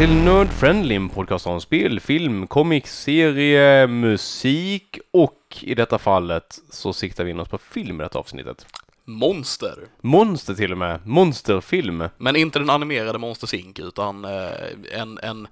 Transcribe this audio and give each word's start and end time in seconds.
till 0.00 0.16
Nerd 0.16 0.48
Friendly, 0.48 0.94
en 0.94 1.08
podcast 1.08 1.46
om 1.46 1.60
spel, 1.60 2.00
film, 2.00 2.46
comics, 2.46 3.02
serie, 3.02 3.86
musik 3.86 4.98
och 5.10 5.58
i 5.60 5.74
detta 5.74 5.98
fallet 5.98 6.58
så 6.70 6.92
siktar 6.92 7.24
vi 7.24 7.30
in 7.30 7.40
oss 7.40 7.48
på 7.48 7.58
film 7.58 8.00
i 8.00 8.02
detta 8.02 8.18
avsnittet. 8.18 8.66
Monster. 9.04 9.74
Monster 10.00 10.54
till 10.54 10.72
och 10.72 10.78
med, 10.78 11.06
monsterfilm. 11.06 12.08
Men 12.16 12.36
inte 12.36 12.58
den 12.58 12.70
animerade 12.70 13.18
Monsters 13.18 13.54
Inc. 13.54 13.78
utan 13.78 14.24
eh, 14.24 14.50
en, 14.92 15.18
en 15.22 15.48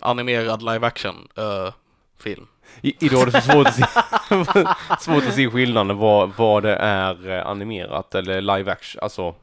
animerad 0.00 0.62
live 0.62 0.86
action 0.86 1.28
eh, 1.36 1.72
idag 2.82 3.22
är 3.22 3.26
det 3.26 3.42
så 3.42 3.52
svårt 3.52 3.66
att 3.66 3.74
se, 3.74 3.84
svårt 5.00 5.26
att 5.28 5.34
se 5.34 5.50
skillnaden 5.50 5.96
vad, 5.96 6.32
vad 6.36 6.62
det 6.62 6.76
är 6.76 7.30
eh, 7.30 7.46
animerat 7.46 8.14
eller 8.14 8.40
live 8.40 8.72
action, 8.72 9.02
alltså 9.02 9.34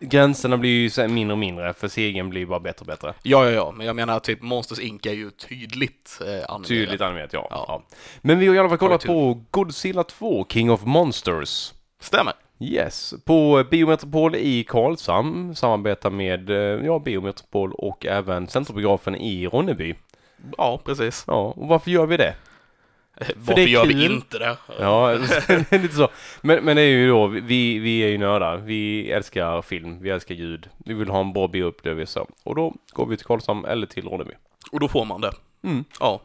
gränserna 0.00 0.56
blir 0.56 0.70
ju 0.70 0.90
så 0.90 1.08
mindre 1.08 1.32
och 1.32 1.38
mindre 1.38 1.74
för 1.74 1.88
serien 1.88 2.30
blir 2.30 2.46
bara 2.46 2.60
bättre 2.60 2.80
och 2.80 2.86
bättre. 2.86 3.14
Ja, 3.22 3.44
ja, 3.44 3.50
ja, 3.50 3.70
men 3.70 3.86
jag 3.86 3.96
menar 3.96 4.20
typ 4.20 4.42
Monsters 4.42 4.78
Inc. 4.78 5.06
är 5.06 5.12
ju 5.12 5.30
tydligt 5.30 6.18
eh, 6.20 6.26
animerat. 6.26 6.68
Tydligt 6.68 7.00
animerat, 7.00 7.32
ja. 7.32 7.46
Ja. 7.50 7.64
ja. 7.68 7.82
Men 8.20 8.38
vi 8.38 8.46
har 8.46 8.54
i 8.54 8.58
alla 8.58 8.68
fall 8.68 8.78
kollat 8.78 9.04
på 9.04 9.44
Godzilla 9.50 10.04
2, 10.04 10.46
King 10.48 10.70
of 10.70 10.84
Monsters. 10.84 11.72
Stämmer. 12.00 12.32
Yes, 12.60 13.14
på 13.24 13.64
Biometropol 13.70 14.34
i 14.34 14.64
Karlshamn 14.64 15.56
samarbetar 15.56 16.10
med 16.10 16.50
eh, 16.50 16.86
ja, 16.86 16.98
Biometropol 16.98 17.72
och 17.72 18.06
även 18.06 18.48
Centrumbiografen 18.48 19.16
i 19.16 19.46
Ronneby. 19.46 19.94
Ja, 20.56 20.80
precis. 20.84 21.24
Ja, 21.26 21.54
och 21.56 21.68
varför 21.68 21.90
gör 21.90 22.06
vi 22.06 22.16
det? 22.16 22.34
Varför 23.36 23.62
gör 23.62 23.86
vi 23.86 24.04
inte 24.04 24.38
det? 24.38 24.56
Ja, 24.80 25.12
lite 25.70 25.94
så. 25.94 26.08
Men, 26.40 26.64
men 26.64 26.76
det 26.76 26.82
är 26.82 26.86
ju 26.88 27.08
då, 27.08 27.26
vi, 27.26 27.78
vi 27.78 27.98
är 28.04 28.08
ju 28.08 28.18
nördar. 28.18 28.56
Vi 28.56 29.10
älskar 29.10 29.62
film, 29.62 29.98
vi 30.02 30.10
älskar 30.10 30.34
ljud. 30.34 30.68
Vi 30.78 30.94
vill 30.94 31.08
ha 31.08 31.20
en 31.20 31.32
bra 31.32 31.48
bioupplevelse. 31.48 32.20
Och 32.44 32.54
då 32.54 32.74
går 32.92 33.06
vi 33.06 33.16
till 33.16 33.26
Karlshamn 33.26 33.64
eller 33.64 33.86
till 33.86 34.04
Ronneby. 34.08 34.32
Och 34.72 34.80
då 34.80 34.88
får 34.88 35.04
man 35.04 35.20
det. 35.20 35.32
Mm. 35.64 35.84
Ja. 36.00 36.20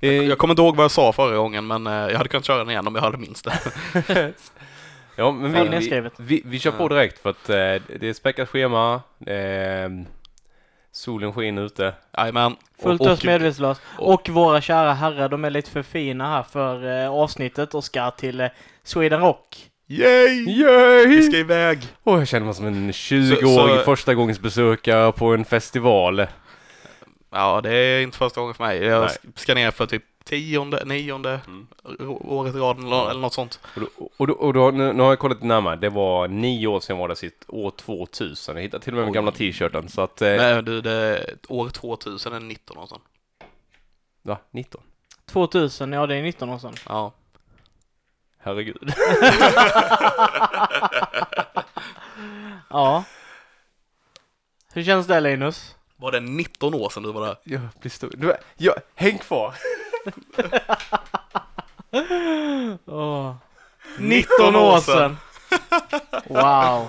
Eh, 0.00 0.12
Jag 0.12 0.38
kommer 0.38 0.52
inte 0.52 0.62
ihåg 0.62 0.76
vad 0.76 0.84
jag 0.84 0.90
sa 0.90 1.12
förra 1.12 1.36
gången, 1.36 1.66
men 1.66 1.86
eh, 1.86 1.92
jag 1.92 2.16
hade 2.16 2.28
kunnat 2.28 2.44
köra 2.44 2.58
den 2.58 2.70
igen 2.70 2.86
om 2.86 2.94
jag 2.94 3.02
hade 3.02 3.18
minst 3.18 3.44
det. 3.44 3.58
ja, 5.16 5.30
men 5.32 5.70
vi, 5.70 5.78
vi, 5.88 6.10
vi, 6.16 6.42
vi 6.44 6.58
kör 6.58 6.70
på 6.70 6.88
direkt 6.88 7.18
för 7.18 7.30
att 7.30 7.48
eh, 7.48 7.54
det 8.00 8.08
är 8.08 8.12
späckat 8.12 8.48
schema. 8.48 8.94
Eh, 9.26 9.88
solen 10.96 11.32
skiner 11.32 11.62
ute. 11.62 11.92
Jajamän. 12.18 12.56
Fullt 12.82 13.00
och- 13.00 13.06
ös 13.08 13.24
medvetslös. 13.24 13.78
och- 13.98 14.14
Och 14.14 14.28
våra 14.28 14.60
kära 14.60 14.92
herrar, 14.92 15.28
de 15.28 15.44
är 15.44 15.50
lite 15.50 15.70
för 15.70 15.82
fina 15.82 16.28
här 16.28 16.42
för 16.42 17.02
eh, 17.04 17.10
avsnittet 17.10 17.74
och 17.74 17.84
ska 17.84 18.10
till 18.10 18.40
eh, 18.40 18.48
Sweden 18.84 19.20
Rock. 19.20 19.70
Yay! 19.88 20.60
Yay! 20.60 21.06
Vi 21.06 21.22
ska 21.22 21.36
iväg! 21.36 21.78
Åh, 22.04 22.18
jag 22.18 22.28
känner 22.28 22.46
mig 22.46 22.54
som 22.54 22.66
en 22.66 22.92
20-årig 22.92 23.78
Så- 23.78 23.84
första 23.84 24.14
gångs 24.14 24.40
besökare 24.40 25.12
på 25.12 25.26
en 25.34 25.44
festival. 25.44 26.26
Ja, 27.36 27.60
det 27.60 27.70
är 27.74 28.02
inte 28.02 28.18
första 28.18 28.40
gången 28.40 28.54
för 28.54 28.64
mig. 28.64 28.78
Jag 28.84 29.00
Nej. 29.00 29.32
ska 29.36 29.54
ner 29.54 29.70
för 29.70 29.86
typ 29.86 30.02
tionde, 30.24 30.84
nionde 30.84 31.40
Mm. 31.46 31.66
året 32.10 32.54
i 32.54 32.58
rad 32.58 32.78
eller, 32.78 33.10
eller 33.10 33.20
något 33.20 33.32
sånt. 33.34 33.60
Och, 33.76 33.80
då, 33.80 33.86
och, 34.16 34.26
då, 34.26 34.32
och 34.34 34.52
då, 34.52 34.70
nu, 34.70 34.92
nu 34.92 35.02
har 35.02 35.10
jag 35.10 35.18
kollat 35.18 35.42
närmare. 35.42 35.76
Det 35.76 35.88
var 35.88 36.28
nio 36.28 36.66
år 36.66 36.80
sedan 36.80 36.98
var 36.98 37.08
det 37.08 37.16
sitt 37.16 37.44
år 37.48 37.70
2000. 37.70 38.56
Jag 38.56 38.62
hittade 38.62 38.84
till 38.84 38.92
och 38.92 38.96
med 38.96 39.04
den 39.06 39.12
gamla 39.12 39.32
t-shirten. 39.32 39.88
Så 39.88 40.00
att, 40.00 40.22
eh, 40.22 40.28
Men 40.36 40.64
du, 40.64 40.80
det, 40.80 41.26
år 41.48 41.68
2000 41.68 42.32
är 42.32 42.40
19 42.40 42.76
och 42.76 42.88
sånt. 42.88 43.02
va? 44.22 44.38
19? 44.50 44.82
2000, 45.26 45.92
ja 45.92 46.06
det 46.06 46.16
är 46.16 46.22
19 46.22 46.50
år 46.50 46.58
sedan. 46.58 46.74
Ja. 46.88 47.12
Herregud. 48.38 48.92
Ja. 52.70 53.04
Hur 54.72 54.84
känns 54.84 55.06
det 55.06 55.20
Linus? 55.20 55.74
Var 55.96 56.12
det 56.12 56.20
19 56.20 56.74
år 56.74 56.88
sedan 56.88 57.02
du 57.02 57.12
var 57.12 57.26
där? 57.26 57.36
jag 57.44 57.60
blir 57.80 57.90
stor. 57.90 58.10
Du, 58.14 58.34
jag, 58.56 58.74
häng 58.94 59.18
kvar! 59.18 59.54
Åh. 62.86 63.34
19 63.98 64.56
år 64.56 64.80
sedan! 64.80 65.16
Wow. 66.28 66.86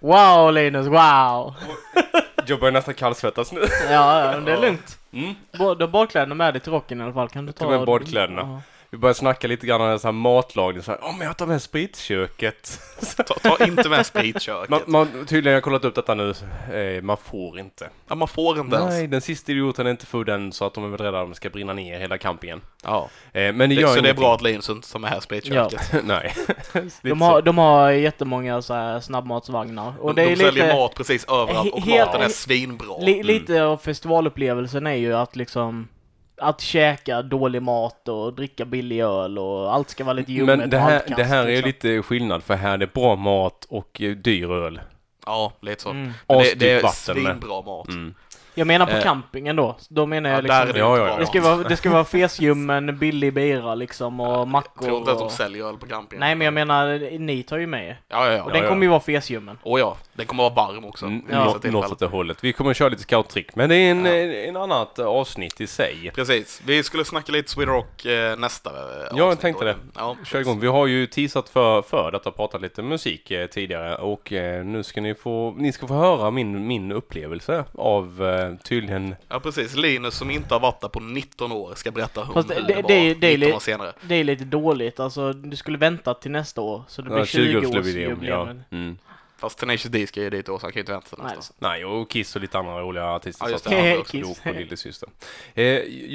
Wow 0.00 0.52
Linus, 0.52 0.86
wow! 0.86 1.54
Jag 2.46 2.60
börjar 2.60 2.72
nästan 2.72 2.94
kallsvettas 2.94 3.52
nu. 3.52 3.60
Ja, 3.90 4.24
ja, 4.24 4.32
men 4.32 4.44
det 4.44 4.52
är 4.52 4.60
lugnt. 4.60 4.98
Mm. 5.12 5.34
Du 5.52 5.58
har 5.58 5.86
badkläderna 5.86 6.34
med 6.34 6.54
dig 6.54 6.60
till 6.60 6.72
rocken 6.72 7.00
i 7.00 7.04
alla 7.04 7.12
fall. 7.12 7.28
Kan 7.28 7.46
du 7.46 7.52
ta... 7.52 7.64
tog 7.64 7.72
med 7.72 7.86
badkläderna. 7.86 8.62
Ja. 8.94 8.96
Vi 8.96 9.00
börjar 9.00 9.14
snacka 9.14 9.48
lite 9.48 9.66
grann 9.66 9.80
om 9.80 9.98
så 9.98 10.06
här 10.08 10.12
matlagning. 10.12 10.82
Så 10.82 10.90
här, 10.90 11.00
Åh, 11.02 11.16
men 11.18 11.26
jag 11.26 11.36
tar 11.36 11.46
med 11.46 11.62
spritköket. 11.62 12.80
Ta, 13.16 13.22
ta 13.56 13.64
inte 13.64 13.88
med 13.88 14.06
spritköket. 14.06 14.70
man, 14.70 14.80
man, 14.86 15.08
tydligen 15.26 15.46
har 15.46 15.52
jag 15.52 15.62
kollat 15.62 15.84
upp 15.84 15.94
detta 15.94 16.14
nu. 16.14 16.34
Eh, 16.72 17.02
man 17.02 17.16
får 17.16 17.58
inte. 17.58 17.88
ja, 18.08 18.14
man 18.14 18.28
får 18.28 18.58
inte 18.58 18.76
ens. 18.76 18.88
Nej, 18.90 19.06
den 19.06 19.20
sista 19.20 19.52
idioten 19.52 19.86
är 19.86 19.90
inte 19.90 20.06
full 20.06 20.28
än 20.28 20.52
så 20.52 20.64
att 20.66 20.74
de 20.74 20.84
är 20.84 20.88
väl 20.88 20.98
rädda 21.00 21.20
att 21.20 21.26
de 21.28 21.34
ska 21.34 21.50
brinna 21.50 21.72
ner 21.72 22.00
hela 22.00 22.18
campingen. 22.18 22.60
Ja. 22.84 23.08
Eh, 23.32 23.52
men 23.52 23.58
det 23.58 23.66
Det, 23.66 23.74
gör 23.74 23.88
så 23.88 23.94
det 23.94 23.98
är 23.98 24.02
ingenting. 24.04 24.22
bra 24.22 24.34
att 24.34 24.42
Linus 24.42 24.68
inte 24.70 24.92
tar 24.92 24.98
med 24.98 25.10
här 25.10 25.20
spritköket. 25.20 25.92
Nej. 26.04 26.34
De 27.02 27.20
har, 27.22 27.42
de 27.42 27.58
har 27.58 27.90
jättemånga 27.90 28.62
så 28.62 28.74
här 28.74 29.00
snabbmatsvagnar. 29.00 29.92
Och 30.00 30.14
de 30.14 30.22
det 30.22 30.26
är 30.32 30.36
de 30.36 30.42
säljer 30.44 30.64
lite... 30.64 30.74
mat 30.76 30.94
precis 30.94 31.24
överallt 31.24 31.72
och 31.72 31.86
maten 31.86 32.20
är 32.22 32.28
svinbra. 32.28 32.98
Li, 33.00 33.22
lite 33.22 33.62
av 33.64 33.76
festivalupplevelsen 33.76 34.86
är 34.86 34.94
ju 34.94 35.14
att 35.16 35.36
liksom 35.36 35.88
att 36.36 36.60
käka 36.60 37.22
dålig 37.22 37.62
mat 37.62 38.08
och 38.08 38.34
dricka 38.34 38.64
billig 38.64 39.00
öl 39.00 39.38
och 39.38 39.74
allt 39.74 39.90
ska 39.90 40.04
vara 40.04 40.12
lite 40.12 40.32
ljummet 40.32 40.58
Men 40.58 40.70
det 40.70 40.78
här, 40.78 41.02
det 41.16 41.24
här 41.24 41.46
är 41.46 41.62
liksom. 41.62 41.66
lite 41.66 42.02
skillnad 42.02 42.42
för 42.42 42.54
här 42.54 42.72
är 42.72 42.78
det 42.78 42.92
bra 42.92 43.16
mat 43.16 43.66
och 43.68 44.02
eh, 44.02 44.10
dyr 44.10 44.50
öl. 44.50 44.80
Ja, 45.26 45.52
lite 45.60 45.82
så. 45.82 45.90
Mm. 45.90 46.12
Men 46.28 46.38
det, 46.38 46.54
det 46.54 46.70
är 46.70 46.88
svinbra 46.88 47.62
mat. 47.62 47.88
Mm. 47.88 48.14
Jag 48.54 48.66
menar 48.66 48.86
på 48.86 48.92
Eh, 48.92 49.02
campingen 49.02 49.56
då. 49.56 49.76
Då 49.88 50.06
menar 50.06 50.30
Ja, 50.30 50.36
jag 50.36 50.44
där 50.44 50.60
är 50.62 50.66
liksom... 50.66 50.74
det 50.74 50.78
Ja, 50.80 50.98
ja, 50.98 51.06
ja. 51.06 51.16
Det 51.18 51.26
ska 51.26 51.40
vara, 51.40 51.56
det 51.68 51.76
ska 51.76 51.90
vara 51.90 52.04
fesljummen, 52.04 52.98
billig 52.98 53.32
bira 53.34 53.74
liksom 53.74 54.20
och 54.20 54.32
Jag 54.38 54.48
mackor 54.48 54.86
tror 54.86 54.98
inte 54.98 55.12
att 55.12 55.18
de 55.18 55.24
och... 55.24 55.32
säljer 55.32 55.64
öl 55.68 55.76
på 55.76 55.86
campingen. 55.86 56.20
Nej 56.20 56.34
men 56.34 56.44
jag 56.44 56.54
menar, 56.54 57.18
ni 57.18 57.42
tar 57.42 57.58
ju 57.58 57.66
med. 57.66 57.96
Ja, 58.08 58.26
ja, 58.26 58.32
ja. 58.32 58.42
Och 58.42 58.52
den 58.52 58.62
ja. 58.62 58.68
kommer 58.68 58.82
ju 58.82 58.88
vara 58.88 59.00
fesljummen. 59.00 59.58
Och 59.62 59.80
ja, 59.80 59.96
den 60.14 60.26
kommer 60.26 60.42
vara 60.50 60.54
varm 60.54 60.84
också. 60.84 61.06
Mm, 61.06 61.22
Ja. 61.30 61.52
tillfällen. 61.52 61.72
Något 61.72 61.92
åt 61.92 61.98
det 61.98 62.06
hållet. 62.06 62.44
Vi 62.44 62.52
kommer 62.52 62.70
att 62.70 62.76
köra 62.76 62.88
lite 62.88 63.02
scouttrick, 63.02 63.54
men 63.56 63.68
det 63.68 63.76
är 63.76 63.90
en, 63.90 64.04
Ja. 64.04 64.12
en, 64.12 64.48
en 64.48 64.56
annat 64.56 64.98
eh, 64.98 65.06
avsnitt 65.06 65.60
i 65.60 65.66
sig. 65.66 66.10
Precis. 66.14 66.62
Vi 66.66 66.82
skulle 66.82 67.04
snacka 67.04 67.32
lite 67.32 67.50
Sweden 67.50 67.74
Rock 67.74 68.04
eh, 68.04 68.36
nästa 68.38 68.70
eh, 68.70 68.76
jag 69.16 69.20
avsnitt 69.26 69.40
tänkte 69.40 69.64
då. 69.64 69.70
det. 69.70 69.76
Ja, 69.94 70.16
Kör 70.24 70.40
igång. 70.40 70.60
Vi 70.60 70.66
har 70.66 70.86
ju 70.86 71.06
teasat 71.06 71.48
för, 71.48 71.82
för 71.82 72.10
detta 72.12 72.28
och 72.28 72.36
pratat 72.36 72.60
lite 72.62 72.82
musik 72.82 73.30
eh, 73.30 73.46
tidigare 73.46 73.96
och 73.96 74.32
eh, 74.32 74.64
nu 74.64 74.82
ska 74.82 75.00
ni 75.00 75.14
få, 75.14 75.54
ni 75.58 75.72
ska 75.72 75.86
få 75.86 75.94
höra 75.94 76.30
min, 76.30 76.66
min 76.66 76.92
upplevelse 76.92 77.64
av 77.74 78.22
eh, 78.50 78.56
tydligen, 78.56 79.14
Ja, 79.28 79.40
precis. 79.40 79.76
Linus 79.76 80.14
som 80.14 80.30
inte 80.30 80.54
har 80.54 80.60
varit 80.60 80.80
där 80.80 80.88
på 80.88 81.00
19 81.00 81.52
år 81.52 81.74
ska 81.74 81.90
berätta 81.90 82.24
hur, 82.24 82.34
Fast 82.34 82.48
det- 82.48 82.54
det, 82.68 82.74
var 82.74 82.82
det 82.88 82.94
är 82.94 83.14
19 83.14 83.30
li- 83.40 83.52
år 83.52 83.58
senare. 83.60 83.92
Det 84.02 84.14
är 84.14 84.24
lite 84.24 84.44
dåligt, 84.44 85.00
alltså 85.00 85.32
du 85.32 85.56
skulle 85.56 85.78
vänta 85.78 86.14
till 86.14 86.30
nästa 86.30 86.60
år. 86.60 86.82
Så 86.88 87.02
det 87.02 87.08
blir 87.10 87.18
ja, 87.18 87.24
20-årsjubileum. 87.24 88.20
20-årsjubileum. 88.20 88.24
Ja. 88.70 88.76
Mm. 88.76 88.98
Fast 89.38 89.58
Tenacious 89.58 89.82
D 89.92 90.06
ska 90.06 90.22
ju 90.22 90.30
dit 90.30 90.46
då, 90.46 90.58
så 90.58 90.66
han 90.66 90.72
kan 90.72 90.78
ju 90.78 90.80
inte 90.82 90.92
vänta 90.92 91.16
till 91.16 91.24
nästa. 91.24 91.54
Nej, 91.58 91.84
och 91.84 92.10
Kiss 92.10 92.36
och 92.36 92.42
lite 92.42 92.58
andra 92.58 92.80
roliga 92.80 93.04
artister. 93.04 93.44
Ja, 93.46 93.50
just 93.50 93.64
det. 93.70 94.02
Kiss. 94.08 94.40
och 94.46 94.54
lillasyster. 94.54 95.08
Eh, 95.54 95.64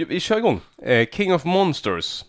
vi 0.08 0.20
kör 0.20 0.38
igång. 0.38 0.62
Eh, 0.84 1.08
King 1.12 1.34
of 1.34 1.44
Monsters. 1.46 2.26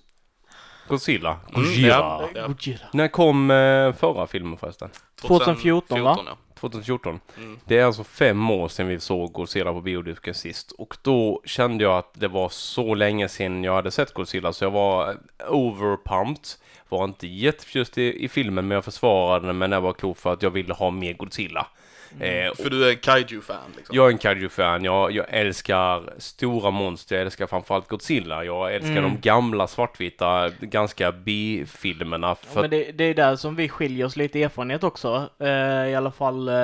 Godzilla. 0.91 1.31
Mm, 1.31 1.63
Gojira. 1.63 1.89
ja. 1.89 2.29
Ja. 2.35 2.47
Gojira. 2.47 2.87
När 2.93 3.09
kom 3.09 3.51
eh, 3.51 3.93
förra 3.93 4.27
filmen 4.27 4.57
förresten? 4.57 4.89
2014, 5.21 6.03
va? 6.03 6.19
ja. 6.27 6.37
2014. 6.61 7.21
Mm. 7.37 7.59
Det 7.65 7.79
är 7.79 7.85
alltså 7.85 8.05
fem 8.05 8.51
år 8.51 8.69
sedan 8.69 8.89
vi 8.89 9.01
såg 9.01 9.33
Godzilla 9.33 9.73
på 9.73 9.81
biodisken 9.81 10.35
sist 10.35 10.73
och 10.73 10.97
då 11.03 11.43
kände 11.45 11.85
jag 11.85 11.99
att 11.99 12.11
det 12.15 12.29
var 12.29 12.49
så 12.49 12.95
länge 12.95 13.29
sedan 13.29 13.65
jag 13.65 13.75
hade 13.75 13.91
sett 13.91 14.15
Godzilla 14.15 14.53
så 14.53 14.65
jag 14.65 14.71
var 14.71 15.17
overpumped. 15.49 16.45
Var 16.89 17.05
inte 17.05 17.27
jätteförtjust 17.27 17.99
i, 17.99 18.25
i 18.25 18.29
filmen 18.29 18.69
men 18.69 18.75
jag 18.75 18.85
försvarade 18.85 19.47
den 19.47 19.59
med 19.59 19.71
näbbar 19.71 19.91
och 19.91 19.99
klor 19.99 20.15
för 20.15 20.33
att 20.33 20.43
jag 20.43 20.51
ville 20.51 20.75
ha 20.75 20.91
mer 20.91 21.13
Godzilla. 21.13 21.67
Eh, 22.21 22.49
och 22.51 22.57
För 22.57 22.71
du 22.71 22.85
är 22.87 22.91
en 22.91 22.97
kaiju-fan 22.97 23.71
liksom? 23.77 23.97
jag 23.97 24.07
är 24.07 24.11
en 24.13 24.19
kaiju-fan, 24.19 24.85
jag, 24.85 25.13
jag 25.13 25.27
älskar 25.29 26.15
stora 26.19 26.71
monster, 26.71 27.17
jag 27.17 27.23
älskar 27.25 27.47
framförallt 27.47 27.89
Godzilla, 27.89 28.45
jag 28.45 28.75
älskar 28.75 28.91
Mm. 28.91 29.03
de 29.03 29.21
gamla 29.21 29.67
svartvita, 29.67 30.49
ganska 30.61 31.13
B-filmerna. 31.13 32.27
Ja, 32.29 32.35
För 32.35 32.61
men 32.61 32.71
det, 32.71 32.93
det 32.93 33.05
är 33.05 33.15
där 33.15 33.37
som 33.37 33.57
vi 33.57 33.69
skiljer 33.69 34.07
oss 34.07 34.17
lite 34.17 34.39
i 34.39 34.43
erfarenhet 34.43 34.85
också. 34.85 35.29
Eh, 35.39 35.49
I 35.91 35.95
alla 35.95 36.11
fall, 36.11 36.49
eh, 36.49 36.55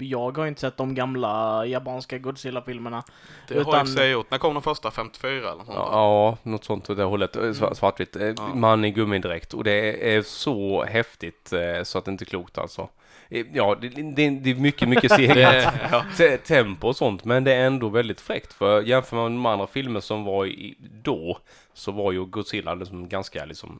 jag 0.00 0.36
har 0.38 0.46
inte 0.46 0.60
sett 0.60 0.76
de 0.76 0.94
gamla 0.94 1.66
japanska 1.66 2.18
Godzilla-filmerna. 2.18 3.02
Det 3.48 3.54
har 3.54 3.72
jag 3.74 3.80
i 3.80 3.84
och 3.84 3.88
för 3.88 3.96
sig 3.96 4.10
gjort. 4.10 4.30
När 4.30 4.38
kom 4.38 4.54
den 4.54 4.62
första? 4.62 4.90
54 4.90 5.38
eller 5.38 5.50
något 5.54 5.66
sånt? 5.66 5.78
Ja, 5.78 6.36
något 6.42 6.64
sånt 6.64 6.90
åt 6.90 6.96
det 6.96 7.02
hållet. 7.04 7.36
Eh, 7.36 7.40
sva- 7.42 7.74
Svartvitt. 7.74 8.16
Eh, 8.16 8.26
Ja. 8.36 8.54
Man 8.54 8.84
i 8.84 8.90
gummidräkt. 8.90 9.54
Och 9.54 9.64
det 9.64 10.14
är 10.16 10.22
så 10.22 10.84
häftigt 10.84 11.52
eh, 11.52 11.82
så 11.82 11.98
att 11.98 12.04
det 12.04 12.10
inte 12.10 12.24
är 12.24 12.26
klokt 12.26 12.58
alltså. 12.58 12.88
Eh, 13.30 13.46
Ja, 13.52 13.76
det, 13.80 13.88
det, 13.88 14.30
det 14.30 14.50
är 14.50 14.54
mycket, 14.54 14.88
mycket 14.88 15.08
Det, 15.16 15.16
seglat 15.16 15.74
ja. 15.90 16.04
te- 16.16 16.36
tempo 16.36 16.88
och 16.88 16.96
sånt. 16.96 17.24
Men 17.24 17.44
det 17.44 17.54
är 17.54 17.66
ändå 17.66 17.88
väldigt 17.88 18.20
fräckt. 18.20 18.52
För 18.52 18.82
jämför 18.82 19.16
man 19.16 19.24
med 19.24 19.32
de 19.38 19.46
andra 19.46 19.66
filmer 19.66 20.00
som 20.00 20.24
var 20.24 20.46
i, 20.46 20.74
då 21.02 21.38
så 21.74 21.92
var 21.92 22.12
ju 22.12 22.24
Godzilla 22.24 22.74
liksom 22.74 23.08
ganska 23.08 23.44
liksom 23.44 23.78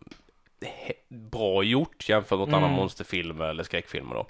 bra 1.08 1.62
gjort 1.62 2.08
jämfört 2.08 2.38
med 2.38 2.48
Mm. 2.48 2.64
andra 2.64 2.76
monsterfilmer 2.76 3.44
eller 3.44 3.62
skräckfilmer 3.64 4.14
då. 4.14 4.26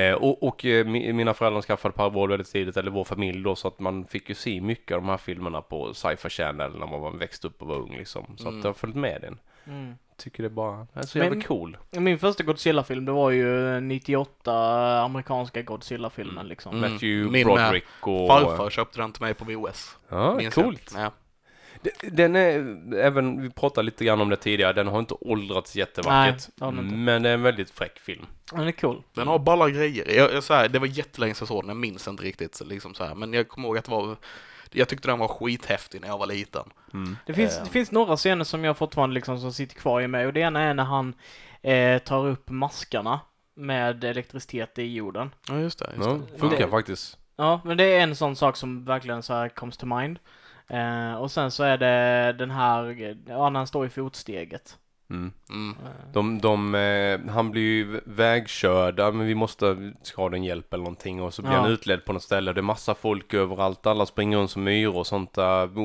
Eh, 0.00 0.12
och 0.14 0.42
och 0.42 0.64
eh, 0.64 0.84
mi- 0.84 1.12
mina 1.12 1.34
föräldrar 1.34 1.62
skaffade 1.62 1.94
Parabol 1.94 2.28
väldigt 2.30 2.52
tidigt, 2.52 2.76
eller 2.76 2.90
vår 2.90 3.04
familj 3.04 3.42
då, 3.42 3.56
så 3.56 3.68
att 3.68 3.78
man 3.78 4.04
fick 4.04 4.28
ju 4.28 4.34
se 4.34 4.60
mycket 4.60 4.94
av 4.94 5.00
de 5.02 5.08
här 5.08 5.16
filmerna 5.16 5.60
på 5.62 5.94
Sci-Fi 5.94 6.28
Channel 6.28 6.78
när 6.78 6.86
man 6.86 7.00
var 7.00 7.10
växt 7.10 7.44
upp 7.44 7.62
och 7.62 7.68
var 7.68 7.76
ung 7.76 7.96
liksom. 7.98 8.34
Så 8.36 8.48
Mm. 8.48 8.58
att 8.58 8.64
jag 8.64 8.68
har 8.68 8.74
följt 8.74 8.96
med 8.96 9.20
den. 9.20 9.38
Mm. 9.66 9.94
Tycker 10.18 10.42
det 10.42 10.48
bara 10.50 10.86
är 10.94 11.02
så 11.02 11.18
jävla 11.18 11.42
cool. 11.42 11.76
Min 11.90 12.18
första 12.18 12.42
Godzilla-film, 12.44 13.04
det 13.04 13.12
var 13.12 13.30
ju 13.30 13.80
98 13.80 15.00
amerikanska 15.00 15.62
Godzilla-filmen 15.62 16.34
Mm. 16.38 16.46
liksom. 16.46 16.76
Mm. 16.76 16.92
Matthew 16.92 17.30
Min 17.32 17.46
Broderick 17.46 17.84
och... 18.00 18.28
Farfar 18.28 18.70
köpte 18.70 19.00
den 19.00 19.12
till 19.12 19.22
mig 19.22 19.34
på 19.34 19.44
VOS. 19.44 19.96
Ja, 20.08 20.34
minns 20.34 20.56
jag. 20.56 20.64
coolt. 20.64 20.92
Ja. 20.96 21.12
D- 21.82 21.90
Den 22.02 22.36
är, 22.36 22.76
även, 22.96 23.42
vi 23.42 23.50
pratade 23.50 23.84
lite 23.84 24.04
grann 24.04 24.20
om 24.20 24.28
det 24.28 24.36
tidigare, 24.36 24.72
den 24.72 24.86
har 24.88 24.98
inte 24.98 25.14
åldrats 25.20 25.76
jättevackert. 25.76 26.48
Nej, 26.56 26.70
det 26.70 26.76
den 26.76 26.84
inte. 26.84 26.96
men 26.96 27.22
det 27.22 27.28
är 27.28 27.34
en 27.34 27.42
väldigt 27.42 27.70
fräck 27.70 27.98
film. 27.98 28.26
Den 28.52 28.68
är 28.68 28.72
cool. 28.72 29.02
Den 29.14 29.28
har 29.28 29.38
balla 29.38 29.70
grejer. 29.70 30.16
Jag, 30.16 30.32
jag, 30.34 30.42
så 30.44 30.54
här, 30.54 30.68
det 30.68 30.78
var 30.78 30.86
jättelänge 30.86 31.34
sedan 31.34 31.40
jag 31.44 31.48
såg 31.48 31.62
den, 31.62 31.68
jag 31.68 31.76
minns 31.76 32.08
inte 32.08 32.22
riktigt. 32.22 32.60
Liksom 32.66 32.94
så 32.94 33.04
här. 33.04 33.14
Men 33.14 33.32
jag 33.32 33.48
kommer 33.48 33.68
ihåg 33.68 33.78
att 33.78 33.84
det 33.84 33.90
var, 33.90 34.16
jag 34.74 34.88
tyckte 34.88 35.08
den 35.08 35.18
var 35.18 35.28
skithäftig 35.28 36.00
när 36.00 36.08
jag 36.08 36.18
var 36.18 36.26
liten. 36.26 36.64
Det 37.26 37.34
finns, 37.34 37.58
Eh. 37.58 37.64
det 37.64 37.70
finns 37.70 37.90
några 37.92 38.16
scener 38.16 38.44
som 38.44 38.64
jag 38.64 38.76
fortfarande 38.76 39.14
liksom 39.14 39.38
som 39.40 39.52
sitter 39.52 39.74
kvar 39.74 40.00
i 40.00 40.08
mig 40.08 40.26
och 40.26 40.32
det 40.32 40.40
ena 40.40 40.60
är 40.62 40.74
när 40.74 40.84
han 40.84 41.14
eh, 41.62 41.98
tar 41.98 42.26
upp 42.26 42.50
maskarna 42.50 43.20
med 43.54 44.04
elektricitet 44.04 44.78
i 44.78 44.94
jorden. 44.94 45.30
Ja, 45.48 45.58
just 45.58 45.78
det. 45.78 45.90
Just 45.96 46.08
Ja, 46.08 46.18
det. 46.32 46.38
funkar 46.38 46.58
Det- 46.58 46.68
faktiskt. 46.70 47.18
Ja, 47.36 47.60
men 47.64 47.76
det 47.76 47.84
är 47.84 48.00
en 48.00 48.16
sån 48.16 48.36
sak 48.36 48.56
som 48.56 48.84
verkligen 48.84 49.22
så 49.22 49.34
här 49.34 49.48
comes 49.48 49.76
to 49.76 49.86
mind. 49.86 50.18
Eh, 50.68 51.14
och 51.14 51.30
sen 51.30 51.50
så 51.50 51.62
är 51.64 51.78
det 51.78 52.32
den 52.38 52.50
här, 52.50 52.84
ja 53.26 53.50
när 53.50 53.60
han 53.60 53.66
står 53.66 53.86
i 53.86 53.88
fotsteget. 53.88 54.78
Mm. 55.10 55.32
Mm. 55.50 55.70
Eh, 55.84 56.12
De, 56.12 56.38
de, 56.38 56.74
eh, 56.74 57.32
han 57.32 57.50
blir 57.50 57.62
ju 57.62 58.00
vägkörd, 58.04 58.98
ja, 58.98 59.10
men 59.10 59.26
vi 59.26 59.34
måste, 59.34 59.92
ha 60.16 60.28
den 60.28 60.44
hjälp 60.44 60.74
eller 60.74 60.84
någonting 60.84 61.22
och 61.22 61.34
så 61.34 61.42
blir 61.42 61.52
Ja. 61.52 61.58
han 61.60 61.70
utledd 61.70 62.04
på 62.04 62.12
något 62.12 62.22
ställe. 62.22 62.52
Det 62.52 62.60
är 62.60 62.62
massa 62.62 62.94
folk 62.94 63.34
överallt, 63.34 63.86
alla 63.86 64.06
springer 64.06 64.38
runt 64.38 64.50
som 64.50 64.64
myror 64.64 64.96
och 64.96 65.06
sånt. 65.06 65.38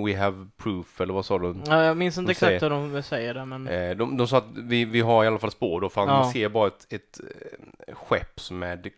We 0.05 0.17
have 0.17 0.47
proof, 0.57 1.01
eller 1.01 1.13
vad 1.13 1.25
sa 1.25 1.39
du? 1.39 1.55
Ja, 1.67 1.83
jag 1.83 1.97
minns 1.97 2.17
inte 2.17 2.31
exakt 2.31 2.63
hur 2.63 2.69
de 2.69 3.03
säger 3.03 3.33
det 3.33 3.45
men... 3.45 3.67
Eh, 3.67 3.95
de, 3.95 4.17
de 4.17 4.27
sa 4.27 4.37
att 4.37 4.57
vi, 4.57 4.85
vi 4.85 5.01
har 5.01 5.23
i 5.23 5.27
alla 5.27 5.39
fall 5.39 5.51
spår 5.51 5.81
då, 5.81 5.89
för 5.89 6.01
han 6.01 6.09
Ja. 6.09 6.31
ser 6.33 6.49
bara 6.49 6.67
ett, 6.67 6.87
ett 6.93 7.19
eh, 7.87 7.95
skepp 7.95 8.51
med 8.51 8.91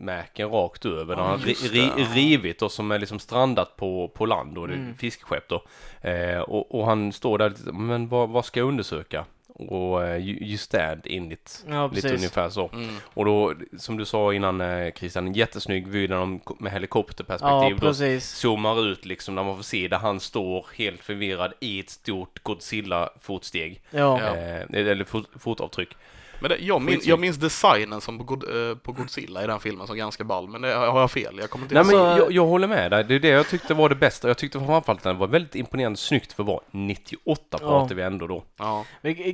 klormärken 0.00 0.48
rakt 0.50 0.86
över. 0.86 1.16
Ja, 1.16 1.22
han 1.22 1.30
har 1.30 1.46
ri, 1.46 1.52
ri, 1.54 1.90
ja. 1.96 2.04
rivit 2.14 2.62
och 2.62 2.72
som 2.72 2.90
är 2.90 2.98
liksom 2.98 3.18
strandat 3.18 3.76
på, 3.76 4.08
på 4.08 4.26
land 4.26 4.54
då, 4.54 4.66
det 4.66 4.72
är 4.74 4.76
Mm. 4.76 4.96
fiskskepp 4.96 5.48
då. 5.48 5.62
Eh, 6.08 6.40
och, 6.40 6.74
och 6.74 6.86
han 6.86 7.12
står 7.12 7.38
där 7.38 7.52
men 7.72 8.08
vad, 8.08 8.28
vad 8.28 8.44
ska 8.44 8.60
jag 8.60 8.68
undersöka? 8.68 9.24
Och 9.54 10.04
eh, 10.04 10.16
you, 10.16 10.42
you 10.42 10.58
stand 10.58 11.06
in 11.06 11.32
it. 11.32 11.64
Ja, 11.68 11.86
Lite 11.86 11.94
precis. 12.02 12.18
ungefär 12.18 12.50
så. 12.50 12.70
Mm. 12.72 12.88
Och 13.04 13.24
då, 13.24 13.54
som 13.78 13.96
du 13.96 14.04
sa 14.04 14.34
innan 14.34 14.60
eh, 14.60 14.92
Christian, 14.92 15.26
en 15.26 15.32
jättesnygg 15.32 15.88
vy 15.88 16.06
de 16.06 16.40
med 16.58 16.70
Ja, 16.70 16.74
helikopterperspektiv 16.74 17.76
då 17.80 17.86
precis. 17.86 18.28
zoomar 18.28 18.86
ut 18.86 19.04
liksom 19.04 19.34
när 19.34 19.44
man 19.44 19.56
får 19.56 19.62
se 19.62 19.88
där 19.88 19.98
han 19.98 20.20
står 20.20 20.66
helt 20.76 21.00
förvirrad 21.04 21.52
i 21.60 21.80
ett 21.80 21.90
stort 21.90 22.42
Godzilla-fotsteg. 22.42 23.80
Ja. 23.90 24.20
Ja. 24.22 24.36
Eh, 24.36 24.62
eller 24.90 25.04
fot, 25.04 25.28
fotavtryck. 25.38 25.96
Men 26.40 26.50
det, 26.50 26.56
jag, 26.56 26.82
min, 26.82 27.00
jag 27.02 27.20
minns 27.20 27.36
designen 27.36 28.00
som 28.00 28.18
på, 28.18 28.24
God, 28.24 28.70
eh, 28.70 28.76
på 28.76 28.92
Godzilla 28.92 29.44
i 29.44 29.46
den 29.46 29.60
filmen 29.60 29.86
som 29.86 29.96
ganska 29.96 30.24
ball, 30.24 30.48
men 30.48 30.62
det 30.62 30.74
har 30.74 31.00
jag 31.00 31.10
fel. 31.10 31.38
Jag 31.38 31.50
kommer 31.50 31.64
inte 31.64 31.74
Nej 31.74 31.84
men 31.84 31.96
Alltså- 31.96 32.24
jag, 32.24 32.32
jag 32.32 32.46
håller 32.46 32.68
med 32.68 32.90
dig. 32.90 33.04
Det 33.04 33.14
är 33.14 33.20
det 33.20 33.28
jag 33.28 33.48
tyckte 33.48 33.74
var 33.74 33.88
det 33.88 33.94
bästa. 33.94 34.28
Jag 34.28 34.38
tyckte 34.38 34.58
framförallt 34.58 34.88
att 34.88 35.02
den 35.02 35.18
var 35.18 35.26
väldigt 35.26 35.54
imponerande 35.54 35.96
snyggt 35.98 36.32
för 36.32 36.42
att 36.42 36.46
vara 36.46 36.60
98 36.70 37.58
pratar 37.58 37.94
vi 37.94 38.02
ändå 38.02 38.26
då. 38.26 38.44
Ja. 38.56 38.84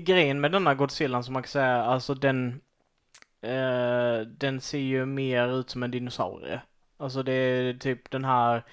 Grejen 0.00 0.40
med 0.40 0.52
denna 0.52 0.74
Godzilla 0.74 1.22
som 1.22 1.32
man 1.32 1.42
kan 1.42 1.50
säga, 1.50 1.82
alltså 1.82 2.14
den, 2.14 2.60
eh, 3.42 4.26
den 4.38 4.60
ser 4.60 4.78
ju 4.78 5.06
mer 5.06 5.60
ut 5.60 5.70
som 5.70 5.82
en 5.82 5.90
dinosaurie. 5.90 6.60
Alltså 6.98 7.22
det 7.22 7.32
är 7.32 7.74
typ 7.74 8.10
den 8.10 8.24
här 8.24 8.64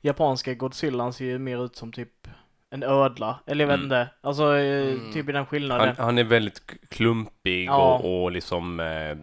japanska 0.00 0.54
Godzillan 0.54 1.12
ser 1.12 1.24
ju 1.24 1.38
mer 1.38 1.64
ut 1.64 1.76
som 1.76 1.92
typ 1.92 2.28
en 2.76 2.82
ödla. 2.82 3.40
Eller 3.46 3.64
jag 3.64 3.68
vet 3.68 3.74
Mm. 3.74 3.84
inte. 3.84 4.08
Alltså 4.20 4.56
eh, 4.56 4.92
Mm. 4.92 5.12
typ 5.12 5.28
i 5.28 5.32
den 5.32 5.46
skillnaden. 5.46 5.94
Han, 5.96 6.04
han 6.04 6.18
är 6.18 6.24
väldigt 6.24 6.62
klumpig 6.90 7.64
Ja. 7.66 7.94
och, 7.98 8.22
och 8.24 8.32
liksom... 8.32 8.80
Eh, 8.80 9.16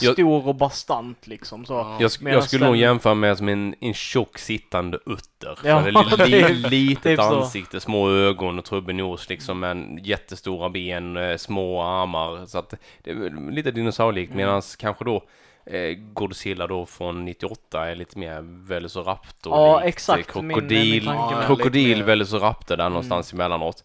jag- 0.00 0.12
Stor 0.14 0.48
och 0.48 0.54
bastant 0.54 1.26
liksom 1.26 1.64
så. 1.64 1.72
Ja. 1.74 1.96
jag, 2.00 2.32
jag 2.34 2.44
skulle 2.44 2.64
nog 2.64 2.74
den- 2.74 2.80
jämföra 2.80 3.14
med 3.14 3.38
som 3.38 3.48
en, 3.48 3.74
en 3.80 3.94
tjock 3.94 4.38
sittande 4.38 4.98
utter. 5.06 5.58
Ja, 5.64 5.80
det 5.80 5.88
är 5.88 6.26
li, 6.26 6.48
li, 6.54 6.68
litet 6.88 7.02
typ 7.02 7.20
så. 7.20 7.40
ansikte, 7.40 7.80
små 7.80 8.10
ögon 8.10 8.58
och 8.58 8.64
trubbig 8.64 8.94
nos 8.94 9.28
liksom, 9.28 9.60
men 9.60 9.98
jättestora 10.02 10.70
ben, 10.70 11.16
eh, 11.16 11.36
små 11.36 11.82
armar. 11.82 12.46
Så 12.46 12.58
att 12.58 12.74
det 13.02 13.10
är 13.10 13.50
lite 13.50 13.70
dinosaurielikt, 13.70 14.32
Mm. 14.32 14.46
medan 14.46 14.62
kanske 14.78 15.04
då 15.04 15.22
eh, 15.66 15.94
Godzilla 16.12 16.66
då 16.66 16.86
från 16.86 17.24
98 17.24 17.90
är 17.90 17.94
lite 17.94 18.18
mer 18.18 18.40
Velociraptor 18.68 19.52
Ja, 19.56 19.82
exakt, 19.82 20.34
min- 20.34 20.50
Krokodil, 20.50 21.04
min 21.06 21.14
med. 21.14 21.46
krokodil 21.46 22.02
Velociraptor 22.02 22.76
där 22.76 22.84
Mm. 22.84 22.92
någonstans 22.92 23.32
emellanåt. 23.32 23.84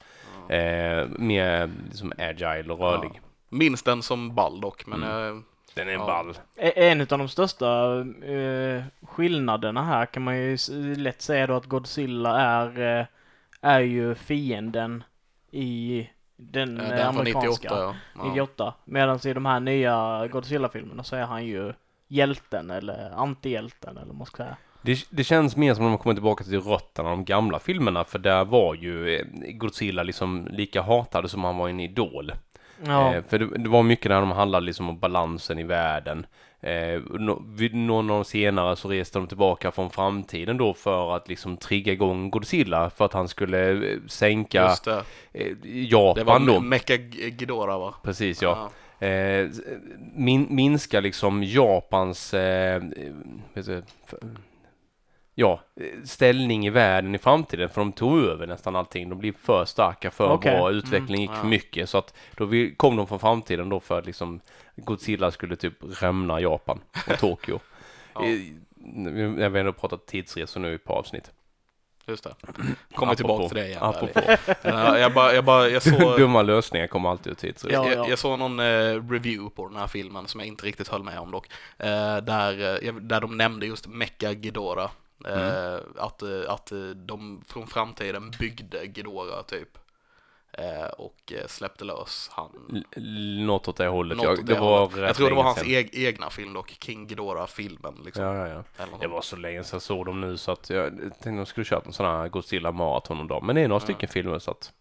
Ja. 0.50 0.56
Eh, 0.56 1.08
mer 1.20 1.72
liksom 1.86 2.14
agile 2.18 2.74
och 2.74 2.80
rörlig. 2.80 3.12
Ja. 3.14 3.20
Minns 3.50 3.84
den 3.84 4.02
som 4.02 4.36
ball 4.36 4.62
dock, 4.62 4.86
men 4.88 5.04
Mm. 5.04 5.38
eh, 5.38 5.44
Den 5.76 5.88
är 5.90 5.94
Ja. 5.94 6.06
ball. 6.06 6.38
En 6.56 7.02
av 7.02 7.08
de 7.08 7.28
största 7.30 8.00
eh, 8.26 8.84
skillnaderna 9.02 9.84
här 9.84 10.06
kan 10.06 10.24
man 10.24 10.38
ju 10.38 10.58
lätt 10.96 11.22
säga 11.22 11.48
då 11.48 11.56
att 11.56 11.66
Godzilla 11.66 12.40
är, 12.42 13.00
eh, 13.00 13.06
är 13.62 13.80
ju 13.80 14.16
fienden 14.16 15.04
i 15.52 16.10
den, 16.38 16.80
eh, 16.82 16.90
den 16.90 17.08
amerikanska 17.08 17.70
98 17.70 17.76
ja. 17.76 17.96
ja. 18.16 18.30
98. 18.30 18.74
Medan 18.86 19.20
i 19.26 19.34
de 19.34 19.46
här 19.46 19.60
nya 19.60 20.28
Godzilla-filmerna 20.28 21.04
så 21.04 21.16
är 21.16 21.24
han 21.26 21.46
ju 21.46 21.74
hjälten 22.08 22.70
eller 22.72 23.12
antihjälten 23.16 23.98
eller 23.98 24.08
vad 24.08 24.16
man 24.16 24.26
ska 24.26 24.38
säga. 24.38 24.58
Det, 24.82 25.08
det 25.10 25.24
känns 25.24 25.56
mer 25.56 25.74
som 25.74 25.86
om 25.86 25.92
de 25.92 25.98
kommer 25.98 26.14
tillbaka 26.14 26.44
till 26.44 26.62
rötterna 26.62 27.10
av 27.10 27.18
de 27.18 27.26
gamla 27.26 27.60
filmerna 27.60 28.04
för 28.04 28.20
där 28.20 28.46
var 28.46 28.76
ju 28.76 29.16
eh, 29.16 29.26
Godzilla 29.54 30.04
liksom 30.04 30.48
lika 30.52 30.82
hatad 30.82 31.30
som 31.30 31.44
han 31.44 31.58
var 31.58 31.70
en 31.70 31.80
idol. 31.80 32.32
Ja, 32.86 33.16
Eh, 33.16 33.24
för 33.24 33.40
det, 33.40 33.58
det 33.58 33.70
var 33.70 33.84
mycket 33.84 34.10
där 34.10 34.20
de 34.22 34.32
handlade 34.32 34.66
liksom 34.66 34.90
om 34.90 35.00
balansen 35.00 35.60
i 35.60 35.64
världen. 35.64 36.26
Eh, 36.62 37.02
nå- 37.20 37.42
vid 37.56 37.76
någon 37.76 38.10
av 38.10 38.16
de 38.18 38.26
senare 38.26 38.76
så 38.76 38.90
reste 38.90 39.20
de 39.20 39.28
tillbaka 39.28 39.72
från 39.72 39.90
framtiden 39.90 40.58
då 40.58 40.74
för 40.74 41.16
att 41.16 41.28
liksom 41.30 41.58
trigga 41.58 41.94
igång 41.94 42.30
Godzilla 42.30 42.90
för 42.90 43.06
att 43.06 43.14
han 43.14 43.28
skulle 43.28 43.72
eh, 43.92 43.98
sänka 44.08 44.64
Just 44.64 44.84
det. 44.84 45.04
eh, 45.34 45.56
Det 45.62 45.70
Japan 45.82 46.26
var 46.26 46.54
då. 46.54 46.60
Mecha 46.60 46.96
Ghidorah 46.98 47.80
va? 47.80 47.94
Precis 48.04 48.42
ja. 48.42 48.70
Eh, 49.08 49.50
min, 50.16 50.48
minska 50.50 51.00
liksom 51.00 51.44
Japans 51.44 52.34
eh, 52.34 52.84
vet 53.54 53.66
du, 53.66 53.84
f- 54.08 54.14
ja, 55.36 55.60
eh, 55.82 55.86
ställning 56.06 56.66
i 56.66 56.70
världen 56.70 57.16
i 57.16 57.18
framtiden 57.18 57.70
för 57.70 57.82
de 57.82 57.92
tog 57.92 58.20
över 58.20 58.48
nästan 58.48 58.76
allting. 58.76 59.10
De 59.10 59.20
blev 59.20 59.34
för 59.44 59.66
starka, 59.66 60.12
för 60.12 60.32
Okej. 60.32 60.52
bra, 60.58 60.72
utvecklingen 60.72 61.22
gick 61.22 61.30
Mm, 61.30 61.42
ja. 61.44 61.50
mycket 61.50 61.90
så 61.90 61.98
att 61.98 62.14
då 62.38 62.46
vi, 62.46 62.76
kom 62.76 62.96
de 62.96 63.08
från 63.08 63.20
framtiden 63.20 63.70
då 63.70 63.80
för 63.80 64.00
att 64.00 64.06
liksom 64.06 64.40
Godzilla 64.76 65.32
skulle 65.32 65.56
typ 65.56 65.74
rämna 66.02 66.40
Japan 66.42 66.80
och 67.08 67.18
Tokyo. 67.20 67.60
Ja. 68.14 68.26
Eh, 68.26 69.42
Jag 69.42 69.50
vet 69.50 69.60
ändå 69.60 69.74
pratat 69.74 70.06
tidsresor 70.06 70.60
nu 70.60 70.72
i 70.72 70.76
ett 70.76 70.84
par 70.84 70.94
avsnitt. 70.96 71.32
Just 72.08 72.24
det. 72.24 72.36
Kommer 72.96 73.16
tillbaka 73.16 73.48
till 73.48 73.58
det 73.58 73.68
igen. 73.68 73.80
Apropå 73.84 74.22
Ja, 74.62 74.98
jag 75.00 75.14
bara, 75.14 75.34
jag 75.34 75.46
bara, 75.46 75.70
jag 75.70 75.84
såg, 76.00 76.18
dumma 76.18 76.42
lösningar 76.42 76.88
kommer 76.88 77.10
alltid 77.10 77.32
ut 77.32 77.38
tidsresor. 77.38 77.72
Ja, 77.72 77.90
jag, 77.92 77.98
ja. 78.06 78.10
jag 78.10 78.20
såg 78.20 78.40
någon 78.40 78.60
eh, 78.60 78.64
review 79.10 79.50
på 79.56 79.68
den 79.68 79.78
här 79.78 79.88
filmen 79.88 80.28
som 80.28 80.40
jag 80.40 80.48
inte 80.48 80.66
riktigt 80.66 80.88
höll 80.88 81.04
med 81.04 81.20
om 81.20 81.32
dock. 81.32 81.48
Eh, 81.78 82.18
där, 82.18 82.84
eh, 82.88 82.94
där 82.94 83.22
de 83.22 83.38
nämnde 83.38 83.66
just 83.66 83.88
Mecha 83.88 84.34
Ghidorah. 84.34 84.92
Eh, 85.28 85.78
Att, 85.98 86.22
eh, 86.22 86.42
att 86.48 86.72
eh, 86.72 86.78
de 86.80 87.42
från 87.48 87.68
framtiden 87.68 88.32
byggde 88.40 88.88
Ghidorah 88.88 89.42
typ. 89.46 89.70
Och 90.98 91.34
släppte 91.48 91.86
lös 91.86 92.30
han. 92.34 92.50
L- 92.96 93.46
Något 93.46 93.68
åt 93.68 93.78
det 93.78 93.88
hållet. 93.88 94.18
Något 94.18 94.26
jag, 94.26 94.46
det 94.46 94.54
det 94.54 94.60
var 94.60 94.80
hållet. 94.80 94.98
Jag 95.08 95.16
tror 95.16 95.30
det 95.30 95.36
var 95.36 95.44
hans 95.44 95.64
eg, 95.64 95.90
egna 95.94 96.30
film 96.30 96.54
dock, 96.54 96.70
King 96.80 97.08
Ghidorah-filmen. 97.08 98.02
Liksom. 98.06 98.24
Ja, 98.24 98.48
ja, 98.48 98.64
ja. 98.78 98.86
Det 99.02 99.08
var 99.08 99.22
så 99.22 99.36
länge 99.36 99.64
sedan 99.64 99.76
jag 99.76 99.82
såg 99.82 100.06
dem 100.06 100.22
nu 100.22 100.38
så 100.38 100.52
att 100.52 100.70
jag 100.70 100.98
tänkte 101.00 101.30
de 101.30 101.46
skulle 101.46 101.66
kört 101.66 101.86
en 101.86 101.94
sån 101.94 102.06
här 102.06 102.28
Godzilla 102.28 102.72
maraton 102.72 103.20
om 103.20 103.28
dagen. 103.28 103.46
Men 103.46 103.56
det 103.56 103.62
är 103.62 103.68
några 103.68 103.76
Ja. 103.82 103.84
stycken 103.84 104.10
filmer 104.10 104.40
så 104.40 104.52
att, 104.52 104.74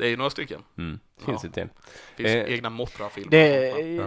Det 0.00 0.06
är 0.06 0.10
ju 0.10 0.16
några 0.16 0.30
stycken. 0.30 0.62
mm, 0.78 1.00
finns 1.18 1.42
Ja. 1.44 1.46
inte 1.46 1.60
en. 1.62 1.70
Det 2.16 2.22
finns 2.22 2.34
Eh, 2.48 2.52
egna 2.54 2.70
Mothra-filmer. 2.70 3.30
Det, 3.30 3.46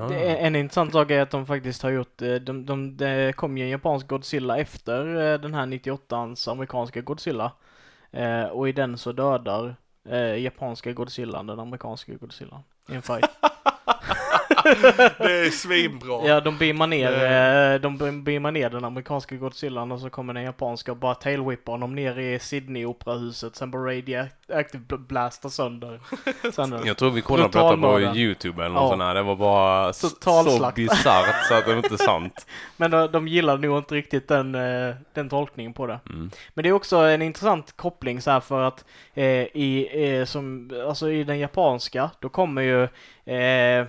det 0.10 0.16
är 0.30 0.48
en 0.48 0.56
intressant 0.56 0.92
sak 0.94 1.12
är 1.12 1.22
att 1.22 1.32
de 1.32 1.46
faktiskt 1.46 1.84
har 1.84 1.90
gjort, 1.92 2.22
eh, 2.22 2.36
de, 2.36 2.66
de, 2.66 2.98
det 2.98 3.34
kom 3.36 3.58
ju 3.58 3.64
en 3.64 3.70
japansk 3.70 4.08
Godzilla 4.08 4.58
efter 4.58 5.06
eh, 5.34 5.40
den 5.40 5.54
här 5.54 5.66
98ans 5.66 6.52
amerikanska 6.52 7.02
Godzilla. 7.02 7.52
Eh, 8.12 8.44
och 8.44 8.70
i 8.70 8.72
den 8.72 8.98
så 8.98 9.12
dödar 9.12 9.76
eh, 10.10 10.36
japanska 10.42 10.92
Godzilla 10.94 11.44
den 11.44 11.60
amerikanska 11.60 12.14
Godzilla 12.14 12.64
i 12.90 12.96
en 12.96 13.02
fight. 13.02 13.30
Det 15.18 15.46
är 15.46 15.50
svinbra. 15.52 16.28
Ja, 16.28 16.40
de 16.42 16.58
beamar 16.58 16.88
ner, 16.88 17.12
Eh. 17.12 17.74
eh, 17.74 17.82
de 17.82 18.24
beamar 18.24 18.52
ner 18.52 18.70
den 18.70 18.86
amerikanska 18.86 19.36
Godzillan 19.36 19.92
och 19.92 20.00
så 20.00 20.10
kommer 20.10 20.34
den 20.34 20.44
japanska 20.44 20.92
och 20.92 20.98
bara 20.98 21.16
tailwhippar 21.16 21.72
honom 21.74 21.96
ner 21.96 22.20
i 22.20 22.40
Sydney-operahuset. 22.40 23.56
Sen 23.56 23.72
bara 23.72 23.82
radioactive 23.92 24.84
bl- 24.88 24.98
blastar 25.08 25.50
sönder. 25.50 26.00
sönder. 26.54 26.82
Jag 26.86 26.98
tror 26.98 27.10
vi 27.12 27.22
kollade 27.22 27.50
på 27.50 27.58
detta 27.72 27.78
på. 27.82 28.00
YouTube 28.18 28.66
eller 28.66 28.76
något 28.76 28.84
Ja. 28.84 28.90
sånt 28.90 29.02
här. 29.02 29.16
Det 29.16 29.22
var 29.24 29.36
bara 29.36 29.94
så 29.94 30.08
bisarrt 30.76 31.46
så 31.48 31.54
att 31.54 31.66
det 31.66 31.72
var 31.72 31.78
inte 31.84 31.98
sant. 31.98 32.48
Men 32.78 32.92
de, 32.92 33.12
de 33.12 33.28
gillar 33.28 33.58
nog 33.58 33.78
inte 33.78 33.96
riktigt 33.96 34.28
den, 34.28 34.56
eh, 34.56 34.96
den 35.14 35.30
tolkningen 35.30 35.74
på 35.74 35.88
det. 35.88 36.00
Mm. 36.10 36.32
Men 36.54 36.64
det 36.64 36.70
är 36.70 36.74
också 36.74 36.98
en 36.98 37.22
intressant 37.22 37.78
koppling 37.78 38.22
så 38.22 38.32
här 38.32 38.40
för 38.40 38.62
att 38.62 38.86
eh, 39.14 39.26
i, 39.26 39.90
eh, 40.20 40.26
som, 40.26 40.72
alltså 40.88 41.10
i 41.12 41.24
den 41.24 41.40
japanska, 41.40 42.10
då 42.20 42.30
kommer 42.30 42.62
ju 42.62 42.84
eh, 43.36 43.86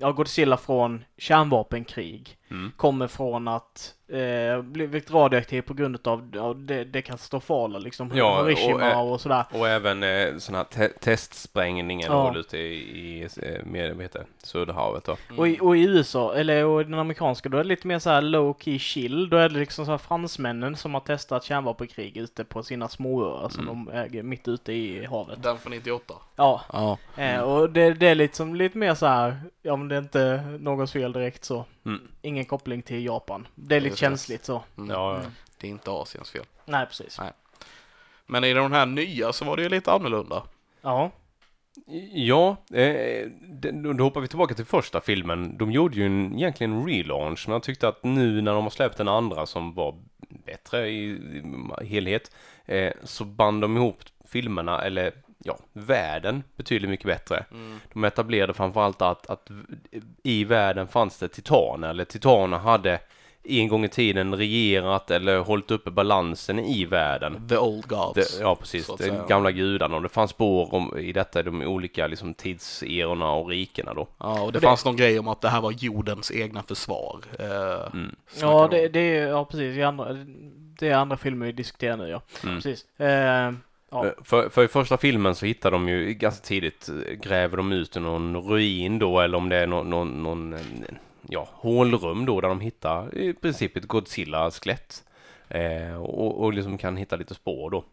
ja, 0.00 0.12
Godzilla 0.12 0.56
från 0.56 1.04
kärnvapenkrig. 1.18 2.36
Mm. 2.50 2.72
Kommer 2.76 3.06
från 3.06 3.48
att 3.48 3.94
eh, 4.08 4.62
blivit 4.62 5.10
radioaktiv 5.10 5.62
på 5.62 5.74
grund 5.74 6.08
av, 6.08 6.34
av 6.40 6.64
det, 6.64 6.84
det 6.84 7.02
katastrofala 7.02 7.78
liksom. 7.78 8.10
Ja, 8.14 8.40
och, 8.40 8.48
Hiroshima 8.48 8.90
eh, 8.90 9.00
och, 9.12 9.20
sådär. 9.20 9.44
Och 9.52 9.68
även 9.68 10.02
eh, 10.02 10.36
sån 10.38 10.54
här 10.54 10.64
te 10.64 10.88
testsprängningen 10.88 12.12
Ja. 12.12 12.32
ja. 12.34 12.40
ute 12.40 12.58
i, 12.58 12.72
i 12.72 13.22
eh, 13.42 13.64
med, 13.64 13.94
vad 13.94 14.02
heter 14.02 14.24
Söderhavet 14.42 15.04
då. 15.04 15.16
Mm. 15.28 15.38
Och, 15.38 15.48
i, 15.48 15.58
och 15.60 15.76
i 15.76 15.82
USA, 15.82 16.34
eller 16.34 16.64
och 16.64 16.80
i 16.80 16.84
den 16.84 16.94
amerikanska, 16.94 17.48
då 17.48 17.58
är 17.58 17.62
det 17.62 17.68
lite 17.68 17.86
mer 17.86 17.98
så 17.98 18.10
här 18.10 18.22
low 18.22 18.56
key 18.60 18.78
chill. 18.78 19.28
Då 19.28 19.36
är 19.36 19.48
det 19.48 19.58
liksom 19.58 19.84
så 19.84 19.90
här 19.90 19.98
fransmännen 19.98 20.76
som 20.76 20.94
har 20.94 21.00
testat 21.00 21.44
kärnvapenkrig 21.44 22.16
ute 22.16 22.44
på 22.44 22.62
sina 22.62 22.88
småöar 22.88 23.48
som 23.48 23.60
Mm. 23.68 23.84
de 23.84 23.92
äger 23.96 24.22
mitt 24.22 24.48
ute 24.48 24.72
i 24.72 25.04
havet. 25.06 25.42
Den 25.42 25.58
från 25.58 25.70
98. 25.72 26.14
Ja, 26.36 26.60
Ja. 26.72 26.98
eh, 27.16 27.40
och 27.40 27.70
det, 27.70 27.90
det 27.94 28.06
är 28.08 28.14
liksom 28.14 28.54
lite 28.54 28.78
mer 28.78 28.94
så 28.94 29.06
här, 29.06 29.40
ja 29.62 29.76
men 29.76 29.88
det 29.88 29.94
är 29.94 29.98
inte 29.98 30.56
någons 30.60 30.92
fel 30.92 31.12
direkt 31.12 31.44
så. 31.44 31.64
Mm. 31.94 32.08
Ingen 32.22 32.44
koppling 32.44 32.82
till 32.82 33.04
Japan. 33.04 33.48
Det 33.54 33.76
är 33.76 33.80
lite 33.80 33.88
Just 33.88 34.00
det. 34.00 34.06
känsligt 34.06 34.44
så. 34.44 34.62
Mm. 34.78 34.90
Ja, 34.90 35.14
ja. 35.22 35.30
Det 35.58 35.66
är 35.66 35.70
inte 35.70 35.90
Asiens 35.90 36.30
fel. 36.30 36.44
Nej, 36.64 36.86
precis. 36.86 37.18
Nej. 37.18 37.32
Men 38.26 38.44
i 38.44 38.54
den 38.54 38.72
här 38.72 38.86
nya 38.86 39.32
så 39.32 39.44
var 39.44 39.56
det 39.56 39.62
ju 39.62 39.68
lite 39.68 39.92
annorlunda. 39.92 40.42
Ja. 40.82 41.10
Ja, 42.12 42.56
eh, 42.72 43.26
då 43.72 43.92
då 43.92 44.04
hoppar 44.04 44.20
vi 44.20 44.28
tillbaka 44.28 44.54
till 44.54 44.64
första 44.64 45.00
filmen. 45.00 45.56
De 45.58 45.72
gjorde 45.72 45.96
ju 45.96 46.06
en, 46.06 46.34
egentligen 46.34 46.72
en 46.72 46.86
relaunch, 46.86 47.44
men 47.48 47.52
jag 47.52 47.62
tyckte 47.62 47.88
att 47.88 48.04
nu 48.04 48.40
när 48.40 48.52
de 48.54 48.62
har 48.62 48.70
släppt 48.70 48.96
den 48.96 49.08
andra 49.08 49.46
som 49.46 49.74
var 49.74 49.94
bättre 50.46 50.88
i, 50.88 51.04
i 51.80 51.86
helhet, 51.86 52.30
eh, 52.66 52.92
så 53.04 53.24
band 53.24 53.62
de 53.62 53.76
ihop 53.76 54.02
filmerna, 54.28 54.82
eller 54.82 55.12
ja, 55.44 55.58
världen 55.72 56.42
betydligt 56.56 56.90
mycket 56.90 57.06
bättre. 57.06 57.44
Mm. 57.50 57.80
De 57.92 58.04
etablerade 58.04 58.54
framförallt 58.54 59.02
att, 59.02 59.26
att 59.30 59.50
i 60.22 60.44
världen 60.44 60.88
fanns 60.88 61.18
det 61.18 61.28
titaner, 61.28 61.88
eller 61.90 62.04
titaner 62.04 62.58
hade 62.58 63.00
en 63.44 63.68
gång 63.68 63.84
i 63.84 63.88
tiden 63.88 64.34
regerat 64.36 65.10
eller 65.10 65.38
hållit 65.38 65.70
uppe 65.70 65.90
balansen 65.90 66.58
i 66.58 66.84
världen. 66.84 67.48
The 67.48 67.56
Old 67.56 67.86
Gods. 67.86 68.14
Det, 68.38 68.42
ja, 68.42 68.54
precis. 68.56 68.86
De 68.98 69.26
gamla 69.28 69.50
gudarna. 69.50 69.96
Och 69.96 70.02
det 70.02 70.08
fanns 70.08 70.30
spår 70.30 70.74
om, 70.74 70.98
i 70.98 71.12
detta, 71.12 71.40
i 71.40 71.42
de 71.42 71.62
olika 71.62 72.06
liksom, 72.06 72.34
tidserorna 72.34 73.30
och 73.32 73.48
rikena 73.48 73.94
då. 73.94 74.08
Ja, 74.18 74.30
och 74.32 74.36
det 74.38 74.42
Och 74.42 74.52
det- 74.52 74.60
fanns 74.60 74.84
någon 74.84 74.96
grej 74.96 75.18
om 75.18 75.28
att 75.28 75.40
det 75.40 75.48
här 75.48 75.60
var 75.60 75.70
jordens 75.70 76.30
egna 76.32 76.62
försvar. 76.62 77.20
Eh, 77.38 77.92
Mm. 77.92 78.16
Ja, 78.40 78.68
de 78.68 78.76
det, 78.76 78.88
det 78.88 79.00
är, 79.18 79.28
ja 79.28 79.44
precis. 79.44 79.76
I 79.76 79.82
andra, 79.82 80.12
det 80.78 80.88
är 80.88 80.94
andra 80.94 81.16
filmer 81.16 81.46
vi 81.46 81.52
diskuterar 81.52 81.96
nu 81.96 82.08
ja. 82.08 82.22
Mm. 82.42 82.54
Precis. 82.56 83.00
Eh, 83.00 83.52
ja. 83.90 84.06
Eh, 84.06 84.12
för, 84.24 84.48
för 84.48 84.64
i 84.64 84.68
första 84.68 84.96
filmen 84.96 85.34
så 85.34 85.46
hittar 85.46 85.70
de 85.70 85.88
ju 85.88 86.14
ganska 86.14 86.46
tidigt, 86.46 86.88
eh, 86.88 87.14
gräver 87.14 87.56
de 87.56 87.72
ut 87.72 87.96
någon 87.96 88.36
ruin 88.36 88.98
då, 88.98 89.20
eller 89.20 89.38
om 89.38 89.48
det 89.48 89.56
är 89.56 89.66
någon, 89.66 89.90
någon, 89.90 90.22
någon 90.22 90.56
ja, 91.28 91.48
hålrum 91.52 92.26
då, 92.26 92.40
där 92.40 92.48
de 92.48 92.60
hittar 92.60 93.18
i 93.18 93.34
princip 93.34 93.76
ett 93.76 93.86
Godzilla-skelett. 93.88 95.04
Eh, 95.48 96.02
och, 96.02 96.40
och 96.40 96.52
liksom 96.52 96.78
kan 96.78 96.96
hitta 96.96 97.16
lite 97.16 97.34
spår 97.34 97.70
då. 97.70 97.84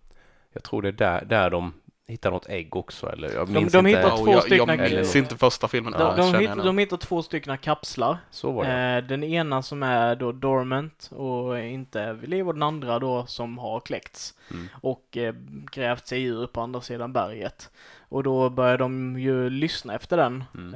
Jag 0.53 0.63
tror 0.63 0.81
det 0.81 0.87
är 0.87 0.91
där, 0.91 1.25
där 1.25 1.49
de 1.49 1.73
hittar 2.07 2.31
något 2.31 2.49
ägg 2.49 2.75
också, 2.75 3.09
eller 3.11 3.33
jag 3.33 3.47
De- 3.47 3.53
minns 3.53 3.73
de 3.73 3.77
inte. 3.87 3.89
hittar 3.89 4.09
Ja, 4.09 4.17
två 4.17 4.31
jag, 4.31 4.41
stycken- 4.43 4.57
Jag 4.57 4.79
minns 4.79 4.91
eller- 5.15 5.17
inte 5.17 5.37
första 5.37 5.67
filmen 5.67 5.93
De, 5.93 6.01
alls, 6.01 6.31
de, 6.31 6.39
hitt, 6.39 6.49
jag 6.49 6.65
de 6.65 6.77
hittar 6.77 6.97
två 6.97 7.23
stycken 7.23 7.57
kapslar. 7.57 8.17
Så 8.31 8.51
var 8.51 8.63
det. 8.65 8.97
Eh, 8.97 9.03
den 9.03 9.23
ena 9.23 9.61
som 9.61 9.83
är 9.83 10.15
då 10.15 10.31
dormant 10.31 11.09
och 11.15 11.59
inte 11.59 12.13
vid 12.13 12.29
liv 12.29 12.47
och 12.47 12.53
den 12.53 12.63
andra 12.63 12.99
då 12.99 13.25
som 13.25 13.57
har 13.57 13.79
kläckts 13.79 14.33
Mm. 14.51 14.67
och 14.81 15.17
eh, 15.17 15.33
grävt 15.71 16.07
sig 16.07 16.23
ur 16.23 16.47
på 16.47 16.61
andra 16.61 16.81
sidan 16.81 17.13
berget. 17.13 17.69
Och 18.09 18.23
då 18.23 18.49
börjar 18.49 18.77
de 18.77 19.19
ju 19.19 19.49
lyssna 19.49 19.95
efter 19.95 20.17
den. 20.17 20.43
Mm. 20.55 20.73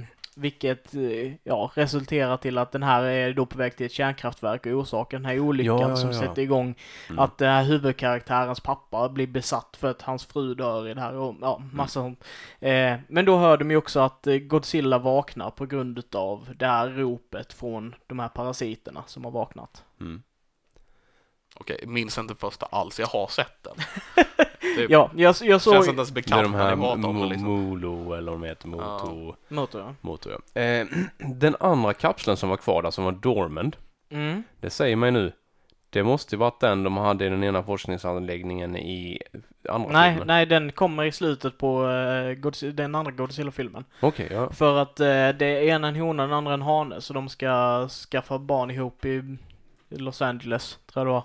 Eh, 0.00 0.06
vilket 0.36 0.94
eh, 0.94 1.32
ja, 1.44 1.70
resulterar 1.74 2.36
till 2.36 2.58
att 2.58 2.72
den 2.72 2.82
här 2.82 3.02
är 3.02 3.32
då 3.32 3.46
på 3.46 3.58
väg 3.58 3.76
till 3.76 3.86
ett 3.86 3.92
kärnkraftverk 3.92 4.66
och 4.66 4.72
orsakar 4.72 5.18
den 5.18 5.24
här 5.24 5.38
olyckan 5.38 5.78
Ja, 5.80 5.88
ja, 5.88 5.96
som 5.96 6.10
ja. 6.10 6.18
sätter 6.18 6.42
igång 6.42 6.74
Mm. 7.08 7.18
att 7.18 7.38
den 7.38 7.48
här 7.50 7.64
huvudkaraktärens 7.64 8.60
pappa 8.60 9.08
blir 9.08 9.26
besatt 9.26 9.76
för 9.80 9.90
att 9.90 10.02
hans 10.02 10.24
fru 10.26 10.54
dör 10.54 10.88
i 10.88 10.94
det 10.94 11.00
här 11.00 11.14
och 11.14 11.34
ja, 11.40 11.62
massa 11.72 11.92
sånt. 12.00 12.24
Eh, 12.60 12.94
men 13.08 13.24
då 13.24 13.36
hör 13.38 13.56
de 13.56 13.70
ju 13.70 13.76
också 13.76 14.00
att 14.00 14.26
eh, 14.26 14.36
Godzilla 14.36 14.98
vaknar 14.98 15.50
på 15.50 15.66
grund 15.66 15.98
utav 15.98 16.48
det 16.58 16.66
här 16.66 16.88
ropet 16.88 17.52
från 17.52 17.94
de 18.06 18.18
här 18.18 18.28
parasiterna 18.28 19.02
som 19.06 19.24
har 19.24 19.30
vaknat. 19.30 19.84
Mm. 20.00 20.22
Okej, 21.54 21.84
minns 21.86 22.18
inte 22.18 22.34
första 22.34 22.66
alls. 22.66 23.00
Jag 23.00 23.06
har 23.06 23.26
sett 23.26 23.62
den. 23.62 23.74
Det 24.76 24.86
Ja, 24.90 25.10
jag, 25.16 25.28
jag 25.28 25.36
känns 25.46 25.62
såg... 25.62 25.74
inte 25.76 25.90
ens 25.90 26.12
bekant 26.12 26.42
de 26.42 26.52
när 26.52 26.58
här 26.58 26.76
Mo- 26.76 27.28
liksom. 27.28 27.48
Molo, 27.48 28.12
eller 28.14 28.32
vad 28.32 28.40
de 28.40 28.46
heter, 28.48 28.68
Moto. 28.68 29.34
Motor, 29.48 29.80
ja. 29.80 29.94
motor 30.00 30.32
ja. 30.54 30.60
Eh, 30.60 30.86
den 31.18 31.56
andra 31.60 31.92
kapseln 31.94 32.36
som 32.36 32.48
var 32.48 32.56
kvar 32.56 32.82
där, 32.82 32.90
som 32.90 33.04
var 33.04 33.12
Dormand, 33.12 33.76
Mm. 34.10 34.42
det 34.60 34.70
säger 34.70 34.96
mig 34.96 35.10
nu, 35.10 35.32
det 35.90 36.02
måste 36.02 36.34
ju 36.34 36.38
varit 36.38 36.60
den 36.60 36.82
de 36.84 36.96
hade 36.96 37.26
i 37.26 37.28
den 37.28 37.44
ena 37.44 37.62
forskningsanläggningen 37.62 38.76
i 38.76 39.18
andra 39.68 39.92
Nej, 39.92 40.10
filmen. 40.10 40.26
nej, 40.26 40.46
den 40.46 40.72
kommer 40.72 41.04
i 41.04 41.12
slutet 41.12 41.58
på 41.58 41.88
eh, 41.90 42.34
Godzilla, 42.34 42.72
den 42.72 42.94
andra 42.94 43.12
Godzilla-filmen. 43.12 43.84
Okej, 44.00 44.28
ja. 44.32 44.50
För 44.52 44.78
att 44.78 45.00
eh, 45.00 45.06
det 45.06 45.46
är 45.46 45.62
ena 45.62 45.88
en 45.88 45.96
hona, 45.96 46.22
den 46.22 46.32
andra 46.32 46.54
en 46.54 46.62
hane, 46.62 47.00
så 47.00 47.12
de 47.14 47.28
ska 47.28 47.88
skaffa 47.88 48.38
barn 48.38 48.70
ihop 48.70 49.04
i 49.04 49.36
Los 49.88 50.22
Angeles, 50.22 50.78
tror 50.92 51.00
jag 51.00 51.06
det 51.06 51.12
var. 51.12 51.24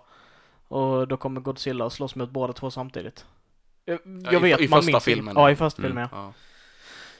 Och 0.67 1.07
då 1.07 1.17
kommer 1.17 1.41
Godzilla 1.41 1.85
och 1.85 1.93
slåss 1.93 2.15
mot 2.15 2.29
båda 2.29 2.53
två 2.53 2.71
samtidigt. 2.71 3.25
Jag, 3.85 3.99
Ja, 4.05 4.31
jag 4.31 4.33
i- 4.33 4.51
vet, 4.51 4.61
i 4.61 4.67
man 4.67 4.81
första 4.81 4.99
filmen. 4.99 5.33
Ja, 5.37 5.41
ja. 5.41 5.51
i 5.51 5.55
första 5.55 5.81
Mm. 5.81 5.89
filmen 5.89 6.09
ja. 6.11 6.17
Ja. 6.17 6.33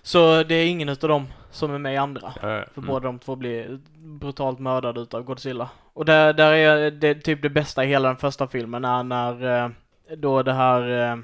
Så 0.01 0.44
det 0.44 0.56
är 0.56 0.68
ingen 0.68 0.89
utav 0.89 1.08
dem 1.10 1.27
som 1.51 1.72
är 1.74 1.77
med 1.77 1.94
i 1.94 1.98
andra. 1.98 2.34
ja, 2.42 2.50
ja. 2.51 2.66
För 2.74 2.82
Mm. 2.82 2.88
båda 2.88 3.06
de 3.08 3.20
två 3.20 3.36
blir 3.36 3.80
brutalt 3.98 4.60
mördade 4.60 5.01
utav 5.01 5.24
Godzilla. 5.24 5.70
Och 5.94 6.06
där, 6.06 6.34
där 6.34 6.51
är 6.54 6.92
det 6.92 7.16
typ 7.16 7.42
det 7.42 7.50
bästa 7.50 7.84
i 7.84 7.88
hela 7.88 8.08
den 8.08 8.18
första 8.18 8.48
filmen 8.48 8.86
är 8.86 9.04
när 9.04 9.63
eh, 9.66 9.70
då 10.18 10.44
det 10.44 10.54
här 10.54 10.82
eh, 11.12 11.18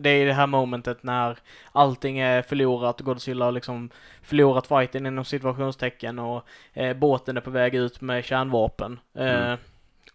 det 0.00 0.10
är 0.10 0.26
det 0.26 0.32
här 0.32 0.46
momentet 0.46 1.02
när 1.02 1.38
allting 1.72 2.18
är 2.18 2.42
förlorat, 2.42 3.00
Godzilla 3.00 3.44
har 3.44 3.52
liksom 3.52 3.90
förlorat 4.22 4.66
fighten 4.66 5.06
inom 5.06 5.24
situationstecken 5.24 6.18
och 6.18 6.44
eh, 6.72 6.96
båten 6.96 7.36
är 7.36 7.40
på 7.40 7.50
väg 7.50 7.74
ut 7.74 8.00
med 8.00 8.24
kärnvapen. 8.24 9.00
Eh, 9.14 9.26
Mm. 9.44 9.58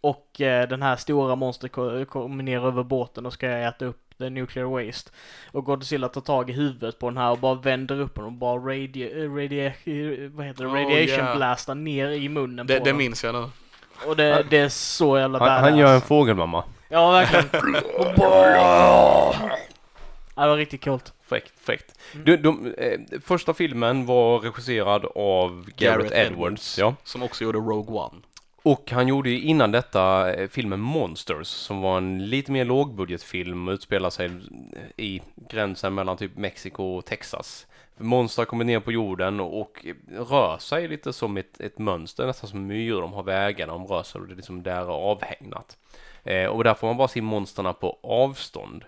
Och 0.03 0.41
eh, 0.41 0.67
den 0.69 0.81
här 0.81 0.95
stora 0.95 1.35
monstret 1.35 1.71
ko- 1.71 2.05
kommer 2.05 2.43
ner 2.43 2.65
över 2.67 2.83
båten 2.83 3.25
och 3.25 3.33
ska 3.33 3.47
äta 3.49 3.85
upp 3.85 3.99
the 4.17 4.29
nuclear 4.29 4.65
waste. 4.85 5.11
Och 5.51 5.65
Godzilla 5.65 6.09
tar 6.09 6.21
tag 6.21 6.49
i 6.49 6.53
huvudet 6.53 6.99
på 6.99 7.09
den 7.09 7.17
här 7.17 7.31
och 7.31 7.37
bara 7.39 7.55
vänder 7.55 7.99
upp 7.99 8.15
den 8.15 8.23
och 8.25 8.31
bara 8.31 8.59
radi- 8.59 9.23
eh, 9.23 9.29
radia- 9.31 10.29
vad 10.35 10.45
heter 10.45 10.63
det? 10.63 10.69
Oh, 10.69 10.73
radiation 10.73 11.19
yeah. 11.25 11.35
blastar 11.37 11.75
ner 11.75 12.09
i 12.09 12.29
munnen 12.29 12.67
Det, 12.67 12.77
på 12.79 12.83
det 12.83 12.89
den. 12.89 12.97
minns 12.97 13.23
jag 13.23 13.35
nu. 13.35 13.49
Och 14.07 14.15
det, 14.15 14.45
det 14.49 14.57
är 14.57 14.69
så 14.69 15.17
jävla 15.17 15.39
Han, 15.39 15.47
badass. 15.47 15.61
han 15.61 15.77
gör 15.77 15.95
en 15.95 16.01
fågelmamma. 16.01 16.63
Ja, 16.89 17.11
verkligen. 17.11 17.73
Det 20.35 20.47
var 20.47 20.57
riktigt 20.57 20.83
coolt. 20.83 21.13
Fräckt, 21.21 21.53
fräckt. 21.61 21.99
Mm. 22.13 22.25
Du, 22.25 22.37
de, 22.37 22.73
eh, 22.77 22.99
första 23.25 23.53
filmen 23.53 24.05
var 24.05 24.39
regisserad 24.39 25.05
av 25.15 25.65
Gareth, 25.77 25.99
Gareth 26.09 26.19
Edwards. 26.19 26.77
Ja. 26.79 26.95
Som 27.03 27.23
också 27.23 27.43
gjorde 27.43 27.57
Rogue 27.57 27.95
One. 27.99 28.21
Och 28.63 28.91
han 28.91 29.07
gjorde 29.07 29.29
ju 29.29 29.41
innan 29.41 29.71
detta 29.71 30.33
eh, 30.33 30.47
filmen 30.47 30.79
Monsters 30.79 31.47
som 31.47 31.81
var 31.81 31.97
en 31.97 32.29
lite 32.29 32.51
mer 32.51 32.65
lågbudgetfilm 32.65 33.67
och 33.67 33.71
utspelar 33.71 34.09
sig 34.09 34.25
eh, 34.25 35.05
i 35.05 35.21
gränsen 35.49 35.93
mellan 35.93 36.17
typ 36.17 36.35
Mexiko 36.37 36.83
och 36.83 37.05
Texas. 37.05 37.67
Monster 37.97 38.45
kommer 38.45 38.65
ner 38.65 38.79
på 38.79 38.91
jorden 38.91 39.39
och, 39.39 39.85
rör 40.11 40.57
sig 40.57 40.87
lite 40.87 41.13
som 41.13 41.37
ett, 41.37 41.61
ett 41.61 41.77
mönster, 41.77 42.25
nästan 42.25 42.49
som 42.49 42.67
myror. 42.67 43.01
De 43.01 43.13
har 43.13 43.23
vägar 43.23 43.67
de 43.67 43.85
rör 43.87 44.03
sig 44.03 44.21
och 44.21 44.27
det 44.27 44.33
är 44.33 44.35
liksom 44.35 44.63
där 44.63 44.85
avhägnat. 44.85 45.77
Eh, 46.23 46.45
och 46.45 46.63
där 46.63 46.73
får 46.73 46.87
man 46.87 46.97
bara 46.97 47.07
se 47.07 47.21
monsterna 47.21 47.73
på 47.73 47.97
avstånd. 48.03 48.85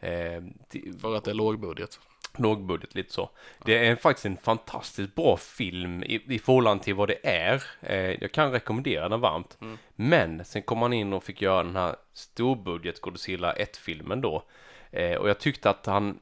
Eh, 0.00 0.42
till- 0.68 0.94
För 1.00 1.16
att 1.16 1.24
det 1.24 1.30
är 1.30 1.34
lågbudget 1.34 2.00
lågbudget 2.38 2.94
lite 2.94 3.12
så. 3.12 3.30
Det 3.64 3.86
är 3.86 3.96
faktiskt 3.96 4.26
en 4.26 4.36
fantastiskt 4.36 5.14
bra 5.14 5.36
film 5.36 6.02
i, 6.02 6.22
i 6.34 6.38
förhållande 6.38 6.84
till 6.84 6.94
vad 6.94 7.08
det 7.08 7.26
är. 7.26 7.62
Eh, 7.82 8.22
jag 8.22 8.32
kan 8.32 8.52
rekommendera 8.52 9.08
den 9.08 9.20
varmt. 9.20 9.58
Mm. 9.60 9.78
Men 9.94 10.44
sen 10.44 10.62
kom 10.62 10.82
han 10.82 10.92
in 10.92 11.12
och 11.12 11.24
fick 11.24 11.42
göra 11.42 11.62
den 11.62 11.76
här 11.76 11.96
storbudget 12.12 13.00
Godzilla 13.00 13.54
1-filmen 13.54 14.20
då. 14.20 14.42
Eh, 14.90 15.14
och 15.14 15.28
jag 15.28 15.38
tyckte 15.38 15.70
att 15.70 15.86
han 15.86 16.18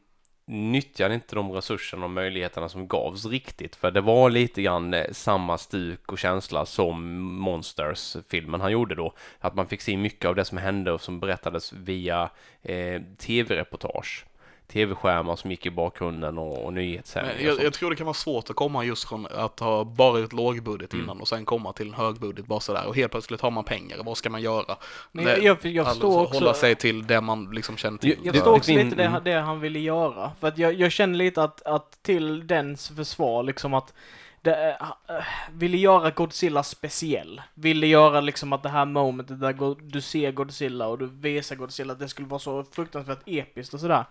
nyttjade 0.46 1.14
inte 1.14 1.34
de 1.34 1.52
resurserna 1.52 2.04
och 2.04 2.10
möjligheterna 2.10 2.68
som 2.68 2.88
gavs 2.88 3.26
riktigt. 3.26 3.76
För 3.76 3.90
det 3.90 4.00
var 4.00 4.30
lite 4.30 4.62
grann 4.62 4.94
eh, 4.94 5.12
samma 5.12 5.58
stuk 5.58 6.12
och 6.12 6.18
känsla 6.18 6.66
som 6.66 7.20
Monsters-filmen 7.20 8.60
han 8.60 8.72
gjorde 8.72 8.94
då. 8.94 9.14
Att 9.38 9.54
man 9.54 9.66
fick 9.66 9.80
se 9.80 9.96
mycket 9.96 10.28
av 10.28 10.34
det 10.34 10.44
som 10.44 10.58
hände 10.58 10.92
och 10.92 11.00
som 11.00 11.20
berättades 11.20 11.72
via 11.72 12.30
eh, 12.62 13.02
tv-reportage 13.18 14.24
tv-skärmar 14.72 15.36
som 15.36 15.50
gick 15.50 15.66
i 15.66 15.70
bakgrunden 15.70 16.38
och, 16.38 16.64
och 16.64 16.72
nyhetssändningar. 16.72 17.40
Jag, 17.40 17.62
jag, 17.62 17.72
tror 17.72 17.90
det 17.90 17.96
kan 17.96 18.06
vara 18.06 18.14
svårt 18.14 18.50
att 18.50 18.56
komma 18.56 18.84
just 18.84 19.08
från 19.08 19.26
att 19.26 19.60
ha 19.60 19.84
bara 19.84 20.24
ett 20.24 20.32
lågbudget 20.32 20.92
mm. 20.92 21.04
innan 21.04 21.20
och 21.20 21.28
sen 21.28 21.44
komma 21.44 21.72
till 21.72 21.88
en 21.88 21.94
högbudget 21.94 22.46
bara 22.46 22.60
sådär 22.60 22.86
och 22.86 22.96
helt 22.96 23.12
plötsligt 23.12 23.40
har 23.40 23.50
man 23.50 23.64
pengar. 23.64 23.98
Vad 24.04 24.16
ska 24.16 24.30
man 24.30 24.42
göra? 24.42 24.76
Men 25.12 25.24
jag, 25.24 25.42
jag, 25.42 25.56
jag 25.64 25.86
alltså, 25.86 26.06
också. 26.06 26.34
Hålla 26.34 26.54
sig 26.54 26.74
till 26.74 27.06
det 27.06 27.20
man 27.20 27.50
liksom 27.52 27.76
känner 27.76 27.98
till. 27.98 28.10
Jag, 28.10 28.26
jag 28.26 28.34
förstår 28.34 28.56
också 28.56 28.72
lite 28.72 28.96
det, 28.96 29.20
det 29.24 29.40
han 29.40 29.60
ville 29.60 29.78
göra. 29.78 30.32
För 30.40 30.48
att 30.48 30.58
jag, 30.58 30.74
jag 30.74 30.92
känner 30.92 31.14
lite 31.14 31.42
att, 31.42 31.62
att 31.62 32.02
till 32.02 32.46
dens 32.46 32.88
försvar 32.88 33.42
liksom 33.42 33.74
att 33.74 33.94
det, 34.42 34.76
äh, 35.08 35.14
ville 35.52 35.76
göra 35.76 36.10
Godzilla 36.10 36.62
speciell. 36.62 37.42
Ville 37.54 37.86
göra 37.86 38.20
liksom 38.20 38.52
att 38.52 38.62
det 38.62 38.68
här 38.68 38.84
momentet 38.84 39.40
där 39.40 39.76
du 39.92 40.00
ser 40.00 40.32
Godzilla 40.32 40.86
och 40.86 40.98
du 40.98 41.06
visar 41.06 41.56
Godzilla, 41.56 41.92
att 41.92 41.98
det 41.98 42.08
skulle 42.08 42.28
vara 42.28 42.38
så 42.38 42.64
fruktansvärt 42.64 43.22
episkt 43.26 43.74
och 43.74 43.80
sådär. 43.80 44.04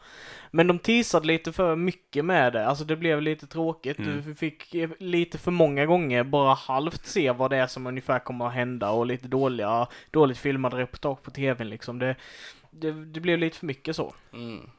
Men 0.51 0.67
de 0.67 0.79
teasade 0.79 1.27
lite 1.27 1.51
för 1.51 1.75
mycket 1.75 2.25
med 2.25 2.53
det, 2.53 2.67
alltså 2.67 2.83
det 2.83 2.95
blev 2.95 3.21
lite 3.21 3.47
tråkigt. 3.47 3.99
Mm. 3.99 4.23
Du 4.25 4.35
fick 4.35 4.75
lite 4.99 5.37
för 5.37 5.51
många 5.51 5.85
gånger 5.85 6.23
bara 6.23 6.53
halvt 6.53 7.05
se 7.05 7.31
vad 7.31 7.51
det 7.51 7.57
är 7.57 7.67
som 7.67 7.87
ungefär 7.87 8.19
kommer 8.19 8.47
att 8.47 8.53
hända 8.53 8.89
och 8.89 9.05
lite 9.05 9.27
dåliga, 9.27 9.87
dåligt 10.11 10.37
filmade 10.37 10.77
reportage 10.77 11.21
på 11.21 11.31
tvn 11.31 11.69
liksom. 11.69 11.99
Det, 11.99 12.15
det, 12.71 12.91
det, 12.91 13.19
blev 13.19 13.39
lite 13.39 13.57
för 13.57 13.65
mycket 13.65 13.95
så. 13.95 14.13
Mm. 14.33 14.69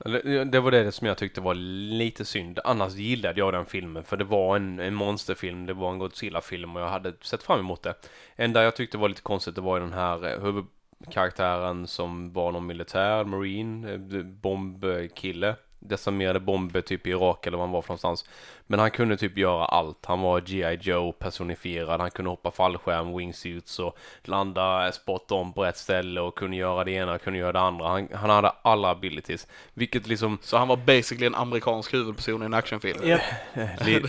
Det 0.50 0.60
var 0.60 0.70
det 0.70 0.92
som 0.92 1.06
jag 1.06 1.18
tyckte 1.18 1.40
var 1.40 1.54
lite 1.54 2.24
synd. 2.24 2.58
Annars 2.64 2.94
gillade 2.94 3.40
jag 3.40 3.52
den 3.52 3.66
filmen 3.66 4.04
för 4.04 4.16
det 4.16 4.24
var 4.24 4.56
en, 4.56 4.80
en 4.80 4.94
monsterfilm, 4.94 5.66
det 5.66 5.74
var 5.74 5.92
en 5.92 5.98
Godzilla-film 5.98 6.76
och 6.76 6.82
jag 6.82 6.88
hade 6.88 7.12
sett 7.20 7.42
fram 7.42 7.58
emot 7.60 7.82
det. 7.82 7.94
Enda 8.36 8.62
jag 8.62 8.76
tyckte 8.76 8.98
var 8.98 9.08
lite 9.08 9.22
konstigt 9.22 9.54
det 9.54 9.60
var 9.60 9.80
den 9.80 9.92
här 9.92 10.26
eh, 10.26 10.40
huvudkaraktären 10.42 11.86
som 11.86 12.32
var 12.32 12.52
någon 12.52 12.66
militär, 12.66 13.24
marine, 13.24 13.92
eh, 13.92 14.22
bombkille 14.22 15.56
desarmerade 15.88 16.40
bomber 16.40 16.80
typ 16.80 17.06
i 17.06 17.10
Irak 17.10 17.46
eller 17.46 17.58
var 17.58 17.64
han 17.64 17.72
var 17.72 17.82
för 17.82 17.88
någonstans. 17.88 18.24
Men 18.66 18.80
han 18.80 18.90
kunde 18.90 19.16
typ 19.16 19.38
göra 19.38 19.64
allt. 19.64 20.06
Han 20.06 20.20
var 20.20 20.40
G.I. 20.40 20.78
Joe 20.80 21.12
personifierad. 21.12 22.00
Han 22.00 22.10
kunde 22.10 22.30
hoppa 22.30 22.50
fallskärm, 22.50 23.16
wingsuits 23.16 23.78
och 23.78 23.98
landa 24.22 24.92
spot 24.92 25.32
on 25.32 25.52
på 25.52 25.64
rätt 25.64 25.76
ställe 25.76 26.20
och 26.20 26.38
kunde 26.38 26.56
göra 26.56 26.84
det 26.84 26.90
ena 26.90 27.14
och 27.14 27.22
kunde 27.22 27.38
göra 27.38 27.52
det 27.52 27.60
andra. 27.60 27.88
Han, 27.88 28.08
han 28.14 28.30
hade 28.30 28.52
alla 28.62 28.90
abilities. 28.90 29.46
Vilket 29.74 30.06
liksom... 30.06 30.38
Så 30.42 30.56
han 30.56 30.68
var 30.68 30.76
basically 30.76 31.26
en 31.26 31.34
amerikansk 31.34 31.94
huvudperson 31.94 32.42
i 32.42 32.44
en 32.44 32.54
actionfilm? 32.54 33.04
Yep. 33.04 33.20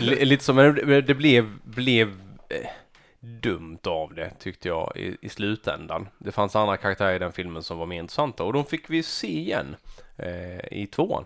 lite 0.00 0.44
så, 0.44 0.52
men 0.52 0.74
det, 0.74 1.00
det 1.00 1.14
blev, 1.14 1.58
blev 1.64 2.08
eh, 2.48 2.68
dumt 3.20 3.86
av 3.86 4.14
det 4.14 4.30
tyckte 4.38 4.68
jag 4.68 4.92
i, 4.96 5.16
i 5.20 5.28
slutändan. 5.28 6.08
Det 6.18 6.32
fanns 6.32 6.56
andra 6.56 6.76
karaktärer 6.76 7.14
i 7.14 7.18
den 7.18 7.32
filmen 7.32 7.62
som 7.62 7.78
var 7.78 7.86
mer 7.86 8.00
intressanta 8.00 8.44
och 8.44 8.52
de 8.52 8.64
fick 8.64 8.90
vi 8.90 9.02
se 9.02 9.38
igen 9.38 9.76
eh, 10.16 10.72
i 10.72 10.86
tvåan. 10.86 11.24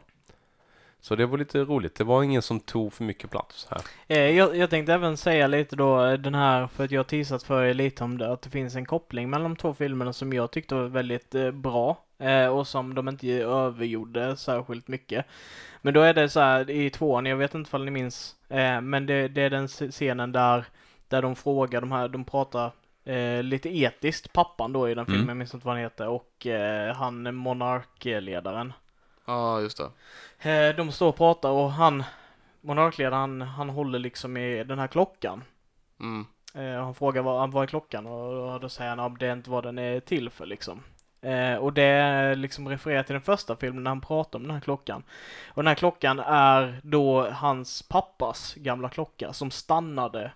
Så 1.09 1.17
det 1.17 1.27
var 1.27 1.39
lite 1.39 1.59
roligt. 1.59 1.95
Det 1.95 2.05
var 2.05 2.23
ingen 2.23 2.43
som 2.43 2.61
tog 2.61 2.93
för 2.93 3.05
mycket 3.05 3.31
plats 3.31 3.69
här. 3.71 3.81
Eh, 4.07 4.37
jag, 4.37 4.57
jag 4.57 4.71
tänkte 4.71 4.95
även 4.95 5.17
säga 5.17 5.47
lite 5.47 5.77
då 5.77 6.05
eh, 6.05 6.13
den 6.13 6.35
här, 6.35 6.67
för 6.67 6.85
att 6.85 6.91
jag 6.91 6.99
har 6.99 7.05
teasat 7.05 7.43
för 7.43 7.65
er 7.65 7.75
lite 7.75 8.05
om 8.05 8.19
det, 8.19 8.33
att 8.33 8.43
det 8.43 8.51
finns 8.51 8.75
en 8.75 8.87
koppling 8.87 9.31
mellan 9.31 9.51
de 9.51 9.57
två 9.57 9.75
filmerna 9.75 10.13
som 10.13 10.33
jag 10.33 10.51
tyckte 10.51 10.75
var 10.75 10.85
väldigt 10.85 11.35
eh, 11.35 11.51
bra 11.51 12.05
och 12.53 12.67
som 12.67 12.95
de 12.95 13.09
inte 13.09 13.29
övergjorde 13.33 14.37
särskilt 14.37 14.89
mycket. 14.89 15.27
Men 15.83 15.95
då 15.95 16.01
är 16.01 16.15
det 16.15 16.29
så 16.29 16.41
här 16.41 16.71
i 16.71 16.91
tvåan, 16.91 17.27
jag 17.27 17.37
vet 17.37 17.55
inte 17.55 17.77
om 17.77 17.85
ni 17.85 17.91
minns, 17.91 18.37
men 18.83 19.07
det, 19.07 19.29
det 19.29 19.43
är 19.43 19.51
den 19.51 19.69
scenen 19.69 20.33
där, 20.33 20.65
där 21.09 21.23
de 21.23 21.37
frågar 21.37 21.81
de 21.81 21.93
här, 21.93 22.09
de 22.09 22.25
pratar 22.25 22.73
Eh, 23.05 23.43
lite 23.43 23.79
etiskt, 23.79 24.33
pappan 24.33 24.73
då 24.73 24.89
i 24.89 24.95
den 24.95 25.07
filmen, 25.07 25.21
mm. 25.21 25.29
jag 25.29 25.37
minns 25.37 25.55
inte 25.55 25.67
vad 25.67 25.75
han 25.75 25.83
heter, 25.83 26.09
och 26.09 26.47
eh, 26.47 26.95
han 26.95 27.35
monarkledaren. 27.35 28.73
Ja, 29.29 29.61
just 29.61 29.79
det. 29.79 30.51
Eh, 30.51 30.77
de 30.77 30.93
står 30.93 31.09
och 31.09 31.17
pratar 31.17 31.51
och 31.51 31.73
han, 31.73 32.05
monarkledaren, 32.61 33.41
han 33.43 33.69
håller 33.69 33.99
liksom 33.99 34.37
i 34.37 34.65
den 34.65 34.79
här 34.79 34.87
klockan. 34.87 35.45
Mm. 36.01 36.27
Eh, 36.55 36.85
han 36.85 36.95
frågar 36.95 37.23
vad, 37.23 37.53
vad 37.53 37.63
är 37.63 37.67
klockan 37.67 38.07
och 38.07 38.61
då 38.61 38.69
säger 38.69 38.91
han 38.91 39.01
att 39.01 39.19
det 39.19 39.27
är 39.27 39.33
inte 39.33 39.51
vad 39.51 39.65
den 39.65 39.79
är 39.79 40.01
till 40.01 40.31
för 40.31 40.47
liksom. 40.47 40.83
Eh, 41.21 41.55
och 41.55 41.73
det 41.73 42.35
liksom 42.35 42.69
refererar 42.69 43.03
till 43.03 43.13
den 43.13 43.23
första 43.23 43.57
filmen 43.57 43.85
när 43.85 43.91
han 43.91 44.01
pratar 44.01 44.39
om 44.39 44.43
den 44.43 44.55
här 44.55 44.61
klockan. 44.61 45.03
Och 45.49 45.63
den 45.63 45.69
här 45.69 45.75
klockan 45.75 46.19
är 46.19 46.81
då 46.83 47.31
hans 47.31 47.83
pappas 47.83 48.55
gamla 48.55 48.89
klocka 48.89 49.33
som 49.33 49.51
stannade 49.51 50.33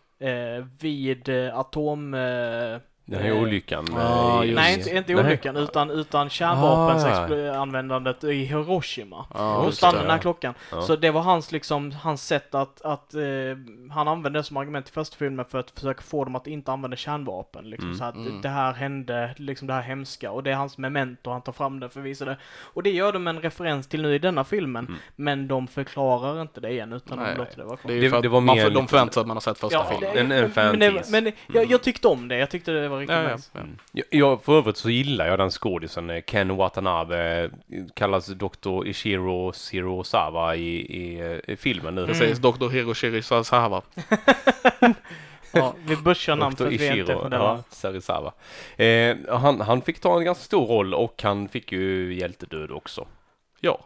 vid 0.80 1.28
atom... 1.52 2.14
Den 3.04 3.22
här 3.22 3.32
olyckan? 3.32 3.86
Ah, 3.96 4.44
nej, 4.44 4.74
inte, 4.74 4.96
inte 4.96 5.14
olyckan 5.14 5.56
utan, 5.56 5.90
utan 5.90 6.30
kärnvapensanvändandet 6.30 8.24
ah. 8.24 8.28
i 8.28 8.44
Hiroshima. 8.44 9.26
Ah, 9.30 9.64
Då 9.64 9.72
stannade 9.72 10.02
den 10.02 10.10
här 10.10 10.18
klockan. 10.18 10.54
Ah. 10.72 10.82
Så 10.82 10.96
det 10.96 11.10
var 11.10 11.20
hans, 11.20 11.52
liksom, 11.52 11.92
hans 11.92 12.26
sätt 12.26 12.54
att, 12.54 12.82
att 12.82 13.14
eh, 13.14 13.20
han 13.90 14.08
använde 14.08 14.38
det 14.38 14.42
som 14.42 14.56
argument 14.56 14.88
i 14.88 14.92
första 14.92 15.16
filmen 15.16 15.44
för 15.44 15.58
att 15.58 15.70
försöka 15.70 16.02
få 16.02 16.24
dem 16.24 16.36
att 16.36 16.46
inte 16.46 16.72
använda 16.72 16.96
kärnvapen. 16.96 17.70
Liksom, 17.70 17.88
mm. 17.88 17.98
Så 17.98 18.04
att 18.04 18.14
mm. 18.14 18.40
det 18.40 18.48
här 18.48 18.72
hände, 18.72 19.34
liksom 19.36 19.66
det 19.68 19.74
här 19.74 19.82
hemska. 19.82 20.30
Och 20.30 20.42
det 20.42 20.50
är 20.50 20.54
hans 20.54 20.78
memento, 20.78 21.30
han 21.30 21.42
tar 21.42 21.52
fram 21.52 21.80
det 21.80 21.88
för 21.88 22.00
att 22.00 22.06
visa 22.06 22.24
det. 22.24 22.36
Och 22.62 22.82
det 22.82 22.90
gör 22.90 23.12
de 23.12 23.26
en 23.26 23.40
referens 23.40 23.86
till 23.86 24.02
nu 24.02 24.14
i 24.14 24.18
denna 24.18 24.44
filmen. 24.44 24.86
Mm. 24.86 24.98
Men 25.16 25.48
de 25.48 25.66
förklarar 25.66 26.42
inte 26.42 26.60
det 26.60 26.70
igen 26.70 26.92
utan 26.92 27.18
nej, 27.18 27.34
de 27.34 27.38
låter 27.38 27.56
det 27.56 27.64
vara 27.64 27.76
kvar. 27.76 27.92
Det, 27.92 28.10
för 28.10 28.16
att 28.16 28.22
det 28.22 28.28
var 28.28 28.40
mer 28.40 28.64
man, 28.64 28.74
de 28.74 28.88
förväntar 28.88 29.12
sig 29.12 29.20
att 29.20 29.26
man 29.26 29.36
har 29.36 29.40
sett 29.40 29.58
första 29.58 29.76
ja, 29.76 29.86
filmen. 29.90 30.28
Det, 30.28 30.36
en, 30.36 30.52
en 30.56 30.78
men, 30.78 30.94
men, 30.94 31.24
men 31.24 31.32
jag, 31.52 31.70
jag 31.70 31.82
tyckte 31.82 32.08
om 32.08 32.28
det, 32.28 32.36
jag 32.38 32.50
tyckte 32.50 32.72
det 32.72 32.91
var 32.92 33.00
riktigt 33.00 33.16
ja, 33.16 33.32
nice. 33.32 33.50
Ja. 33.52 33.60
Mm. 33.60 33.76
Jag, 34.10 34.44
för 34.44 34.58
övrigt 34.58 34.76
så 34.76 34.90
gillar 34.90 35.26
jag 35.26 35.38
den 35.38 35.50
skådisen, 35.50 36.10
eh, 36.10 36.22
Ken 36.22 36.56
Watanabe, 36.56 37.50
kallas 37.94 38.26
Dr. 38.26 38.86
Ishiro 38.86 39.52
Shirosawa 39.52 40.56
i, 40.56 40.76
i, 40.76 41.40
i 41.46 41.56
filmen 41.56 41.94
nu. 41.94 42.06
Precis, 42.06 42.38
mm. 42.38 42.52
Dr. 42.52 42.68
Hiroshiri 42.68 43.22
Shirosawa. 43.22 43.82
ja, 45.52 45.74
vi 45.86 45.96
börsar 45.96 46.36
namn 46.36 46.56
för 46.56 46.66
att 46.66 46.72
vi 46.72 46.98
inte 46.98 47.12
för 47.14 47.30
det 47.30 47.36
ja, 47.36 47.62
Serisawa. 47.70 48.32
Eh, 48.76 49.16
han, 49.28 49.60
han 49.60 49.82
fick 49.82 50.00
ta 50.00 50.18
en 50.18 50.24
ganska 50.24 50.44
stor 50.44 50.66
roll 50.66 50.94
och 50.94 51.22
han 51.22 51.48
fick 51.48 51.72
ju 51.72 52.14
hjältedöd 52.14 52.70
också. 52.70 53.06
Ja. 53.60 53.78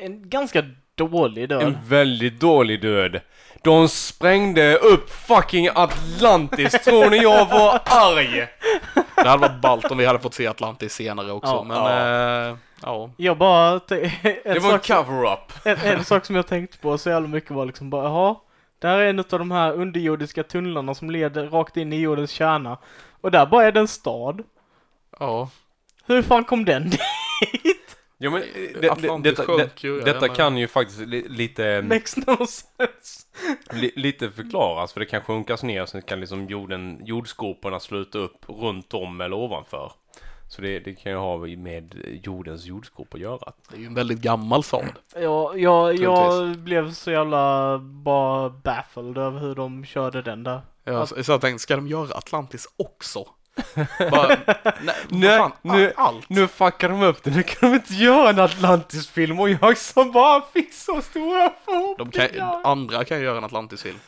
En 0.00 0.28
ganska 0.28 0.64
dålig 0.94 1.48
död. 1.48 1.62
En 1.62 1.78
väldigt 1.88 2.40
dålig 2.40 2.82
död. 2.82 3.20
De 3.64 3.88
sprängde 3.88 4.76
upp 4.76 5.10
fucking 5.10 5.68
Atlantis, 5.74 6.72
tror 6.72 7.10
ni 7.10 7.16
jag 7.16 7.46
var 7.46 7.80
arg? 7.84 8.48
Det 9.16 9.28
hade 9.28 9.48
varit 9.48 9.60
ballt 9.60 9.90
om 9.90 9.98
vi 9.98 10.06
hade 10.06 10.18
fått 10.18 10.34
se 10.34 10.46
Atlantis 10.46 10.94
senare 10.94 11.32
också, 11.32 11.52
ja. 11.52 11.62
men 11.62 11.76
ja. 11.76 12.50
Äh, 12.50 12.56
ja. 12.82 13.10
Jag 13.16 13.38
bara... 13.38 13.70
Det 14.44 14.62
var 14.62 14.72
en 14.72 14.78
cover-up. 14.78 15.52
En, 15.64 15.76
en, 15.76 16.04
sak 16.04 16.24
som 16.24 16.36
jag 16.36 16.46
tänkte 16.46 16.78
på 16.78 16.98
så 16.98 17.10
jävla 17.10 17.28
mycket 17.28 17.50
var 17.50 17.66
liksom 17.66 17.90
bara, 17.90 18.04
jaha, 18.04 18.36
det 18.78 18.88
här 18.88 18.98
är 18.98 19.06
en 19.06 19.18
av 19.18 19.24
de 19.24 19.50
här 19.50 19.72
underjordiska 19.72 20.42
tunnlarna 20.42 20.94
som 20.94 21.10
leder 21.10 21.46
rakt 21.46 21.76
in 21.76 21.92
i 21.92 22.00
jordens 22.00 22.30
kärna. 22.30 22.78
Och 23.20 23.30
där 23.30 23.46
bara 23.46 23.64
är 23.64 23.72
det 23.72 23.80
en 23.80 23.88
stad. 23.88 24.42
Ja. 25.18 25.48
Hur 26.06 26.22
fan 26.22 26.44
kom 26.44 26.64
den 26.64 26.90
dit? 26.90 27.00
Jo 28.24 28.30
men 28.30 28.40
det, 28.40 28.80
det, 28.80 29.20
detta, 29.22 29.56
det, 29.56 30.04
detta 30.04 30.28
kan 30.28 30.56
ju 30.56 30.68
faktiskt 30.68 31.00
li, 31.00 31.28
lite... 31.28 31.82
Makes 31.88 32.16
no 32.16 32.36
sense. 32.36 33.26
Li, 33.72 33.92
lite 33.96 34.30
förklaras 34.30 34.92
för 34.92 35.00
det 35.00 35.06
kan 35.06 35.20
sjunkas 35.20 35.62
ner 35.62 35.86
sen 35.86 36.02
kan 36.02 36.20
liksom 36.20 36.46
jorden, 36.46 37.00
jordskoporna 37.04 37.80
sluta 37.80 38.18
upp 38.18 38.48
runt 38.48 38.94
om 38.94 39.20
eller 39.20 39.36
ovanför. 39.36 39.92
Så 40.48 40.62
det, 40.62 40.78
det 40.78 40.94
kan 40.94 41.12
ju 41.12 41.18
ha 41.18 41.36
med 41.46 41.94
jordens 42.22 42.64
jordskop 42.64 43.14
att 43.14 43.20
göra. 43.20 43.52
Det 43.70 43.76
är 43.76 43.80
ju 43.80 43.86
en 43.86 43.94
väldigt 43.94 44.20
gammal 44.20 44.64
stad. 44.64 44.92
Ja, 45.14 45.56
jag, 45.56 45.94
jag 45.94 46.56
blev 46.58 46.92
så 46.92 47.10
jävla 47.10 47.78
bara 47.78 48.50
baffled 48.50 49.18
över 49.18 49.40
hur 49.40 49.54
de 49.54 49.84
körde 49.84 50.22
den 50.22 50.44
där. 50.44 50.60
Ja, 50.84 51.06
så 51.06 51.32
jag 51.32 51.40
tänkte, 51.40 51.62
ska 51.62 51.76
de 51.76 51.88
göra 51.88 52.14
Atlantis 52.14 52.68
också? 52.76 53.26
Bara, 54.10 54.28
nej, 54.80 54.94
nej 55.08 55.38
fan, 55.38 55.52
nu, 55.62 55.92
allt. 55.96 56.28
nu 56.28 56.48
fuckar 56.48 56.88
de 56.88 57.02
upp 57.02 57.22
det. 57.22 57.30
Nu 57.30 57.42
kan 57.42 57.70
de 57.70 57.76
inte 57.76 57.94
göra 57.94 58.30
en 58.30 58.38
Atlantis-film 58.38 59.40
och 59.40 59.50
jag 59.50 59.78
som 59.78 60.12
bara 60.12 60.42
fick 60.52 60.74
så 60.74 61.02
stora 61.02 61.50
förhoppningar. 61.64 62.28
De 62.28 62.38
kan, 62.38 62.60
andra 62.64 63.04
kan 63.04 63.20
göra 63.20 63.38
en 63.38 63.44
Atlantis-film. 63.44 63.98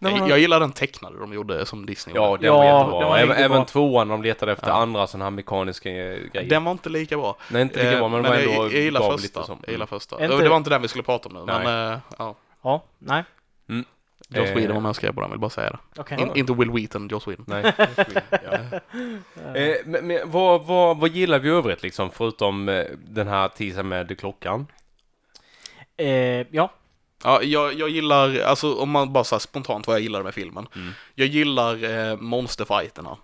Mm. 0.00 0.16
Jag, 0.16 0.30
jag 0.30 0.38
gillar 0.38 0.60
den 0.60 0.72
tecknade 0.72 1.18
de 1.18 1.32
gjorde 1.32 1.66
som 1.66 1.86
Disney 1.86 2.16
Ja, 2.16 2.36
den 2.36 2.46
ja, 2.46 2.56
var 2.56 2.64
jättebra. 2.64 3.08
Var 3.08 3.18
även, 3.18 3.36
även 3.36 3.64
tvåan 3.64 4.08
de 4.08 4.22
letade 4.22 4.52
efter 4.52 4.68
ja. 4.68 4.74
andra 4.74 5.06
sådana 5.06 5.24
här 5.24 5.30
mekaniska 5.30 5.90
grejer. 5.90 6.48
Den 6.48 6.64
var 6.64 6.72
inte 6.72 6.88
lika 6.88 7.16
bra. 7.16 7.36
Nej, 7.48 7.62
inte 7.62 7.84
lika 7.84 7.98
bra, 7.98 8.08
men, 8.08 8.22
men 8.22 8.32
den 8.32 8.32
var 8.32 8.38
ändå 8.38 8.64
jag, 8.64 8.72
jag 8.72 8.82
gillar 8.82 9.16
första. 9.16 9.44
Jag 9.48 9.72
gillar 9.72 9.86
första. 9.86 10.24
Inte... 10.24 10.36
Det 10.36 10.48
var 10.48 10.56
inte 10.56 10.70
den 10.70 10.82
vi 10.82 10.88
skulle 10.88 11.04
prata 11.04 11.28
om 11.28 11.34
nu, 11.34 11.44
nej. 11.46 11.64
men 11.64 11.92
äh, 11.92 11.98
ja. 12.18 12.34
Ja, 12.62 12.84
nej. 12.98 13.24
Mm. 13.68 13.84
Joss 14.28 14.48
eh, 14.48 14.54
Whedon 14.54 14.74
var 14.74 14.80
med 14.82 14.88
och 14.88 14.96
skrev 14.96 15.12
på 15.12 15.20
den, 15.20 15.30
vill 15.30 15.40
bara 15.40 15.50
säga 15.50 15.70
det. 15.70 16.00
Okay. 16.00 16.22
In, 16.22 16.30
inte 16.34 16.52
Will 16.52 16.70
Wheaton, 16.70 17.08
Joss 17.08 17.28
Whedon. 17.28 17.44
Nej, 17.48 17.72
ja. 18.30 18.52
eh, 19.54 19.76
men, 19.84 20.06
men 20.06 20.30
vad, 20.30 20.66
vad, 20.66 20.98
vad 20.98 21.10
gillar 21.10 21.38
vi 21.38 21.48
övrigt 21.48 21.82
liksom, 21.82 22.10
förutom 22.10 22.68
eh, 22.68 22.84
den 23.08 23.28
här 23.28 23.48
teasern 23.48 23.88
med 23.88 24.18
klockan? 24.18 24.66
Eh, 25.96 26.46
ja, 26.50 26.70
Ja, 27.24 27.42
jag, 27.42 27.74
jag 27.74 27.88
gillar, 27.88 28.40
alltså 28.40 28.74
om 28.74 28.90
man 28.90 29.12
bara 29.12 29.24
här 29.24 29.38
spontant 29.38 29.86
vad 29.86 29.96
jag 29.96 30.02
gillar 30.02 30.22
med 30.22 30.34
filmen. 30.34 30.66
Mm. 30.74 30.92
Jag 31.14 31.28
gillar 31.28 31.84
eh, 31.84 32.16
monsterfighterna. 32.16 33.16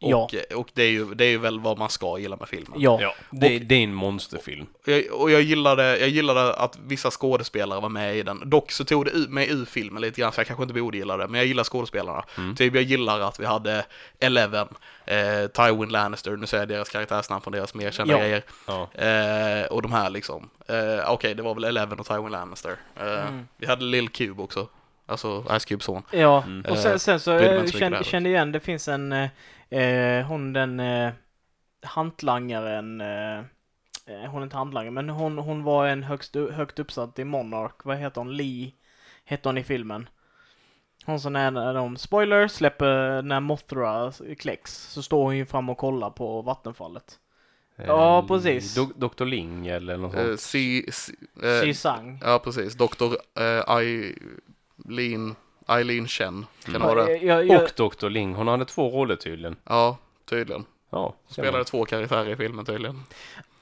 Ja. 0.00 0.16
Och, 0.16 0.34
eh, 0.34 0.58
och 0.58 0.68
det, 0.74 0.82
är 0.82 0.90
ju, 0.90 1.14
det 1.14 1.24
är 1.24 1.28
ju 1.30 1.38
väl 1.38 1.60
vad 1.60 1.78
man 1.78 1.90
ska 1.90 2.18
gilla 2.18 2.36
med 2.36 2.48
filmen. 2.48 2.80
ja. 2.80 2.98
Ja, 3.02 3.14
det, 3.30 3.58
det 3.58 3.74
är 3.74 3.82
en 3.84 3.94
monsterfilm. 3.94 4.66
Jag, 4.84 5.04
och 5.12 5.30
jag 5.30 5.42
gillade, 5.42 5.98
jag 5.98 6.08
gillade 6.08 6.54
att 6.54 6.78
vissa 6.86 7.10
skådespelare 7.10 7.80
var 7.80 7.88
med 7.88 8.16
i 8.16 8.22
den. 8.22 8.50
Dock 8.50 8.72
så 8.72 8.84
tog 8.84 9.04
det 9.04 9.12
mig 9.28 9.50
ur 9.50 9.64
filmen 9.64 10.02
lite 10.02 10.20
grann, 10.20 10.32
så 10.32 10.40
jag 10.40 10.46
kanske 10.46 10.62
inte 10.62 10.74
borde 10.74 10.98
gilla 10.98 11.16
det. 11.16 11.28
Men 11.28 11.38
jag 11.38 11.46
gillar 11.46 11.64
skådespelarna. 11.64 12.24
Mm. 12.38 12.56
Typ 12.56 12.74
jag 12.74 12.82
gillar 12.84 13.20
att 13.20 13.40
vi 13.40 13.44
hade 13.46 13.84
Eleven, 14.20 14.68
eh, 15.06 15.46
Tywin 15.52 15.88
Lannister, 15.88 16.36
nu 16.36 16.46
säger 16.46 16.62
jag 16.62 16.68
deras 16.68 16.88
karaktärsnamn 16.88 17.40
från 17.42 17.52
deras 17.52 17.74
mer 17.74 17.90
kända 17.90 18.14
Ja. 18.14 18.20
grejer. 18.20 18.42
Ja. 18.66 18.88
Eh, 18.94 19.66
och 19.66 19.82
de 19.82 19.92
här 19.92 20.10
liksom. 20.10 20.50
Eh, 20.68 21.10
Okej, 21.12 21.34
det 21.34 21.42
var 21.42 21.54
väl 21.54 21.64
Eleven 21.64 22.00
och 22.00 22.06
Tywin 22.06 22.28
Lannister. 22.32 22.76
Eh, 23.00 23.06
Mm. 23.28 23.48
Vi 23.56 23.66
hade 23.66 23.84
Lil 23.84 24.08
Cube 24.08 24.42
också. 24.42 24.68
Alltså 25.06 25.44
Ice 25.60 25.64
Cubes 25.64 25.84
son. 25.84 26.02
Ja, 26.10 26.42
Mm. 26.46 26.60
och 26.70 26.76
Eh, 26.76 26.82
sen, 26.82 26.98
sen 26.98 27.20
så 27.20 27.32
eh, 27.32 27.66
kände, 27.66 28.04
kände 28.04 28.28
igen, 28.28 28.52
det 28.52 28.60
finns 28.60 28.88
en, 28.88 29.28
eh, 29.70 30.26
hon 30.26 30.52
den 30.52 30.80
eh, 30.80 31.12
hantlangaren, 31.82 33.00
eh, 33.00 33.38
eh, 34.06 34.30
hon 34.30 34.40
är 34.40 34.42
inte 34.42 34.56
hantlangare, 34.56 34.90
men 34.90 35.08
hon, 35.08 35.38
hon 35.38 35.62
var 35.64 35.86
en 35.86 36.02
högst, 36.02 36.34
högt 36.34 36.78
uppsatt 36.78 37.18
i 37.18 37.24
Monarch, 37.24 37.74
vad 37.84 37.96
heter 37.96 38.20
hon, 38.20 38.36
Lee, 38.36 38.72
hette 39.24 39.48
hon 39.48 39.58
i 39.58 39.64
filmen. 39.64 40.08
Hon 41.06 41.20
som 41.20 41.32
när, 41.32 41.50
när 41.50 41.74
de, 41.74 41.96
spoiler, 41.96 42.48
släpper 42.48 43.22
när 43.22 43.40
Mothra 43.40 44.12
kläcks, 44.38 44.72
så 44.92 45.02
står 45.02 45.22
hon 45.24 45.36
ju 45.36 45.46
fram 45.46 45.68
och 45.68 45.78
kollar 45.78 46.10
på 46.10 46.42
vattenfallet. 46.42 47.18
Ja, 47.76 48.18
Eh, 48.18 48.26
precis. 48.26 48.76
Do- 48.78 48.92
Dr. 49.08 49.24
Ling 49.24 49.66
eller 49.66 49.96
något 49.96 50.14
Eh, 50.14 50.26
sånt. 50.26 50.40
si, 50.40 50.86
si, 50.92 51.12
She 51.40 51.68
eh, 51.68 51.72
sang. 51.74 52.20
ja, 52.24 52.38
precis. 52.44 52.74
Dr. 52.74 53.04
Eh, 53.40 53.76
Eileen, 53.76 55.34
Eileen 55.68 56.06
Chen. 56.06 56.46
Kan 56.64 56.72
det 56.72 56.78
vara 56.78 57.04
det? 57.04 57.16
Jag, 57.16 57.46
jag, 57.46 57.62
Och 57.62 57.70
Dr. 57.76 58.08
Ling, 58.08 58.34
hon 58.34 58.48
hade 58.48 58.64
två 58.64 58.90
roller 58.90 59.16
tydligen. 59.16 59.56
Ja, 59.64 59.96
tydligen. 60.24 60.64
Ja, 60.90 61.14
Spelade 61.28 61.64
två 61.64 61.84
karaktärer 61.84 62.30
i 62.30 62.36
filmen 62.36 62.64
tydligen. 62.64 63.02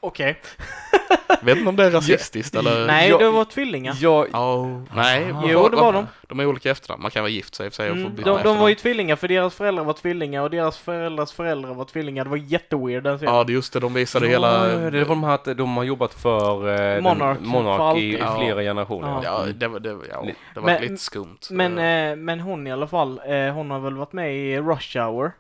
Okej. 0.07 0.40
Vet 1.42 1.57
inte 1.57 1.69
om 1.69 1.77
det 1.77 1.85
är 1.85 1.90
rasistiskt 1.90 2.55
eller? 2.57 2.87
Nej, 2.87 3.09
jag- 3.09 3.21
det 3.21 3.31
var 3.31 3.45
tvillingar. 3.45 3.95
Ja, 4.01 4.25
Oh, 4.27 4.83
nej. 4.95 5.35
Jo, 5.47 5.61
vad- 5.62 5.71
det 5.73 5.77
var 5.77 5.92
de. 5.92 6.07
De 6.29 6.40
är 6.40 6.47
olika 6.47 6.71
efternamn. 6.71 7.03
Man 7.03 7.11
kan 7.11 7.23
vara 7.23 7.31
gift 7.31 7.55
sig 7.55 7.66
i 7.66 7.69
och 7.69 7.73
för 7.73 7.77
sig 7.83 7.90
Mm, 7.90 8.16
de, 8.25 8.42
de 8.42 8.59
var 8.59 8.69
ju 8.69 8.75
tvillingar 8.75 9.16
för 9.16 9.29
deras 9.29 9.55
föräldrar 9.55 9.85
var 9.85 9.92
tvillingar 9.92 10.42
och 10.42 10.51
deras 10.51 10.79
föräldrars 10.79 11.33
föräldrar 11.33 11.75
var 11.75 11.85
tvillingar. 11.85 12.25
Det 12.25 12.31
var 12.31 12.37
jätteweird 12.37 13.03
den 13.05 13.19
filmen. 13.19 13.35
Ja, 13.35 13.45
det 13.45 13.53
är 13.53 13.55
just 13.55 13.73
det. 13.73 13.81
De 13.81 13.95
visade 13.95 14.27
ja, 14.27 14.31
hela... 14.31 14.66
det 14.90 14.99
var 15.05 15.09
de 15.09 15.25
här 15.25 15.35
att 15.35 15.45
de 15.45 15.77
har 15.77 15.85
jobbat 15.85 16.14
för 16.14 16.69
eh, 16.97 17.01
Monarch, 17.03 17.19
den, 17.35 17.37
för 17.37 17.42
Monarch 17.51 17.81
alltid. 17.81 18.03
i, 18.05 18.07
i 18.14 18.19
Ja. 18.19 18.37
flera 18.38 18.61
generationer. 18.62 19.09
Ja. 19.09 19.21
Ja, 19.47 19.53
det 19.55 19.69
var, 19.69 19.81
det, 19.81 19.88
ja, 20.11 20.25
det 20.55 20.61
var 20.61 20.66
Men- 20.66 20.83
lite 20.83 20.97
skumt. 20.97 21.38
Men, 21.51 21.79
eh, 21.79 22.16
men 22.16 22.40
hon 22.40 22.66
i 22.66 22.73
alla 22.73 22.87
fall, 22.87 23.21
eh, 23.27 23.53
hon 23.55 23.71
har 23.71 23.81
väl 23.81 23.97
varit 23.97 24.12
med 24.12 24.37
i 24.37 24.59
Rush 24.59 24.99
Hour. 24.99 25.33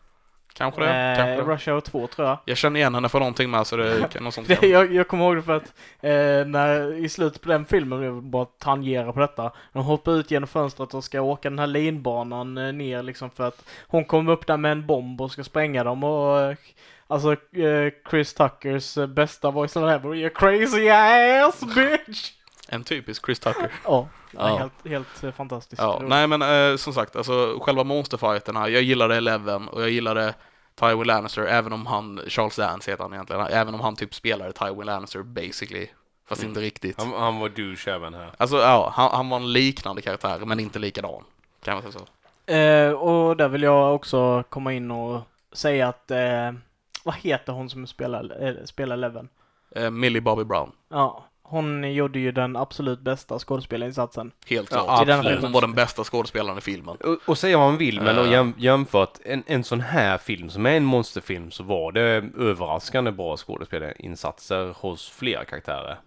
Kanske 0.56 0.80
det. 0.80 1.10
Eh, 1.10 1.16
kanske 1.16 1.36
det. 1.36 1.54
Rush 1.54 1.70
Hour 1.70 1.80
2 1.80 2.06
tror 2.06 2.28
jag. 2.28 2.38
Jag 2.44 2.56
känner 2.56 2.80
igen 2.80 2.94
henne 2.94 3.08
för 3.08 3.18
någonting 3.18 3.50
med 3.50 3.66
så 3.66 3.76
det 3.76 4.08
kan 4.10 4.24
något 4.24 4.34
sånt. 4.34 4.48
Det, 4.60 4.66
jag, 4.66 4.94
jag 4.94 5.08
kommer 5.08 5.24
ihåg 5.24 5.36
det 5.36 5.42
för 5.42 5.56
att 5.56 5.72
eh, 6.00 6.46
när, 6.46 7.04
i 7.04 7.08
slutet 7.08 7.42
på 7.42 7.48
den 7.48 7.64
filmen, 7.64 8.02
jag 8.02 8.22
bara 8.22 8.44
tangera 8.44 9.12
på 9.12 9.20
detta, 9.20 9.52
de 9.72 9.84
hoppar 9.84 10.12
ut 10.12 10.30
genom 10.30 10.48
fönstret 10.48 10.94
och 10.94 11.04
ska 11.04 11.20
åka 11.20 11.50
den 11.50 11.58
här 11.58 11.66
linbanan 11.66 12.58
eh, 12.58 12.72
ner 12.72 13.02
liksom 13.02 13.30
för 13.30 13.48
att 13.48 13.64
hon 13.86 14.04
kommer 14.04 14.32
upp 14.32 14.46
där 14.46 14.56
med 14.56 14.72
en 14.72 14.86
bomb 14.86 15.20
och 15.20 15.32
ska 15.32 15.44
spränga 15.44 15.84
dem 15.84 16.04
och 16.04 16.40
eh, 16.40 16.56
Alltså 17.08 17.32
eh, 17.32 17.92
Chris 18.10 18.34
Tuckers 18.34 18.98
eh, 18.98 19.06
bästa 19.06 19.50
voice 19.50 19.76
ever, 19.76 20.14
you 20.14 20.30
crazy 20.30 20.88
ass 20.88 21.60
bitch! 21.74 22.32
En 22.68 22.84
typisk 22.84 23.26
Chris 23.26 23.40
Tucker. 23.40 23.72
Ja, 23.84 24.08
Ja. 24.38 24.56
helt, 24.56 24.72
helt 24.84 25.24
eh, 25.24 25.30
fantastiskt. 25.32 25.82
Ja, 25.82 26.00
nej 26.04 26.26
men 26.26 26.42
eh, 26.42 26.76
som 26.76 26.92
sagt, 26.92 27.16
alltså 27.16 27.58
själva 27.62 27.84
monsterfighterna, 27.84 28.68
jag 28.68 28.82
gillade 28.82 29.16
Eleven 29.16 29.68
och 29.68 29.82
jag 29.82 29.90
gillade 29.90 30.34
Tywin 30.74 31.06
Lannister, 31.06 31.42
även 31.42 31.72
om 31.72 31.86
han, 31.86 32.20
Charles 32.28 32.56
Dance 32.56 32.90
heter 32.90 33.02
han 33.04 33.12
egentligen, 33.12 33.46
även 33.46 33.74
om 33.74 33.80
han 33.80 33.96
typ 33.96 34.14
spelade 34.14 34.52
Tywin 34.52 34.86
Lannister 34.86 35.22
basically, 35.22 35.86
fast 36.28 36.42
Mm. 36.42 36.50
inte 36.50 36.60
riktigt. 36.60 36.98
Han, 37.00 37.12
han 37.12 37.38
var 37.38 37.48
douche 37.48 37.88
även 37.94 38.14
här. 38.14 38.30
Alltså 38.36 38.56
ja, 38.56 38.92
han, 38.94 39.10
han 39.12 39.28
var 39.28 39.36
en 39.36 39.52
liknande 39.52 40.02
karaktär, 40.02 40.38
men 40.38 40.60
inte 40.60 40.78
likadan. 40.78 41.24
Kan 41.64 41.74
man 41.74 41.82
säga 41.82 41.92
så. 41.92 42.52
Eh, 42.52 42.92
och 42.92 43.36
där 43.36 43.48
vill 43.48 43.62
jag 43.62 43.94
också 43.94 44.42
komma 44.48 44.72
in 44.72 44.90
och 44.90 45.20
säga 45.52 45.88
att, 45.88 46.10
eh, 46.10 46.52
vad 47.04 47.14
heter 47.14 47.52
hon 47.52 47.70
som 47.70 47.86
spelar, 47.86 48.46
eh, 48.48 48.64
spelar 48.64 48.94
Eleven? 48.96 49.28
Eh, 49.76 49.90
Millie 49.90 50.20
Bobby 50.20 50.44
Brown, 50.44 50.72
Ja, 50.88 51.24
hon 51.48 51.92
gjorde 51.94 52.18
ju 52.18 52.32
den 52.32 52.56
absolut 52.56 53.00
bästa 53.00 53.38
skådespelarinsatsen. 53.38 54.32
helt 54.48 54.72
Ja, 54.72 54.84
klart. 54.84 55.06
Den 55.06 55.18
absolut. 55.18 55.42
Hon 55.42 55.52
var 55.52 55.60
den 55.60 55.72
bästa 55.72 56.04
skådespelaren 56.04 56.58
i 56.58 56.60
filmen. 56.60 56.96
Och, 56.96 57.18
och 57.26 57.38
säga 57.38 57.58
vad 57.58 57.66
man 57.66 57.76
vill, 57.78 58.00
men 58.00 58.16
Ja. 58.16 58.22
uh. 58.22 58.30
jäm, 58.32 58.54
jämfört 58.58 59.18
en, 59.24 59.42
en 59.46 59.64
sån 59.64 59.80
här 59.80 60.18
film 60.18 60.50
som 60.50 60.66
är 60.66 60.76
en 60.76 60.84
monsterfilm 60.84 61.50
så 61.50 61.62
var 61.62 61.92
det 61.92 62.24
överraskande 62.38 63.10
bra 63.12 63.36
skådespelarinsatser 63.36 64.74
hos 64.80 65.10
flera 65.10 65.44
karaktärer. 65.44 65.98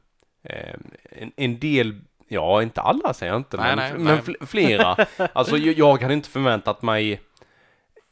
Eh, 0.43 0.73
en, 1.11 1.31
en 1.35 1.59
del, 1.59 1.95
ja 2.27 2.61
inte 2.63 2.81
alla 2.81 3.13
säger 3.13 3.31
jag 3.33 3.39
inte, 3.39 3.57
Nej, 3.57 3.75
men, 3.75 3.77
nej, 3.77 3.93
men 3.93 4.05
nej. 4.05 4.35
fl- 4.35 4.45
flera. 4.45 4.95
alltså 5.33 5.57
jag, 5.57 5.77
jag 5.77 6.01
hade 6.01 6.13
inte 6.13 6.29
förväntat 6.29 6.81
mig 6.81 7.21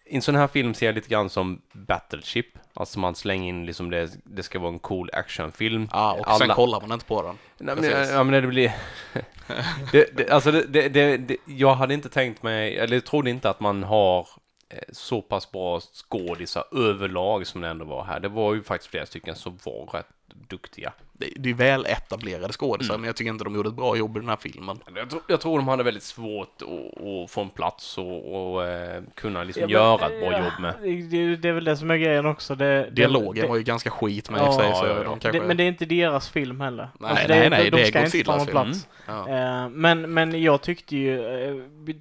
i 0.09 0.15
en 0.15 0.21
sån 0.21 0.35
här 0.35 0.47
film 0.47 0.73
ser 0.73 0.85
jag 0.85 0.95
lite 0.95 1.09
grann 1.09 1.29
som 1.29 1.61
Battleship. 1.73 2.47
Alltså 2.73 2.99
man 2.99 3.15
slänger 3.15 3.49
in 3.49 3.65
liksom 3.65 3.89
det, 3.89 4.09
det 4.23 4.43
ska 4.43 4.59
vara 4.59 4.73
en 4.73 4.79
cool 4.79 5.09
actionfilm. 5.13 5.89
Ja, 5.91 6.17
och 6.27 6.37
sen 6.37 6.49
kollar 6.49 6.81
man 6.81 6.91
inte 6.91 7.05
på 7.05 7.21
den. 7.21 7.37
Nej, 7.57 7.75
men, 7.75 7.83
Precis. 7.83 8.13
ja, 8.13 8.23
men 8.23 8.41
det 8.41 8.47
blir... 8.47 8.75
det, 9.91 10.17
det, 10.17 10.29
alltså 10.29 10.51
det, 10.51 10.89
det, 10.89 11.37
jag 11.45 11.75
hade 11.75 11.93
inte 11.93 12.09
tänkt 12.09 12.43
mig, 12.43 12.77
eller 12.77 12.95
jag 12.95 13.05
trodde 13.05 13.29
inte 13.29 13.49
att 13.49 13.59
man 13.59 13.83
har 13.83 14.27
eh, 14.69 14.79
så 14.91 15.21
pass 15.21 15.51
bra 15.51 15.79
skådisar 15.79 16.63
överlag 16.71 17.47
som 17.47 17.61
det 17.61 17.67
ändå 17.67 17.85
var 17.85 18.03
här. 18.03 18.19
Det 18.19 18.29
var 18.29 18.53
ju 18.53 18.63
faktiskt 18.63 18.91
flera 18.91 19.05
stycken 19.05 19.35
som 19.35 19.59
var 19.63 19.85
rätt 19.93 20.07
duktiga. 20.49 20.93
Det, 21.17 21.49
är 21.49 21.53
väl 21.53 21.85
etablerade 21.85 22.53
skådisar, 22.53 22.93
Mm. 22.93 23.01
men 23.01 23.07
jag 23.07 23.15
tycker 23.15 23.29
inte 23.31 23.43
de 23.43 23.55
gjorde 23.55 23.69
ett 23.69 23.75
bra 23.75 23.95
jobb 23.97 24.17
i 24.17 24.19
den 24.19 24.29
här 24.29 24.35
filmen. 24.35 24.79
Jag, 24.95 25.09
tror- 25.09 25.21
jag 25.27 25.41
tror 25.41 25.57
de 25.57 25.67
hade 25.67 25.83
väldigt 25.83 26.03
svårt 26.03 26.61
att, 26.61 27.31
få 27.31 27.41
en 27.41 27.49
plats 27.49 27.97
och, 27.97 28.53
och 28.53 28.65
eh, 28.65 29.01
kunna 29.15 29.43
liksom 29.43 29.63
Ja, 29.67 29.67
men, 29.67 30.07
göra 30.09 30.13
ett 30.15 30.21
bra 30.21 30.31
ja, 30.31 30.39
jobb 30.39 30.53
med. 30.59 30.73
Det, 31.11 31.35
det 31.35 31.49
är 31.49 31.53
väl 31.53 31.63
det 31.63 31.77
som 31.77 31.91
är 31.91 31.97
grejen 31.97 32.25
också. 32.25 32.55
Det, 32.55 32.89
Dialogen 32.91 33.41
det, 33.43 33.49
var 33.49 33.57
ju 33.57 33.63
ganska 33.63 33.89
skit 33.89 34.29
med 34.29 34.41
i 34.41 34.43
Ja, 34.45 34.51
för 34.51 34.61
sig, 34.61 34.75
så 34.75 34.85
ja, 34.85 35.03
de 35.03 35.19
kanske... 35.19 35.41
men 35.41 35.57
det 35.57 35.63
är 35.63 35.67
inte 35.67 35.85
deras 35.85 36.29
film 36.29 36.61
heller. 36.61 36.89
Nej, 36.99 37.09
Alltså, 37.11 37.27
nej, 37.27 37.49
nej, 37.49 37.69
de, 37.71 37.77
de 37.77 37.85
ska 37.87 37.99
inte 38.05 38.23
ta 38.23 38.37
Godzillas 38.37 38.37
någon 38.37 38.45
film. 38.45 38.51
plats. 38.51 38.87
ja. 39.07 39.29
Eh, 39.63 39.69
men, 39.69 40.13
men 40.13 40.41
jag 40.41 40.61
tyckte 40.61 40.95
ju, 40.97 41.25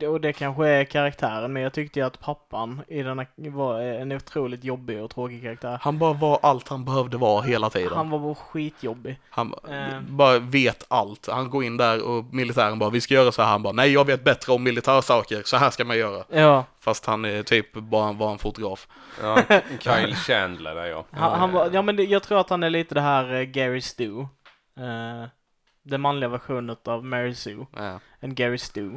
eh, 0.03 0.09
och 0.09 0.21
det 0.21 0.33
kanske 0.33 0.69
är 0.69 0.85
karaktären, 0.85 1.53
men 1.53 1.63
jag 1.63 1.73
tyckte 1.73 1.99
ju 2.01 2.07
att 2.07 2.21
pappan 2.21 2.81
i 2.89 3.03
den 3.03 3.19
här 3.19 3.27
var 3.51 3.81
en 3.81 4.13
otroligt 4.13 4.65
jobbig 4.65 5.03
och 5.03 5.11
tråkig 5.11 5.43
karaktär. 5.43 5.79
Han 5.83 5.99
bara 5.99 6.13
var 6.13 6.39
allt 6.43 6.69
han 6.69 6.85
behövde 6.85 7.17
vara 7.17 7.43
hela 7.43 7.71
tiden. 7.71 7.93
Han 7.97 8.11
var 8.11 8.19
bara 8.19 8.35
skitjobbig. 8.35 9.06
Han 9.31 9.55
Eh. 9.69 10.01
bara 10.01 10.39
vet 10.39 10.85
allt. 10.89 11.29
Han 11.33 11.51
går 11.51 11.65
in 11.65 11.77
där 11.77 12.03
och 12.03 12.25
militären 12.35 12.79
bara, 12.79 12.91
vi 12.91 13.01
ska 13.01 13.15
göra 13.15 13.33
så 13.33 13.43
här. 13.43 13.49
Han 13.49 13.63
bara, 13.63 13.73
nej 13.73 13.93
jag 13.93 14.05
vet 14.07 14.25
bättre 14.25 14.53
om 14.53 14.63
militärsaker, 14.63 15.43
så 15.45 15.57
här 15.57 15.71
ska 15.71 15.85
man 15.85 15.99
göra. 15.99 16.25
Ja, 16.29 16.65
Fast 16.81 17.07
han 17.07 17.25
är 17.25 17.43
typ 17.43 17.73
bara 17.73 18.13
var 18.13 18.33
en 18.33 18.39
fotograf. 18.39 18.89
Ja, 19.23 19.43
Kyle 19.81 20.15
Chandler 20.15 20.75
där 20.75 20.87
ja. 20.87 21.05
han, 21.11 21.39
han 21.39 21.53
var, 21.53 21.71
ja 21.73 21.83
men 21.83 21.97
det, 21.97 22.05
jag 22.05 22.23
tror 22.23 22.41
att 22.41 22.51
han 22.51 22.63
är 22.63 22.71
lite 22.71 22.95
det 22.95 23.01
här 23.01 23.35
eh, 23.35 23.43
Gary 23.43 23.81
Stu. 23.81 24.11
Uh, 24.11 24.27
den 25.83 26.01
manliga 26.01 26.29
versionen 26.29 26.77
av 26.85 27.05
Mary 27.05 27.35
Sue. 27.35 27.67
Ja. 27.77 28.01
En 28.21 28.35
Gary 28.35 28.59
Stu. 28.59 28.91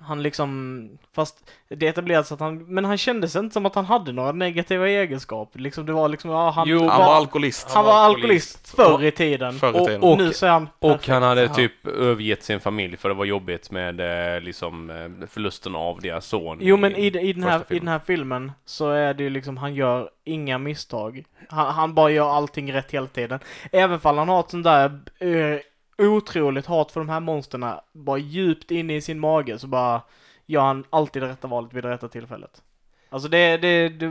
Han 0.00 0.22
liksom, 0.22 0.88
fast 1.14 1.50
det 1.68 1.86
etablerades 1.86 2.32
att 2.32 2.40
han, 2.40 2.58
men 2.74 2.84
han 2.84 2.98
kändes 2.98 3.36
inte 3.36 3.52
som 3.54 3.66
att 3.66 3.74
han 3.74 3.84
hade 3.84 4.12
några 4.12 4.32
negativa 4.32 4.88
egenskaper. 4.88 5.58
Liksom 5.58 5.86
det 5.86 5.92
var 5.92 6.08
liksom, 6.08 6.30
ja 6.30 6.50
han, 6.50 6.68
Jo, 6.68 6.78
Han 6.88 7.00
var 7.00 7.14
alkoholist. 7.16 7.70
han 7.70 7.84
var 7.84 7.92
alkoholist 7.94 8.76
förr 8.76 9.04
i 9.04 9.10
tiden. 9.10 9.52
Förr 9.52 9.76
i 9.76 9.80
Och- 9.80 9.86
tiden. 9.86 10.02
och- 10.02 10.18
nu 10.18 10.32
så 10.32 10.46
är 10.46 10.50
han 10.50 10.68
Och 10.78 11.08
han 11.08 11.22
hade 11.22 11.48
typ 11.48 11.86
övergett 11.86 12.42
sin 12.42 12.60
familj 12.60 12.96
för 12.96 13.08
det 13.08 13.14
var 13.14 13.24
jobbigt 13.24 13.70
med 13.70 14.00
eh, 14.34 14.40
liksom 14.40 14.90
eh, 14.90 15.26
förlusten 15.28 15.74
av 15.76 16.00
deras 16.00 16.26
son. 16.26 16.58
Jo 16.60 16.76
men 16.76 16.96
i, 16.96 17.06
i, 17.06 17.32
den 17.32 17.42
här, 17.42 17.62
i 17.72 17.78
den 17.78 17.88
här 17.88 18.00
filmen 18.06 18.52
så 18.64 18.90
är 18.90 19.14
det 19.14 19.22
ju 19.22 19.30
liksom, 19.30 19.56
han 19.56 19.74
gör 19.74 20.10
inga 20.24 20.58
misstag. 20.58 21.24
Han, 21.48 21.74
han 21.74 21.94
bara 21.94 22.10
gör 22.10 22.28
allting 22.30 22.72
rätt 22.72 22.90
hela 22.90 23.06
tiden. 23.06 23.40
Även 23.72 24.00
fall 24.00 24.18
han 24.18 24.28
har 24.28 24.40
ett 24.40 24.50
sånt 24.50 24.64
där 24.64 24.84
eh, 25.18 25.58
otroligt 25.98 26.66
hat 26.66 26.92
för 26.92 27.00
de 27.00 27.08
här 27.08 27.20
monsterna, 27.20 27.80
bara 27.92 28.18
djupt 28.18 28.70
inne 28.70 28.96
i 28.96 29.00
sin 29.00 29.20
mage 29.20 29.58
så 29.58 29.66
bara 29.66 30.02
gör 30.46 30.62
han 30.62 30.84
alltid 30.90 31.22
det 31.22 31.28
rätta 31.28 31.48
valet 31.48 31.72
vid 31.72 31.84
det 31.84 31.90
rätta 31.90 32.08
tillfället. 32.08 32.62
Alltså 33.08 33.28
det, 33.28 33.56
det, 33.56 33.88
det 33.88 34.06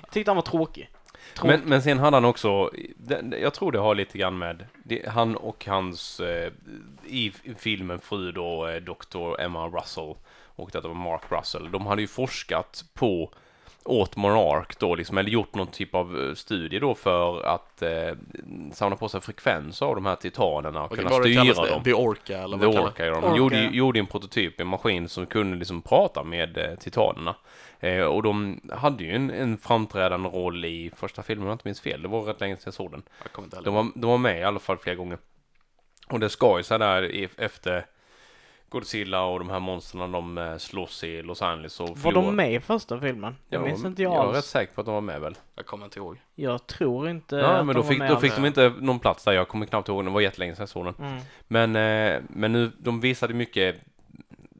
jag 0.00 0.10
tyckte 0.10 0.30
han 0.30 0.36
var 0.36 0.42
tråkig. 0.42 0.90
Tråkig. 1.34 1.58
Men, 1.58 1.68
men 1.68 1.82
sen 1.82 1.98
hade 1.98 2.16
han 2.16 2.24
också, 2.24 2.70
jag 3.40 3.54
tror 3.54 3.72
det 3.72 3.78
har 3.78 3.94
lite 3.94 4.18
grann 4.18 4.38
med, 4.38 4.66
det, 4.84 5.08
han 5.08 5.36
och 5.36 5.66
hans, 5.66 6.20
eh, 6.20 6.52
i 7.06 7.32
filmen 7.58 7.98
fru 7.98 8.32
då, 8.32 8.66
eh, 8.66 8.76
Dr. 8.76 9.40
Emma 9.40 9.68
Russell 9.68 10.14
och 10.46 10.70
det 10.72 10.80
var 10.80 10.94
Mark 10.94 11.22
Russell, 11.28 11.70
de 11.70 11.86
hade 11.86 12.02
ju 12.02 12.08
forskat 12.08 12.84
på 12.94 13.32
åt 13.84 14.16
Monark 14.16 14.78
då 14.78 14.94
liksom, 14.94 15.18
eller 15.18 15.30
gjort 15.30 15.54
någon 15.54 15.66
typ 15.66 15.94
av 15.94 16.20
eh, 16.28 16.34
studie 16.34 16.78
då 16.78 16.94
för 16.94 17.42
att 17.42 17.82
eh, 17.82 18.12
samla 18.72 18.96
på 18.96 19.08
sig 19.08 19.20
frekvenser 19.20 19.86
av 19.86 19.94
de 19.94 20.06
här 20.06 20.16
titanerna 20.16 20.82
och 20.84 20.90
Och 20.92 20.98
kunna 20.98 21.10
det 21.10 21.14
styra 21.22 21.64
det? 21.64 21.70
dem. 21.70 21.82
The 21.82 21.94
Orca 21.94 22.38
eller 22.38 22.56
vad 22.56 22.68
Orca, 22.68 23.06
ja. 23.06 23.12
Orca. 23.12 23.20
De 23.28 23.36
gjorde, 23.36 23.60
gjorde 23.72 23.98
en 23.98 24.06
prototyp, 24.06 24.60
en 24.60 24.66
maskin 24.66 25.08
som 25.08 25.26
kunde 25.26 25.56
liksom 25.56 25.82
prata 25.82 26.24
med 26.24 26.58
eh, 26.58 26.74
titanerna. 26.74 27.34
Eh, 27.80 28.00
och 28.02 28.22
de 28.22 28.60
hade 28.72 29.04
ju 29.04 29.14
en, 29.14 29.30
en 29.30 29.58
framträdande 29.58 30.28
roll 30.28 30.64
i 30.64 30.90
första 30.96 31.22
filmen 31.22 31.42
om 31.42 31.48
jag 31.48 31.54
inte 31.54 31.68
minns 31.68 31.80
fel. 31.80 32.02
Det 32.02 32.08
var 32.08 32.22
rätt 32.22 32.40
länge 32.40 32.56
sedan 32.56 32.62
jag 32.64 32.74
såg 32.74 32.90
den. 32.90 33.02
Jag 33.34 33.64
De 33.64 33.74
var, 33.74 33.86
de 33.94 34.10
var 34.10 34.18
med 34.18 34.40
i 34.40 34.44
alla 34.44 34.58
fall 34.60 34.78
flera 34.78 34.96
gånger. 34.96 35.18
Och 36.08 36.20
det 36.20 36.28
ska 36.28 36.56
ju 36.58 36.62
så 36.62 36.78
där 36.78 37.02
i- 37.04 37.28
efter 37.38 37.86
Godzilla 38.70 39.22
och 39.24 39.38
de 39.38 39.50
här 39.50 39.60
monstren 39.60 40.12
de 40.12 40.38
eh, 40.38 40.56
slåss 40.56 41.04
i 41.04 41.22
Los 41.22 41.42
Angeles 41.42 41.80
och 41.80 41.88
Var 41.88 41.96
förlorar. 41.96 42.26
de 42.26 42.36
med 42.36 42.54
i 42.54 42.60
första 42.60 43.00
filmen? 43.00 43.36
Det 43.48 43.56
Ja, 43.56 43.62
minns 43.62 43.84
inte 43.84 44.02
jag 44.02 44.12
Jag 44.14 44.28
är 44.28 44.32
rätt 44.32 44.44
säker 44.44 44.74
på 44.74 44.80
att 44.80 44.84
de 44.84 44.94
var 44.94 45.00
med 45.00 45.20
väl. 45.20 45.34
Jag 45.54 45.66
kommer 45.66 45.84
inte 45.84 45.98
ihåg. 45.98 46.20
Jag 46.34 46.66
tror 46.66 47.08
inte 47.08 47.36
Ja, 47.36 47.46
att 47.46 47.66
men 47.66 47.66
de 47.66 47.72
då 47.74 47.82
var 47.82 47.88
fick, 47.88 47.98
med 47.98 48.10
då 48.10 48.16
fick 48.16 48.36
de 48.36 48.46
inte 48.46 48.72
någon 48.80 48.98
plats 48.98 49.24
där. 49.24 49.32
Jag 49.32 49.48
kommer 49.48 49.66
knappt 49.66 49.88
ihåg. 49.88 50.04
Det 50.04 50.10
var 50.10 50.20
jättelänge 50.20 50.54
sedan 50.54 50.62
jag 50.62 50.68
såg 50.68 50.84
den. 50.84 50.94
Mm. 51.00 51.20
Men, 51.48 51.76
eh, 52.16 52.22
men 52.28 52.52
nu, 52.52 52.72
de 52.78 53.00
visade 53.00 53.34
mycket 53.34 53.76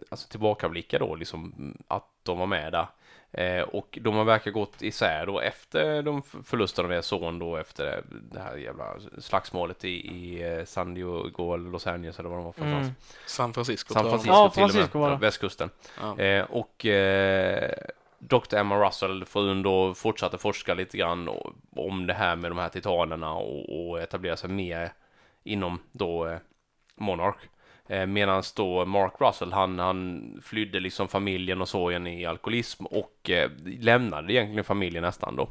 alltså 0.09 0.29
tillbakablickar 0.29 0.99
då, 0.99 1.15
liksom 1.15 1.75
att 1.89 2.05
de 2.23 2.39
var 2.39 2.47
med 2.47 2.73
där. 2.73 2.87
Eh, 3.33 3.63
och 3.63 3.99
de 4.01 4.15
har 4.15 4.25
verkar 4.25 4.51
gått 4.51 4.83
isär 4.83 5.27
då 5.27 5.41
efter 5.41 6.03
de 6.03 6.23
förlusten 6.23 6.85
av 6.85 6.91
deras 6.91 7.07
son 7.07 7.39
då 7.39 7.57
efter 7.57 8.03
det, 8.33 8.41
här 8.41 8.57
jävla 8.57 8.85
slagsmålet 9.19 9.85
i, 9.85 9.89
i 9.89 10.53
eh, 10.53 10.65
San 10.65 10.95
Diego 10.95 11.55
eller 11.55 11.71
Los 11.71 11.87
Angeles 11.87 12.19
eller 12.19 12.29
vad 12.29 12.39
de 12.39 12.45
var 12.45 12.53
för. 12.53 12.65
Mm. 12.65 12.91
San 13.27 13.53
Francisco 13.53 13.95
San 13.95 14.05
Francisco 14.05 14.33
Ja, 14.33 14.51
till 14.51 14.63
och 14.63 14.67
med, 14.67 14.73
Francisco 14.73 14.99
var 14.99 15.09
det. 15.09 15.15
ja, 15.15 15.19
västkusten. 15.19 15.71
Ja. 16.01 16.19
Eh, 16.19 16.45
och 16.45 16.87
eh, 16.87 17.71
Dr. 18.19 18.57
Emma 18.57 18.87
Russell, 18.87 19.25
frun 19.25 19.63
då, 19.63 19.95
fortsatte 19.95 20.39
forska 20.39 20.75
lite 20.75 20.99
grann 20.99 21.29
om 21.77 22.07
det 22.07 22.15
här 22.15 22.37
med 22.37 22.51
de 22.51 22.59
här 22.59 22.69
titanerna 22.69 23.33
och, 23.33 23.91
och 23.91 24.01
etablera 24.01 24.37
sig 24.37 24.51
mer 24.51 24.93
inom 25.45 25.79
då 25.93 26.27
eh, 26.27 26.39
Monarch. 26.97 27.41
Eh, 27.91 28.07
Medan 28.07 28.43
då 28.57 28.85
Mark 28.85 29.13
Russell, 29.21 29.53
han, 29.53 29.79
han 29.79 30.41
flydde 30.45 30.81
liksom 30.81 31.09
familjen 31.09 31.61
och 31.61 31.69
sorgen 31.69 32.07
i 32.07 32.27
alkoholism 32.27 32.87
och 32.87 33.31
eh, 33.31 33.51
lämnade 33.65 34.33
egentligen 34.33 34.65
familjen 34.65 35.03
nästan 35.03 35.37
då. 35.37 35.49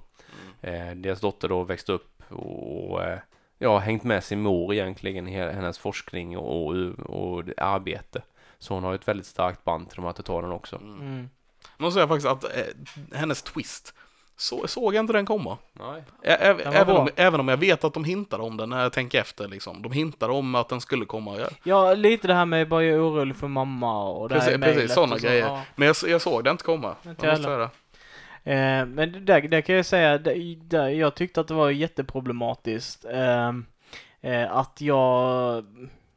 Eh, 0.62 0.92
deras 0.96 1.20
dotter 1.20 1.48
då 1.48 1.64
växte 1.64 1.92
upp 1.92 2.24
och 2.32 3.04
eh, 3.04 3.20
ja, 3.58 3.78
hängt 3.78 4.04
med 4.04 4.24
sin 4.24 4.42
mor 4.42 4.74
egentligen 4.74 5.28
i 5.28 5.38
he- 5.38 5.54
hennes 5.54 5.78
forskning 5.78 6.38
och, 6.38 6.68
och, 6.68 7.00
och 7.00 7.44
arbete. 7.58 8.22
Så 8.60 8.74
hon 8.74 8.84
har 8.84 8.94
ett 8.94 9.08
väldigt 9.08 9.26
starkt 9.28 9.64
band 9.64 9.90
till 9.90 9.96
de 9.96 10.06
här 10.06 10.14
titanerna 10.14 10.54
också. 10.54 10.76
Mm. 10.76 11.30
Måste 11.78 11.94
säga 11.94 12.08
faktiskt 12.08 12.28
att 12.28 12.44
eh, 12.44 13.18
hennes 13.20 13.44
twist, 13.44 13.94
så, 14.40 14.68
såg 14.68 14.96
jag 14.96 15.04
inte 15.04 15.14
den 15.14 15.26
komma. 15.26 15.58
Nej. 15.74 16.04
Ä- 16.24 16.38
ä- 16.40 16.54
Den 16.54 16.74
även, 16.74 16.86
bra. 16.88 16.98
om, 16.98 17.10
även 17.16 17.40
om 17.40 17.48
jag 17.48 17.58
vet 17.58 17.84
att 17.84 17.94
de 17.94 18.04
hintade 18.04 18.44
om 18.44 18.58
den 18.58 18.70
när 18.70 18.82
jag 18.84 18.94
tänker 18.94 19.22
efter 19.22 19.48
liksom. 19.48 19.82
De 19.82 19.92
hintade 19.92 20.34
om 20.34 20.56
att 20.56 20.70
den 20.70 20.82
skulle 20.82 21.06
komma. 21.06 21.38
Ja. 21.40 21.48
Ja, 21.64 21.94
lite 21.94 22.28
det 22.28 22.34
här 22.34 22.46
med 22.46 22.70
bara 22.70 22.84
jag 22.84 22.96
är 22.96 23.00
orolig 23.10 23.36
för 23.38 23.48
mamma 23.48 24.10
och 24.10 24.30
det 24.30 24.36
här 24.36 24.42
Precis, 24.42 24.60
mejlet 24.60 24.76
precis 24.78 24.94
sådana 24.94 25.16
så. 25.18 25.28
grejer. 25.28 25.46
Ja. 25.46 25.62
Men 25.76 25.88
jag, 25.88 25.96
jag 26.08 26.22
såg 26.22 26.44
det 26.44 26.50
inte 26.52 26.64
komma. 26.64 26.96
Inte 27.06 27.26
Jag 27.26 27.38
måste 27.38 27.58
det. 27.58 27.70
Eh, 28.44 28.86
men 28.86 29.12
det 29.12 29.20
där, 29.20 29.42
där 29.42 29.62
kan 29.62 29.76
jag 29.76 29.86
säga, 29.86 30.18
där, 30.18 30.56
där, 30.70 30.88
jag 30.90 31.16
tyckte 31.16 31.42
att 31.42 31.48
det 31.48 31.54
var 31.54 31.70
jätteproblematiskt. 31.70 33.06
Eh, 33.06 33.50
eh, 34.32 34.52
att 34.52 34.82
jag 34.82 35.64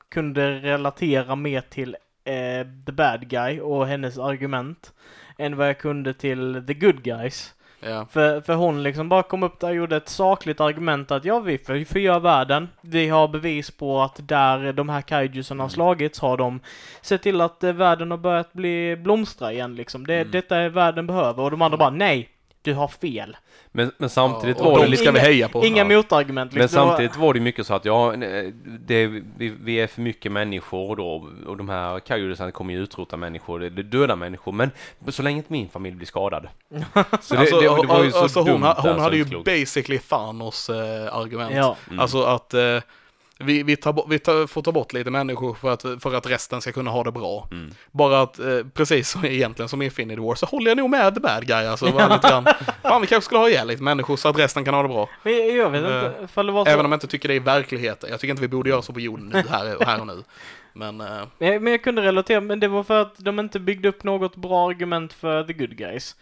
kunde 0.08 0.50
relatera 0.60 1.36
mer 1.36 1.60
till 1.60 1.96
eh, 2.24 2.66
the 2.86 2.92
bad 2.92 3.28
guy 3.28 3.60
och 3.60 3.86
hennes 3.86 4.18
argument 4.18 4.92
än 5.38 5.56
vad 5.56 5.68
jag 5.68 5.78
kunde 5.78 6.14
till 6.14 6.64
the 6.66 6.74
good 6.74 7.02
guys. 7.02 7.54
Ja. 7.84 8.06
För, 8.10 8.40
för 8.40 8.54
hon 8.54 8.82
liksom 8.82 9.08
bara 9.08 9.22
kom 9.22 9.42
upp 9.42 9.60
där 9.60 9.68
och 9.68 9.74
gjorde 9.74 9.96
ett 9.96 10.08
sakligt 10.08 10.60
argument 10.60 11.10
att 11.10 11.24
ja, 11.24 11.40
vi 11.40 11.58
för- 11.58 11.84
förgör 11.84 12.20
världen. 12.20 12.68
Vi 12.80 13.08
har 13.08 13.28
bevis 13.28 13.70
på 13.70 14.00
att 14.02 14.28
där 14.28 14.72
de 14.72 14.88
här 14.88 15.00
kaijusen 15.02 15.60
har 15.60 15.68
slagits 15.68 16.20
har 16.20 16.36
de 16.36 16.60
sett 17.02 17.22
till 17.22 17.40
att 17.40 17.64
eh, 17.64 17.72
världen 17.72 18.10
har 18.10 18.18
börjat 18.18 18.52
bli 18.52 18.96
blomstra 18.96 19.52
igen 19.52 19.74
liksom. 19.74 20.06
Det, 20.06 20.14
Mm. 20.14 20.30
Detta 20.30 20.56
är 20.56 20.68
världen 20.68 21.06
behöver 21.06 21.42
och 21.42 21.50
de 21.50 21.62
andra 21.62 21.78
bara 21.78 21.90
nej, 21.90 22.28
du 22.62 22.74
har 22.74 22.88
fel. 22.88 23.36
Men, 23.72 23.92
men 23.98 24.08
samtidigt 24.08 24.56
Ja, 24.58 24.64
var 24.64 24.78
det 24.78 24.84
de 24.84 24.90
lite... 24.90 25.02
ska 25.02 25.12
vi 25.12 25.18
heja 25.18 25.48
på. 25.48 25.64
Inga 25.66 25.78
Ja. 25.78 25.84
motargument. 25.96 26.52
Men 26.52 26.62
Liksom. 26.62 26.80
Var- 26.80 26.88
samtidigt 26.88 27.16
var 27.16 27.34
det 27.34 27.40
mycket 27.40 27.66
så 27.66 27.74
att 27.74 27.84
ja, 27.84 28.14
det, 28.86 29.06
vi, 29.06 29.48
vi 29.62 29.80
är 29.80 29.86
för 29.86 30.00
mycket 30.02 30.32
människor 30.32 30.96
då 30.96 31.28
och 31.46 31.56
de 31.56 31.68
här 31.68 32.00
kajudisarna 32.00 32.50
kommer 32.50 32.74
ju 32.74 32.80
utrota 32.80 33.16
människor, 33.16 33.58
det 33.60 33.66
är 33.66 33.70
döda 33.82 34.16
människor, 34.16 34.52
men 34.52 34.70
så 35.08 35.22
länge 35.22 35.36
inte 35.36 35.52
min 35.52 35.68
familj 35.68 35.96
blir 35.96 36.06
skadad. 36.06 36.48
Så 37.20 37.34
det, 37.34 37.40
Alltså, 37.40 37.56
det, 37.56 37.62
det 37.62 37.86
var 37.86 38.04
ju 38.04 38.10
så 38.10 38.18
alltså, 38.22 38.38
hon, 38.40 38.46
dumt 38.48 38.64
hon 38.76 38.94
så 38.94 38.98
hade 39.00 39.16
ju 39.16 39.24
klokt. 39.24 39.44
basically 39.44 39.98
Thanos 39.98 40.70
eh, 40.70 41.14
argument. 41.16 41.54
Ja. 41.54 41.76
Mm. 41.88 42.00
Alltså 42.00 42.22
att 42.22 42.54
eh, 42.54 42.78
vi, 43.42 43.62
vi, 43.62 43.76
tar, 43.76 44.08
vi 44.08 44.18
tar, 44.18 44.46
får 44.46 44.62
ta 44.62 44.72
bort 44.72 44.92
lite 44.92 45.10
människor 45.10 45.54
för 45.54 45.70
att, 45.72 45.82
för 45.82 46.14
att 46.14 46.26
resten 46.26 46.60
ska 46.60 46.72
kunna 46.72 46.90
ha 46.90 47.04
det 47.04 47.12
bra. 47.12 47.48
Mm. 47.50 47.70
Bara 47.90 48.20
att, 48.20 48.38
eh, 48.38 48.58
precis 48.74 49.10
som 49.10 49.24
egentligen 49.24 49.68
som 49.68 49.82
i 49.82 49.84
Infinity 49.84 50.20
War, 50.20 50.34
så 50.34 50.46
håller 50.46 50.70
jag 50.70 50.76
nog 50.76 50.90
med 50.90 51.14
the 51.14 51.20
bad 51.20 51.46
guy. 51.46 51.66
Alltså, 51.66 51.86
lite 51.86 52.28
grann. 52.28 52.46
Fan, 52.82 53.00
vi 53.00 53.06
kanske 53.06 53.24
skulle 53.24 53.40
ha 53.40 53.48
ihjäl 53.48 53.68
lite 53.68 53.82
människor 53.82 54.16
så 54.16 54.28
att 54.28 54.38
resten 54.38 54.64
kan 54.64 54.74
ha 54.74 54.82
det 54.82 54.88
bra. 54.88 55.08
Men 55.22 55.56
jag, 55.56 55.70
vet 55.70 55.82
Eh, 55.92 56.04
inte 56.04 56.24
ifall 56.24 56.46
det 56.46 56.52
var 56.52 56.64
så. 56.64 56.70
Även 56.70 56.84
om 56.84 56.92
jag 56.92 56.96
inte 56.96 57.06
tycker 57.06 57.28
det 57.28 57.34
är 57.34 57.40
verkligheten. 57.40 58.10
Jag 58.10 58.20
tycker 58.20 58.30
inte 58.30 58.42
vi 58.42 58.48
borde 58.48 58.70
göra 58.70 58.82
så 58.82 58.92
på 58.92 59.00
jorden 59.00 59.28
nu, 59.28 59.42
här, 59.48 59.84
här 59.86 60.00
och 60.00 60.06
nu. 60.06 60.22
Men, 60.72 61.00
eh, 61.00 61.22
Men 61.38 61.66
jag, 61.66 61.82
kunde 61.82 62.02
relatera, 62.02 62.40
men 62.40 62.60
det 62.60 62.68
var 62.68 62.82
för 62.82 63.00
att 63.02 63.18
de 63.18 63.40
inte 63.40 63.60
byggde 63.60 63.88
upp 63.88 64.04
något 64.04 64.36
bra 64.36 64.68
argument 64.68 65.12
för 65.12 65.44
the 65.44 65.52
good 65.52 65.76
guys. 65.76 66.16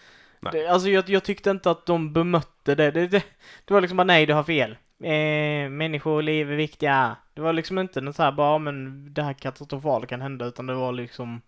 Det, 0.52 0.66
alltså 0.66 0.88
jag, 0.88 1.08
jag 1.08 1.24
tyckte 1.24 1.50
inte 1.50 1.70
att 1.70 1.86
de 1.86 2.12
bemötte 2.12 2.74
det. 2.74 2.90
Det, 2.90 3.06
det, 3.06 3.24
det 3.64 3.74
var 3.74 3.80
liksom 3.80 3.96
bara 3.96 4.04
nej, 4.04 4.26
du 4.26 4.34
har 4.34 4.44
fel. 4.44 4.76
Eh, 5.00 5.70
människoliv 5.70 6.52
är 6.52 6.56
viktiga. 6.56 7.16
Det 7.34 7.40
var 7.40 7.52
liksom 7.52 7.78
inte 7.78 8.00
något 8.00 8.16
så 8.16 8.22
här 8.22 8.32
bara, 8.32 8.52
"Ja, 8.52 8.58
men 8.58 9.06
det 9.14 9.22
här 9.22 9.32
katastrofala 9.32 10.06
kan 10.06 10.20
hända, 10.20 10.44
utan 10.44 10.66
det 10.66 10.74
var 10.74 10.92
liksom 10.92 11.40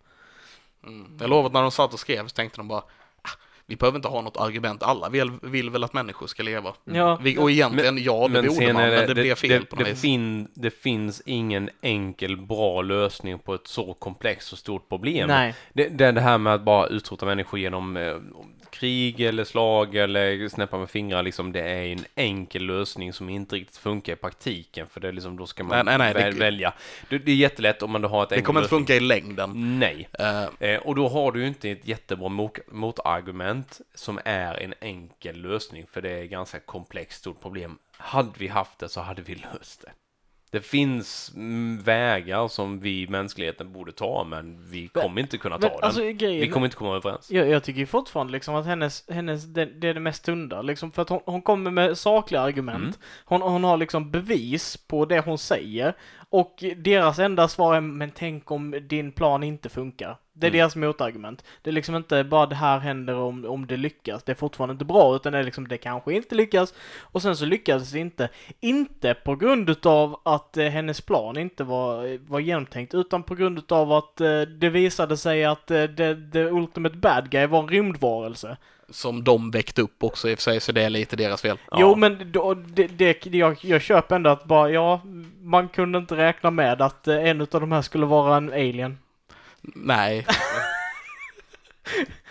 mm. 0.83 1.17
Jag 1.19 1.29
lovar 1.29 1.47
att 1.47 1.53
när 1.53 1.61
de 1.61 1.71
satt 1.71 1.93
och 1.93 1.99
skrev 1.99 2.27
så 2.27 2.35
tänkte 2.35 2.57
de 2.57 2.67
bara, 2.67 2.79
ah, 3.21 3.29
vi 3.65 3.75
behöver 3.75 3.95
inte 3.95 4.07
ha 4.07 4.21
något 4.21 4.37
argument. 4.37 4.83
Alla 4.83 5.09
vill, 5.09 5.31
vill 5.41 5.69
väl 5.69 5.83
att 5.83 5.93
människor 5.93 6.27
ska 6.27 6.43
leva. 6.43 6.73
Ja. 6.85 7.19
Vi, 7.21 7.37
och 7.37 7.51
egentligen, 7.51 8.03
ja, 8.03 8.27
det 8.27 8.41
borde 8.41 8.73
man, 8.73 8.81
men 8.89 9.07
det, 9.07 9.15
blev 9.15 9.35
fel 9.35 9.49
det, 9.49 9.65
på 9.65 9.75
något 9.75 9.85
det, 9.85 9.91
vis. 9.91 10.01
fin, 10.01 10.47
det 10.53 10.69
finns 10.69 11.21
ingen 11.25 11.69
enkel 11.81 12.37
bra 12.37 12.81
lösning 12.81 13.39
på 13.39 13.53
ett 13.53 13.67
så 13.67 13.93
komplext 13.93 14.53
och 14.53 14.59
stort 14.59 14.89
problem. 14.89 15.27
nej. 15.27 15.55
Det, 15.73 15.87
det, 15.87 16.11
det 16.11 16.21
här 16.21 16.37
med 16.37 16.53
att 16.53 16.61
bara 16.61 16.87
utrota 16.87 17.25
människor 17.25 17.59
genom 17.59 17.97
eh, 17.97 18.15
krig 18.83 19.21
eller 19.21 19.43
slag 19.43 19.95
eller 19.95 20.47
snäppa 20.49 20.77
med 20.77 20.89
fingrar 20.89 21.23
liksom, 21.23 21.51
det 21.51 21.61
är 21.61 21.85
en 21.85 22.05
enkel 22.15 22.65
lösning 22.65 23.13
som 23.13 23.29
inte 23.29 23.55
riktigt 23.55 23.77
funkar 23.77 24.13
i 24.13 24.15
praktiken 24.15 24.87
för 24.87 24.99
det 24.99 25.07
är 25.07 25.11
liksom, 25.11 25.37
då 25.37 25.45
ska 25.47 25.63
man 25.63 25.85
Nej, 25.85 25.97
nej, 25.97 26.13
väl, 26.13 26.33
det- 26.33 26.39
välja. 26.39 26.73
Det, 27.09 27.17
det 27.17 27.31
är 27.31 27.35
jättelätt 27.35 27.83
om 27.83 27.91
man 27.91 28.01
då 28.01 28.07
har 28.07 28.23
ett 28.23 28.29
Det 28.29 28.41
kommer 28.41 28.59
inte 28.59 28.69
funka 28.69 28.95
i 28.95 28.99
längden. 28.99 29.79
Nej. 29.79 30.09
Eh, 30.19 30.43
Eh, 30.59 30.79
och 30.79 30.95
då 30.95 31.07
har 31.07 31.31
du 31.31 31.41
ju 31.41 31.47
inte 31.47 31.69
ett 31.71 31.87
jättebra 31.87 32.29
mot, 32.29 32.57
motargument 32.71 33.81
som 33.95 34.19
är 34.25 34.55
en 34.63 34.73
enkel 34.81 35.41
lösning 35.41 35.85
för 35.91 36.01
det 36.01 36.09
är 36.09 36.23
ett 36.23 36.29
ganska 36.29 36.59
komplext 36.59 37.19
stort 37.19 37.41
problem. 37.41 37.77
Hade 37.97 38.31
vi 38.37 38.47
haft 38.47 38.79
det 38.79 38.89
så 38.89 39.01
hade 39.01 39.21
vi 39.21 39.35
löst 39.35 39.81
det. 39.81 39.91
Det 40.53 40.61
finns 40.61 41.31
mm, 41.35 41.79
vägar 41.83 42.47
som 42.47 42.79
vi 42.79 43.07
mänskligheten 43.07 43.71
borde 43.73 43.91
ta 43.91 44.23
men 44.23 44.69
vi 44.69 44.87
kommer 44.87 45.21
inte 45.21 45.37
kunna 45.37 45.57
ta 45.57 45.67
Men 45.67 45.75
den. 45.75 45.83
alltså 45.83 46.01
grejen, 46.01 46.41
vi 46.41 46.49
kommer 46.49 46.65
inte 46.65 46.77
komma 46.77 46.95
överens. 46.95 47.31
jag, 47.31 47.49
jag 47.49 47.63
tycker 47.63 47.85
fortfarande 47.85 48.33
liksom 48.33 48.55
att 48.55 48.65
hennes, 48.65 49.09
hennes 49.09 49.43
det, 49.43 49.65
det 49.65 49.87
är 49.87 49.93
det 49.93 49.99
mest 49.99 50.25
sunda 50.25 50.61
liksom, 50.61 50.91
för 50.91 51.01
att 51.01 51.09
hon, 51.09 51.19
hon 51.25 51.41
kommer 51.41 51.71
med 51.71 51.97
sakliga 51.97 52.41
argument. 52.41 52.83
Mm. 52.83 52.93
Hon, 53.25 53.41
hon 53.41 53.63
har 53.63 53.77
liksom 53.77 54.11
bevis 54.11 54.77
på 54.77 55.05
det 55.05 55.19
hon 55.19 55.37
säger. 55.37 55.93
Och 56.29 56.63
deras 56.77 57.19
enda 57.19 57.47
svar 57.47 57.75
är, 57.75 57.81
men 57.81 58.11
tänk 58.11 58.51
om 58.51 58.87
din 58.89 59.11
plan 59.11 59.43
inte 59.43 59.69
funkar. 59.69 60.17
Det 60.35 60.47
är 60.47 60.49
Mm. 60.49 60.57
deras 60.57 60.75
motargument. 60.75 61.43
Det 61.61 61.69
är 61.69 61.73
liksom 61.73 61.95
inte 61.95 62.23
bara 62.23 62.45
det 62.45 62.55
här 62.55 62.79
händer 62.79 63.15
om, 63.15 63.45
om 63.45 63.67
det 63.67 63.77
lyckas. 63.77 64.23
Det 64.23 64.31
är 64.31 64.35
fortfarande 64.35 64.71
inte 64.73 64.85
bra, 64.85 65.15
utan 65.15 65.33
det 65.33 65.39
är 65.39 65.43
liksom, 65.43 65.67
det 65.67 65.77
kanske 65.77 66.13
inte 66.13 66.35
lyckas. 66.35 66.73
Och 67.01 67.21
sen 67.21 67.35
så 67.37 67.45
lyckades 67.45 67.91
det 67.91 67.99
inte. 67.99 68.29
Inte 68.59 69.13
på 69.13 69.35
grund 69.35 69.69
utav 69.69 70.19
att 70.25 70.57
eh, 70.57 70.65
hennes 70.65 71.01
plan 71.01 71.37
inte 71.37 71.63
var, 71.63 72.17
var 72.29 72.39
genomtänkt, 72.39 72.93
utan 72.93 73.23
på 73.23 73.35
grund 73.35 73.57
utav 73.57 73.91
att 73.91 74.21
eh, 74.21 74.41
det 74.41 74.69
visade 74.69 75.17
sig 75.17 75.45
att 75.45 75.71
eh, 75.71 75.85
the, 75.85 76.15
the 76.33 76.39
ultimate 76.43 76.95
bad 76.97 77.29
guy 77.29 77.45
var 77.47 77.59
en 77.59 77.67
rymdvarelse. 77.67 78.57
som 78.89 79.23
de 79.23 79.51
väckte 79.51 79.81
upp 79.81 80.03
också 80.03 80.29
i 80.29 80.33
och 80.33 80.37
för 80.37 80.43
sig, 80.43 80.59
så 80.59 80.71
det 80.71 80.81
är 80.83 80.89
lite 80.89 81.15
deras 81.15 81.41
fel. 81.41 81.57
Ja. 81.71 81.77
Jo, 81.79 81.95
men 81.95 82.31
då, 82.31 82.53
det, 82.53 82.87
det, 82.87 83.25
jag, 83.25 83.57
jag 83.61 83.81
köper 83.81 84.15
ändå 84.15 84.29
att 84.29 84.45
bara, 84.45 84.69
ja, 84.69 85.01
man 85.41 85.67
kunde 85.69 85.97
inte 85.97 86.15
räkna 86.17 86.51
med 86.51 86.81
att 86.81 87.07
eh, 87.07 87.29
en 87.29 87.41
utav 87.41 87.61
de 87.61 87.71
här 87.71 87.81
skulle 87.81 88.05
vara 88.05 88.37
en 88.37 88.49
alien. 88.53 88.97
Nej. 89.63 90.25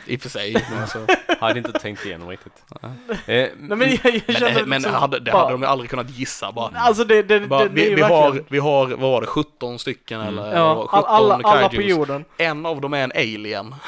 I 0.06 0.16
och 0.16 0.20
för 0.20 0.28
sig. 0.28 0.64
men 0.70 0.78
Alltså. 0.80 1.06
Hade 1.40 1.58
inte 1.58 1.72
tänkt 1.72 2.06
igenom 2.06 2.28
riktigt. 2.28 2.64
Eh, 2.82 2.90
Nej, 3.26 3.52
men 3.58 3.80
jag, 3.80 3.98
jag 4.04 4.22
Men, 4.26 4.36
känner 4.36 4.54
det, 4.54 4.66
men 4.66 4.82
liksom 4.82 5.00
hade, 5.00 5.18
det 5.20 5.30
bara- 5.32 5.38
hade 5.42 5.52
de 5.52 5.62
ju 5.62 5.68
aldrig 5.68 5.90
kunnat 5.90 6.10
gissa 6.10 6.52
bara. 6.52 6.70
Alltså 6.78 7.04
det, 7.04 7.22
det, 7.22 7.40
bara 7.40 7.64
det, 7.64 7.68
det 7.68 7.86
är 7.86 7.88
vi, 7.90 7.94
vi, 7.94 8.02
har, 8.02 8.44
vi 8.48 8.58
har, 8.58 8.86
vad 8.86 8.98
var 9.10 9.20
det, 9.20 9.26
17 9.26 9.78
stycken 9.78 10.20
Mm. 10.20 10.38
eller 10.38 10.56
Ja, 10.58 10.86
17 10.90 11.04
all, 11.04 11.32
alla, 11.32 11.48
alla 11.48 11.68
på 11.68 11.82
jorden. 11.82 12.24
En 12.38 12.66
av 12.66 12.80
dem 12.80 12.94
är 12.94 13.04
en 13.04 13.12
alien. 13.16 13.74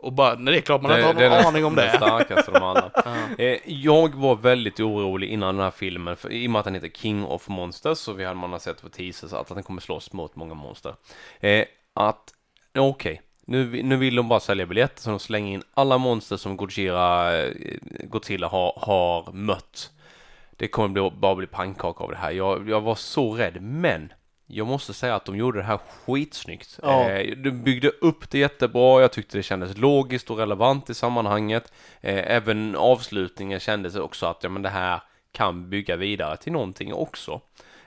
Och 0.00 0.12
bara, 0.12 0.34
nej 0.34 0.52
det 0.52 0.58
är 0.58 0.62
klart 0.62 0.82
man 0.82 0.90
inte 0.92 1.06
har 1.06 1.14
det 1.14 1.24
är 1.24 1.28
någon 1.30 1.38
den- 1.38 1.46
aning 1.46 1.64
om 1.64 1.74
Den 1.74 1.86
det. 1.86 1.96
starkaste 1.96 2.50
av 2.50 2.64
alla. 2.64 2.90
Ja. 3.38 3.44
Eh, 3.44 3.58
jag 3.64 4.14
var 4.14 4.36
väldigt 4.36 4.80
orolig 4.80 5.28
innan 5.28 5.54
den 5.56 5.64
här 5.64 5.70
filmen, 5.70 6.16
för, 6.16 6.32
i 6.32 6.46
och 6.46 6.50
med 6.50 6.58
att 6.58 6.64
den 6.64 6.74
heter 6.74 6.88
King 6.88 7.24
of 7.24 7.48
Monsters, 7.48 8.08
och 8.08 8.20
vi 8.20 8.24
hade 8.24 8.36
man 8.40 8.52
har 8.52 8.58
sett 8.58 8.82
på 8.82 8.88
teasers 8.88 9.32
att 9.32 9.48
den 9.48 9.62
kommer 9.62 9.80
slåss 9.80 10.12
mot 10.12 10.36
många 10.36 10.54
monster. 10.54 10.94
Eh, 11.40 11.64
att, 11.94 12.34
okej, 12.78 13.22
nu, 13.44 13.64
vi- 13.64 13.82
nu 13.82 13.96
vill 13.96 14.14
de 14.16 14.28
bara 14.28 14.40
sälja 14.40 14.66
biljetter, 14.66 15.02
så 15.02 15.10
de 15.10 15.18
slänger 15.18 15.52
in 15.54 15.62
alla 15.74 15.98
monster 15.98 16.36
som 16.36 16.56
Godzilla, 16.56 17.36
eh, 17.42 17.52
Godzilla 18.04 18.48
har, 18.48 18.72
har 18.76 19.32
mött. 19.32 19.90
Det 20.56 20.68
kommer 20.68 20.88
bli, 20.88 21.10
bara 21.10 21.34
bli 21.34 21.46
pannkaka 21.46 22.04
av 22.04 22.10
det 22.10 22.16
här. 22.16 22.30
Jag, 22.30 22.68
jag 22.68 22.80
var 22.80 22.94
så 22.94 23.34
rädd, 23.34 23.62
men 23.62 24.12
jag 24.46 24.66
måste 24.66 24.94
säga 24.94 25.14
att 25.14 25.24
de 25.24 25.36
gjorde 25.36 25.58
det 25.58 25.64
här 25.64 25.78
skitsnyggt. 26.06 26.78
Ja. 26.82 27.10
Eh, 27.10 27.36
de 27.36 27.50
byggde 27.50 27.88
upp 27.88 28.30
det 28.30 28.38
jättebra, 28.38 29.00
jag 29.00 29.12
tyckte 29.12 29.38
det 29.38 29.42
kändes 29.42 29.76
logiskt 29.76 30.30
och 30.30 30.38
relevant 30.38 30.90
i 30.90 30.94
sammanhanget. 30.94 31.72
Eh, 32.00 32.34
även 32.36 32.76
avslutningen 32.76 33.60
kändes 33.60 33.96
också 33.96 34.26
att 34.26 34.42
ja, 34.42 34.48
men 34.48 34.62
det 34.62 34.68
här 34.68 35.00
kan 35.32 35.70
bygga 35.70 35.96
vidare 35.96 36.36
till 36.36 36.52
någonting 36.52 36.94
också. 36.94 37.40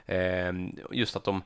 Eh, 0.06 0.52
just 0.90 1.16
att 1.16 1.24
de 1.24 1.42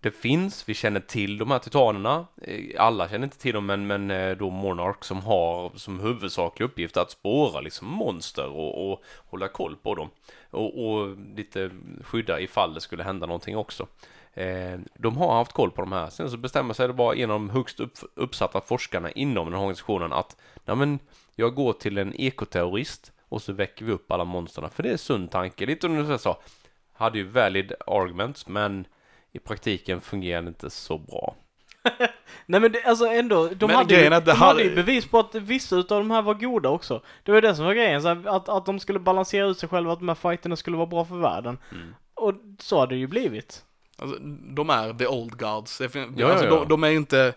det 0.00 0.10
finns, 0.10 0.68
vi 0.68 0.74
känner 0.74 1.00
till 1.00 1.38
de 1.38 1.50
här 1.50 1.58
titanerna. 1.58 2.26
Eh, 2.42 2.64
alla 2.78 3.08
känner 3.08 3.24
inte 3.24 3.38
till 3.38 3.54
dem, 3.54 3.66
men, 3.66 3.86
men 3.86 4.10
eh, 4.10 4.36
då 4.36 4.50
Monarch 4.50 5.04
som 5.04 5.20
har 5.20 5.72
som 5.74 6.00
huvudsaklig 6.00 6.66
uppgift 6.66 6.96
att 6.96 7.10
spåra 7.10 7.60
liksom 7.60 7.88
monster 7.88 8.48
och, 8.48 8.92
och 8.92 9.02
hålla 9.30 9.48
koll 9.48 9.76
på 9.76 9.94
dem. 9.94 10.10
Och, 10.50 10.88
och 10.88 11.16
lite 11.36 11.70
skydda 12.02 12.40
ifall 12.40 12.74
det 12.74 12.80
skulle 12.80 13.02
hända 13.02 13.26
någonting 13.26 13.56
också. 13.56 13.86
Eh, 14.34 14.78
de 14.94 15.16
har 15.16 15.34
haft 15.34 15.52
koll 15.52 15.70
på 15.70 15.80
de 15.80 15.92
här. 15.92 16.10
Sen 16.10 16.30
så 16.30 16.36
bestämmer 16.36 16.74
sig 16.74 16.88
det 16.88 16.94
bara 16.94 17.14
en 17.14 17.30
av 17.30 17.40
de 17.40 17.50
högst 17.50 17.80
upp, 17.80 17.92
uppsatta 18.14 18.60
forskarna 18.60 19.10
inom 19.10 19.44
den 19.44 19.54
här 19.54 19.60
organisationen 19.60 20.12
att 20.12 20.36
nej 20.64 20.76
men, 20.76 20.98
jag 21.34 21.54
går 21.54 21.72
till 21.72 21.98
en 21.98 22.14
ekoterrorist 22.20 23.12
och 23.28 23.42
så 23.42 23.52
väcker 23.52 23.84
vi 23.84 23.92
upp 23.92 24.12
alla 24.12 24.24
monsterna. 24.24 24.68
För 24.68 24.82
det 24.82 24.90
är 24.90 24.96
sund 24.96 25.30
tanke. 25.30 25.66
Lite 25.66 25.80
som 25.80 26.08
du 26.08 26.18
sa, 26.18 26.40
hade 26.92 27.18
ju 27.18 27.24
valid 27.24 27.72
arguments, 27.86 28.46
men 28.46 28.86
i 29.32 29.38
praktiken 29.38 30.00
fungerar 30.00 30.42
det 30.42 30.48
inte 30.48 30.70
så 30.70 30.98
bra. 30.98 31.36
Nej 32.46 32.60
men 32.60 32.72
det, 32.72 32.82
alltså 32.84 33.06
ändå, 33.06 33.48
de, 33.48 33.66
Men 33.66 33.76
hade, 33.76 33.94
ju, 33.94 34.08
de 34.08 34.14
hade 34.14 34.32
hade- 34.32 34.62
ju 34.62 34.74
bevis 34.74 35.06
på 35.06 35.18
att 35.18 35.34
vissa 35.34 35.76
utav 35.76 35.98
de 35.98 36.10
här 36.10 36.22
var 36.22 36.34
goda 36.34 36.68
också. 36.68 37.02
Det 37.22 37.32
var 37.32 37.40
det 37.40 37.54
som 37.54 37.64
var 37.64 37.74
grejen, 37.74 38.02
så 38.02 38.08
här, 38.08 38.22
att, 38.26 38.48
att 38.48 38.66
de 38.66 38.80
skulle 38.80 38.98
balansera 38.98 39.46
ut 39.46 39.58
sig 39.58 39.68
själva, 39.68 39.92
att 39.92 39.98
de 39.98 40.08
här 40.08 40.14
fighterna 40.14 40.56
skulle 40.56 40.76
vara 40.76 40.86
bra 40.86 41.04
för 41.04 41.16
världen. 41.16 41.58
Mm. 41.72 41.94
Och 42.14 42.34
så 42.58 42.78
har 42.78 42.86
det 42.86 42.96
ju 42.96 43.06
blivit. 43.06 43.64
Alltså, 43.98 44.18
de 44.54 44.70
är 44.70 44.94
the 44.94 45.06
old 45.06 45.34
Ja, 45.40 45.48
alltså, 45.48 45.84
ja, 45.84 46.06
ja. 46.16 46.50
De, 46.50 46.68
de 46.68 46.84
är 46.84 46.90
inte, 46.90 47.34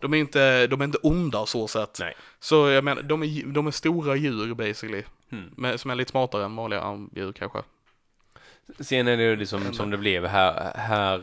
de 0.00 0.14
är 0.14 0.18
inte, 0.18 0.66
de 0.66 0.80
är 0.80 0.84
inte 0.84 0.98
onda 0.98 1.46
så 1.46 1.68
sett. 1.68 1.96
Nej. 2.00 2.14
Så 2.40 2.68
jag 2.68 2.84
menar, 2.84 3.02
de 3.02 3.22
är, 3.22 3.46
de 3.46 3.66
är 3.66 3.70
stora 3.70 4.16
djur 4.16 4.54
basically. 4.54 5.02
Mm. 5.32 5.50
Med, 5.56 5.80
som 5.80 5.90
är 5.90 5.94
lite 5.94 6.10
smartare 6.10 6.44
än 6.44 6.56
vanliga 6.56 7.06
djur 7.12 7.32
kanske. 7.32 7.62
Sen 8.80 9.08
är 9.08 9.16
det 9.16 9.22
ju 9.22 9.36
liksom 9.36 9.72
som 9.74 9.90
det 9.90 9.96
blev 9.96 10.26
här, 10.26 10.72
här 10.74 11.22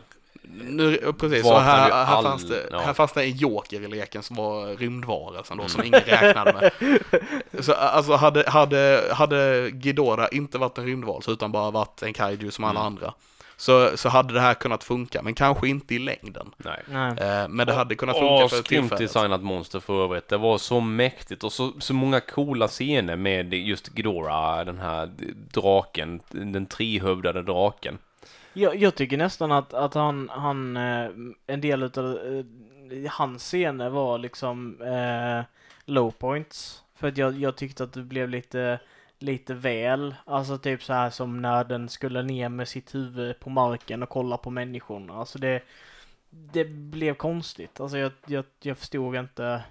Nu, 0.62 1.12
precis, 1.18 1.42
så 1.42 1.58
här, 1.58 1.90
här, 1.90 2.14
all- 2.16 2.24
fanns 2.24 2.48
det, 2.48 2.66
ja. 2.70 2.78
här 2.80 2.92
fanns 2.94 3.12
det 3.12 3.22
en 3.24 3.36
joker 3.36 3.80
i 3.80 3.88
leken 3.88 4.22
som 4.22 4.36
var 4.36 4.66
rymdvarelsen 4.76 5.56
då, 5.56 5.68
som 5.68 5.80
Mm. 5.80 5.86
ingen 5.94 6.00
räknade 6.06 6.52
med. 6.52 6.70
Så 7.64 7.72
alltså 7.72 8.12
hade, 8.12 8.50
hade, 8.50 9.08
hade 9.12 9.70
Ghidorah 9.70 10.28
inte 10.32 10.58
varit 10.58 10.78
en 10.78 10.84
rymdvarelse 10.84 11.30
utan 11.30 11.52
bara 11.52 11.70
varit 11.70 12.02
en 12.02 12.12
kaiju 12.12 12.50
som 12.50 12.64
alla 12.64 12.80
Mm. 12.80 12.86
andra, 12.86 13.14
så, 13.62 13.96
så 13.96 14.08
hade 14.08 14.34
det 14.34 14.40
här 14.40 14.54
kunnat 14.54 14.84
funka, 14.84 15.22
men 15.22 15.34
kanske 15.34 15.68
inte 15.68 15.94
i 15.94 15.98
längden. 15.98 16.50
Nej. 16.56 17.14
Eh, 17.20 17.48
men 17.48 17.66
det 17.66 17.72
hade 17.72 17.94
kunnat 17.94 18.18
funka 18.18 18.48
för 18.48 18.58
Asgrymt 18.58 18.66
tillfället. 18.68 18.98
designat 18.98 19.42
monster 19.42 19.80
för 19.80 20.04
övrigt. 20.04 20.28
Det 20.28 20.36
var 20.36 20.58
så 20.58 20.80
mäktigt 20.80 21.44
och 21.44 21.52
så, 21.52 21.72
så 21.78 21.94
många 21.94 22.20
coola 22.20 22.68
scener 22.68 23.16
med 23.16 23.54
just 23.54 23.88
Ghidorah, 23.88 24.64
den 24.64 24.78
här 24.78 25.10
draken, 25.52 26.20
den 26.30 26.66
trehövdade 26.66 27.42
draken. 27.42 27.98
Jag, 28.52 28.76
jag 28.76 28.94
tycker 28.94 29.16
nästan 29.16 29.52
att, 29.52 29.74
att 29.74 29.94
han, 29.94 30.28
han 30.32 30.76
eh, 30.76 31.10
en 31.46 31.60
del 31.60 31.82
utav 31.82 32.06
eh, 32.06 33.10
hans 33.10 33.42
scener 33.42 33.90
var 33.90 34.18
liksom 34.18 34.82
eh, 34.82 35.44
low 35.84 36.10
points. 36.10 36.82
För 36.96 37.08
att 37.08 37.16
jag, 37.16 37.38
jag 37.38 37.56
tyckte 37.56 37.84
att 37.84 37.92
det 37.92 38.02
blev 38.02 38.28
lite, 38.28 38.78
lite 39.22 39.54
väl, 39.54 40.14
alltså 40.24 40.58
typ 40.58 40.82
så 40.82 40.92
här 40.92 41.10
som 41.10 41.42
när 41.42 41.64
den 41.64 41.88
skulle 41.88 42.22
ner 42.22 42.48
med 42.48 42.68
sitt 42.68 42.94
huvud 42.94 43.40
på 43.40 43.50
marken 43.50 44.02
och 44.02 44.08
kolla 44.08 44.36
på 44.36 44.50
människorna. 44.50 45.14
Alltså 45.14 45.38
det, 45.38 45.62
det 46.30 46.64
blev 46.64 47.14
konstigt. 47.14 47.80
Alltså 47.80 47.98
jag, 47.98 48.12
jag, 48.26 48.44
jag 48.60 48.78
förstod 48.78 49.16
inte. 49.16 49.62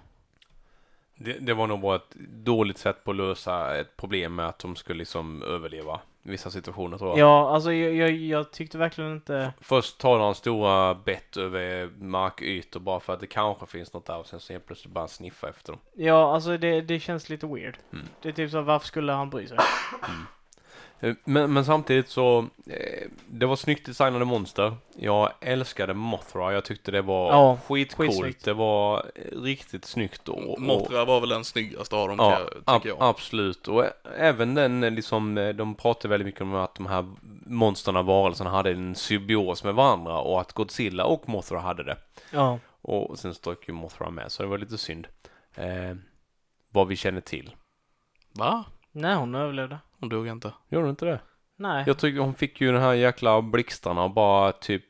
Det, 1.14 1.32
det 1.32 1.54
var 1.54 1.66
nog 1.66 1.80
bara 1.80 1.96
ett 1.96 2.14
dåligt 2.44 2.78
sätt 2.78 3.04
på 3.04 3.10
att 3.10 3.16
lösa 3.16 3.76
ett 3.76 3.96
problem 3.96 4.34
med 4.34 4.46
att 4.46 4.58
de 4.58 4.76
skulle 4.76 4.98
liksom 4.98 5.42
överleva 5.42 6.00
vissa 6.22 6.50
situationer 6.50 6.98
tror 6.98 7.10
jag. 7.10 7.18
Ja, 7.18 7.54
alltså 7.54 7.72
jag, 7.72 7.94
jag, 7.94 8.10
jag 8.10 8.50
tyckte 8.50 8.78
verkligen 8.78 9.12
inte. 9.12 9.52
Först 9.60 9.98
tar 9.98 10.18
han 10.18 10.34
stora 10.34 10.94
bett 10.94 11.36
över 11.36 11.90
markytor 11.98 12.80
bara 12.80 13.00
för 13.00 13.12
att 13.12 13.20
det 13.20 13.26
kanske 13.26 13.66
finns 13.66 13.92
något 13.92 14.06
där 14.06 14.18
och 14.18 14.26
sen 14.26 14.40
så 14.40 14.52
helt 14.52 14.66
plötsligt 14.66 14.94
bara 14.94 15.08
sniffa 15.08 15.48
efter 15.48 15.72
dem. 15.72 15.80
Ja, 15.94 16.34
alltså 16.34 16.56
det, 16.56 16.80
det 16.80 17.00
känns 17.00 17.28
lite 17.28 17.46
weird. 17.46 17.78
Mm. 17.92 18.06
Det 18.22 18.28
är 18.28 18.32
typ 18.32 18.50
så, 18.50 18.60
varför 18.60 18.86
skulle 18.86 19.12
han 19.12 19.30
bry 19.30 19.46
sig? 19.46 19.58
Eh, 20.02 20.08
Men, 21.24 21.52
men 21.52 21.64
samtidigt 21.64 22.08
så, 22.08 22.38
eh, 22.66 23.08
det 23.26 23.46
var 23.46 23.56
snyggt 23.56 23.86
designade 23.86 24.24
monster. 24.24 24.76
Jag 24.96 25.32
älskade 25.40 25.94
Mothra, 25.94 26.52
jag 26.52 26.64
tyckte 26.64 26.90
det 26.90 27.02
var 27.02 27.32
Ja, 27.32 27.58
skitcoolt. 27.68 28.10
skitsnyggt. 28.10 28.44
Det 28.44 28.52
var 28.52 28.98
eh, 29.14 29.40
riktigt 29.42 29.84
snyggt. 29.84 30.28
Och, 30.28 30.52
och, 30.52 30.60
Mothra 30.60 31.04
var 31.04 31.20
väl 31.20 31.28
den 31.28 31.44
snyggaste 31.44 31.96
av 31.96 32.08
dem, 32.08 32.16
ja, 32.20 32.38
jag- 32.40 32.62
ab- 32.64 32.82
jag. 32.86 32.96
absolut. 33.00 33.68
Och 33.68 33.84
även 34.18 34.54
den, 34.54 34.84
eh, 34.84 34.90
liksom, 34.90 35.38
eh, 35.38 35.48
de 35.48 35.74
pratade 35.74 36.08
väldigt 36.08 36.26
mycket 36.26 36.40
om 36.40 36.54
att 36.54 36.74
de 36.74 36.86
här 36.86 37.06
monsterna, 37.46 38.02
varelserna 38.02 38.50
hade 38.50 38.70
en 38.70 38.94
symbios 38.94 39.64
med 39.64 39.74
varandra 39.74 40.18
och 40.18 40.40
att 40.40 40.52
Godzilla 40.52 41.04
och 41.04 41.28
Mothra 41.28 41.58
hade 41.60 41.82
det. 41.84 41.96
Ja. 42.30 42.58
Och 42.82 43.18
sen 43.18 43.34
strök 43.34 43.68
ju 43.68 43.74
Mothra 43.74 44.10
med, 44.10 44.32
så 44.32 44.42
det 44.42 44.48
var 44.48 44.58
lite 44.58 44.78
synd. 44.78 45.06
Eh, 45.54 45.96
vad 46.70 46.88
vi 46.88 46.96
känner 46.96 47.20
till. 47.20 47.54
Va? 48.32 48.64
Nej, 48.92 49.14
hon 49.14 49.34
överlevde. 49.34 49.78
Hon 50.00 50.08
dog 50.08 50.28
inte. 50.28 50.52
Gjorde 50.68 50.86
du 50.86 50.90
inte 50.90 51.04
det? 51.04 51.20
Nej. 51.56 51.84
Jag 51.86 51.98
tyckte 51.98 52.20
hon 52.20 52.34
fick 52.34 52.60
ju 52.60 52.72
den 52.72 52.82
här 52.82 52.92
jäkla 52.92 53.42
blixtarna 53.42 54.04
och 54.04 54.10
bara 54.10 54.52
typ 54.52 54.82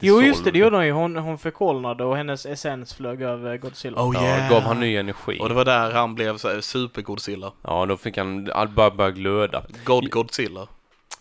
Jo, 0.00 0.22
just 0.22 0.44
det, 0.44 0.50
det 0.50 0.58
gjorde 0.58 0.76
hon 0.76 0.86
ju. 0.86 0.92
Hon, 0.92 1.16
hon 1.16 1.38
förkolnade 1.38 2.04
och 2.04 2.16
hennes 2.16 2.46
essens 2.46 2.94
flög 2.94 3.22
över 3.22 3.56
Godzilla. 3.56 4.02
Oh 4.02 4.14
Ja, 4.14 4.22
yeah! 4.22 4.50
gav 4.50 4.62
han 4.62 4.80
ny 4.80 4.96
energi. 4.96 5.38
Och 5.40 5.48
det 5.48 5.54
var 5.54 5.64
där 5.64 5.92
han 5.92 6.14
blev 6.14 6.36
så 6.36 6.48
här 6.48 6.60
super-Godzilla. 6.60 7.52
Ja, 7.62 7.86
då 7.86 7.96
fick 7.96 8.18
han 8.18 8.50
all- 8.52 8.68
bara 8.68 9.10
glöda. 9.10 9.62
God 9.84 10.10
Godzilla. 10.10 10.66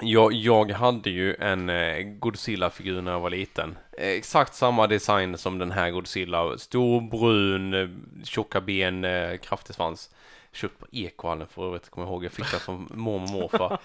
Jag, 0.01 0.33
jag 0.33 0.71
hade 0.71 1.09
ju 1.09 1.35
en 1.35 1.69
eh, 1.69 1.97
Godzilla-figur 2.19 3.01
när 3.01 3.11
jag 3.11 3.19
var 3.19 3.29
liten. 3.29 3.77
Exakt 3.97 4.53
samma 4.55 4.87
design 4.87 5.37
som 5.37 5.57
den 5.57 5.71
här 5.71 5.91
Godzilla. 5.91 6.57
Stor, 6.57 7.01
brun, 7.01 7.73
eh, 7.73 7.89
tjocka 8.23 8.61
ben, 8.61 9.03
eh, 9.03 9.37
kraftig 9.37 9.75
svans. 9.75 10.09
Köpt 10.55 10.79
på 10.79 10.85
Ekohallen 10.91 11.47
för 11.47 11.67
övrigt, 11.67 11.89
kommer 11.89 12.07
jag 12.07 12.11
ihåg. 12.11 12.25
Jag 12.25 12.31
fick 12.31 12.51
den 12.51 12.59
från 12.59 12.87
mormor 12.93 13.23
och 13.23 13.29
morfar. 13.29 13.79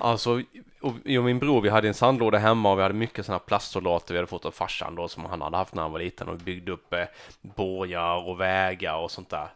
Alltså, 0.00 0.42
och 0.80 0.94
jag 1.04 1.20
och 1.20 1.24
min 1.24 1.38
bror, 1.38 1.60
vi 1.60 1.68
hade 1.68 1.88
en 1.88 1.94
sandlåda 1.94 2.38
hemma 2.38 2.72
och 2.72 2.78
vi 2.78 2.82
hade 2.82 2.94
mycket 2.94 3.26
sådana 3.26 3.38
här 3.38 3.46
plastsoldater 3.46 4.14
vi 4.14 4.18
hade 4.18 4.26
fått 4.26 4.44
av 4.44 4.50
farsan 4.50 4.94
då 4.94 5.08
som 5.08 5.24
han 5.24 5.42
hade 5.42 5.56
haft 5.56 5.74
när 5.74 5.82
han 5.82 5.92
var 5.92 5.98
liten 5.98 6.28
och 6.28 6.34
vi 6.34 6.44
byggde 6.44 6.72
upp 6.72 6.92
eh, 6.92 7.04
borgar 7.40 8.28
och 8.28 8.40
vägar 8.40 8.96
och 8.96 9.10
sånt 9.10 9.30
där. 9.30 9.48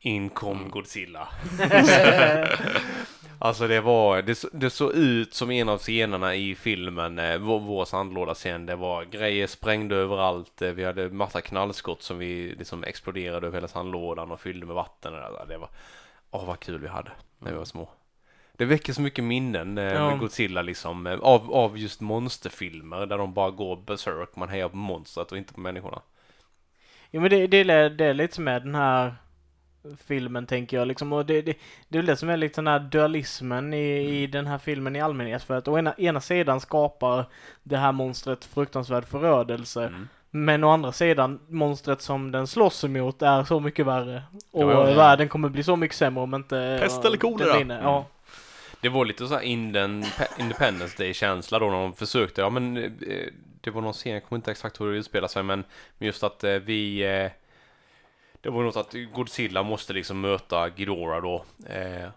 In 0.00 0.28
kom 0.28 0.70
Godzilla. 0.70 1.28
Alltså 3.40 3.68
det 3.68 3.80
var, 3.80 4.22
det, 4.22 4.34
så- 4.34 4.48
det 4.52 4.70
såg 4.70 4.92
ut 4.92 5.34
som 5.34 5.50
en 5.50 5.68
av 5.68 5.78
scenerna 5.78 6.34
i 6.34 6.54
filmen, 6.54 7.18
eh, 7.18 7.38
vår, 7.38 7.60
vår 7.60 7.84
sandlåda-scen. 7.84 8.66
Det 8.66 8.76
var 8.76 9.04
grejer 9.04 9.46
sprängde 9.46 9.96
överallt, 9.96 10.62
eh, 10.62 10.70
vi 10.70 10.84
hade 10.84 11.08
massa 11.10 11.40
knallskott 11.40 12.02
som 12.02 12.18
vi 12.18 12.54
liksom 12.58 12.84
exploderade 12.84 13.46
över 13.46 13.56
hela 13.56 13.68
sandlådan 13.68 14.30
och 14.30 14.40
fyllde 14.40 14.66
med 14.66 14.74
vatten. 14.74 15.14
Och 15.14 15.20
det, 15.20 15.26
där. 15.38 15.46
det 15.48 15.58
var, 15.58 15.68
åh 16.30 16.44
vad 16.46 16.60
kul 16.60 16.80
vi 16.80 16.88
hade 16.88 17.10
när 17.38 17.50
vi 17.50 17.56
var 17.58 17.64
små. 17.64 17.88
Det 18.52 18.64
väcker 18.64 18.92
så 18.92 19.00
mycket 19.02 19.24
minnen 19.24 19.78
eh, 19.78 19.84
Ja. 19.84 20.10
med 20.10 20.18
Godzilla 20.18 20.62
liksom, 20.62 21.06
eh, 21.06 21.18
av, 21.18 21.52
av 21.54 21.78
just 21.78 22.00
monsterfilmer 22.00 23.06
där 23.06 23.18
de 23.18 23.34
bara 23.34 23.50
går 23.50 23.76
berserk, 23.76 24.36
man 24.36 24.48
hejar 24.48 24.68
på 24.68 24.76
monstret 24.76 25.32
och 25.32 25.38
inte 25.38 25.54
på 25.54 25.60
människorna. 25.60 26.02
Jo 27.10 27.20
men 27.20 27.30
det, 27.30 27.46
det, 27.46 27.56
är, 27.70 27.90
det 27.90 28.04
är 28.04 28.14
lite 28.14 28.34
som 28.34 28.44
med 28.44 28.62
den 28.62 28.74
här 28.74 29.14
filmen 30.06 30.46
tänker 30.46 30.76
jag 30.76 30.88
liksom. 30.88 31.12
Och 31.12 31.26
det, 31.26 31.42
det, 31.42 31.54
det 31.88 31.98
är 31.98 32.02
väl 32.02 32.06
det 32.06 32.16
som 32.16 32.28
är 32.28 32.36
lite 32.36 32.60
den 32.60 32.66
här 32.66 32.78
dualismen 32.78 33.74
i, 33.74 34.22
i 34.22 34.26
den 34.26 34.46
här 34.46 34.58
filmen 34.58 34.96
i 34.96 35.00
allmänhet. 35.00 35.42
För 35.42 35.54
att 35.54 35.68
å 35.68 35.78
ena, 35.78 35.94
ena 35.98 36.20
sidan 36.20 36.60
skapar 36.60 37.24
det 37.62 37.76
här 37.76 37.92
monstret 37.92 38.44
fruktansvärd 38.44 39.04
förödelse. 39.04 39.84
Mm. 39.84 40.08
Men 40.30 40.64
å 40.64 40.70
andra 40.70 40.92
sidan, 40.92 41.40
monstret 41.48 42.02
som 42.02 42.30
den 42.32 42.46
slåss 42.46 42.84
emot 42.84 43.22
är 43.22 43.44
så 43.44 43.60
mycket 43.60 43.86
värre. 43.86 44.22
Och 44.50 44.62
Ja, 44.62 44.72
ja, 44.72 44.88
ja. 44.90 44.96
världen 44.96 45.28
kommer 45.28 45.48
bli 45.48 45.62
så 45.62 45.76
mycket 45.76 45.96
sämre 45.96 46.22
om 46.22 46.34
inte... 46.34 46.78
Pest 46.82 47.04
eller 47.04 47.18
den 47.18 47.36
kolera? 47.36 47.58
vinner. 47.58 47.82
Ja. 47.82 48.06
Det 48.80 48.88
var 48.88 49.04
lite 49.04 49.26
så 49.26 49.34
här 49.34 49.42
inden, 49.42 50.04
Independence 50.38 51.02
Day-känsla 51.02 51.58
då 51.58 51.66
när 51.66 51.82
de 51.82 51.94
försökte, 51.94 52.40
ja 52.40 52.50
men 52.50 52.76
eh, 52.76 52.90
det 53.60 53.70
var 53.70 53.80
någon 53.80 53.92
scen, 53.92 54.12
jag 54.12 54.24
kommer 54.24 54.38
inte 54.38 54.50
exakt 54.50 54.80
hur 54.80 54.92
det 54.92 54.98
utspelar 54.98 55.28
sig, 55.28 55.42
men 55.42 55.64
men 55.98 56.06
just 56.06 56.22
att 56.22 56.44
eh, 56.44 56.52
vi, 56.52 57.02
eh, 57.02 57.30
det 58.40 58.50
var 58.50 58.62
något 58.62 58.76
att 58.76 58.94
Godzilla 59.14 59.62
måste 59.62 59.92
liksom 59.92 60.20
möta 60.20 60.68
Ghidorah 60.68 61.22
då. 61.22 61.44
Eh, 61.66 62.08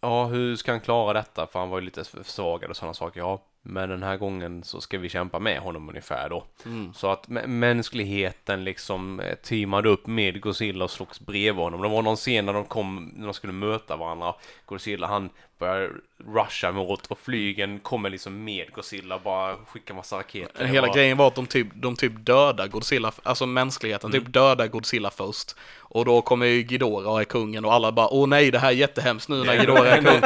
ja, 0.00 0.24
hur 0.24 0.56
ska 0.56 0.72
han 0.72 0.80
klara 0.80 1.12
detta? 1.12 1.46
För 1.46 1.58
han 1.58 1.68
var 1.68 1.78
ju 1.78 1.84
lite 1.84 2.04
försvagad 2.04 2.70
och 2.70 2.76
sådana 2.76 2.94
saker. 2.94 3.20
Ja, 3.20 3.42
men 3.62 3.88
den 3.88 4.02
här 4.02 4.16
gången 4.16 4.64
så 4.64 4.80
ska 4.80 4.98
vi 4.98 5.08
kämpa 5.08 5.38
med 5.38 5.58
honom 5.60 5.88
ungefär 5.88 6.28
då. 6.28 6.44
Mm. 6.64 6.94
Så 6.94 7.10
att 7.10 7.28
mä- 7.28 7.46
mänskligheten 7.46 8.64
liksom 8.64 9.20
eh, 9.20 9.34
teamade 9.34 9.88
upp 9.88 10.06
med 10.06 10.40
Godzilla 10.40 10.84
och 10.84 10.90
slogs 10.90 11.20
bredvid 11.20 11.64
honom. 11.64 11.82
Det 11.82 11.88
var 11.88 12.02
någon 12.02 12.16
scen 12.16 12.46
när 12.46 12.52
de 12.52 12.64
kom, 12.64 13.12
när 13.16 13.24
de 13.26 13.34
skulle 13.34 13.52
möta 13.52 13.96
varandra. 13.96 14.34
Godzilla 14.66 15.06
han 15.06 15.30
börjar 15.58 15.90
rusha 16.34 16.72
mot 16.72 17.06
och 17.06 17.18
flygen 17.18 17.78
kommer 17.80 18.10
liksom 18.10 18.44
med 18.44 18.72
Godzilla 18.72 19.14
och 19.14 19.20
bara 19.20 19.56
skickar 19.66 19.94
massa 19.94 20.18
raketer. 20.18 20.64
Hela 20.64 20.86
var- 20.86 20.94
grejen 20.94 21.16
var 21.16 21.26
att 21.26 21.34
de 21.34 21.46
typ, 21.46 21.66
de 21.74 21.96
typ 21.96 22.12
dödar 22.16 22.66
Godzilla, 22.68 23.12
alltså 23.22 23.46
mänskligheten 23.46 24.12
typ 24.12 24.32
dödar 24.32 24.66
Godzilla 24.66 25.10
först. 25.10 25.56
Och 25.88 26.04
då 26.04 26.22
kommer 26.22 26.46
ju 26.46 26.62
Ghidorah 26.62 27.12
och 27.12 27.20
är 27.20 27.24
kungen 27.24 27.64
och 27.64 27.72
alla 27.72 27.92
bara 27.92 28.08
åh 28.08 28.26
nej 28.28 28.50
det 28.50 28.58
här 28.58 28.68
är 28.68 28.72
jättehemskt 28.72 29.28
nu 29.28 29.44
när 29.44 29.56
Ghidorah 29.56 29.86
är 29.92 30.02
kung. 30.02 30.20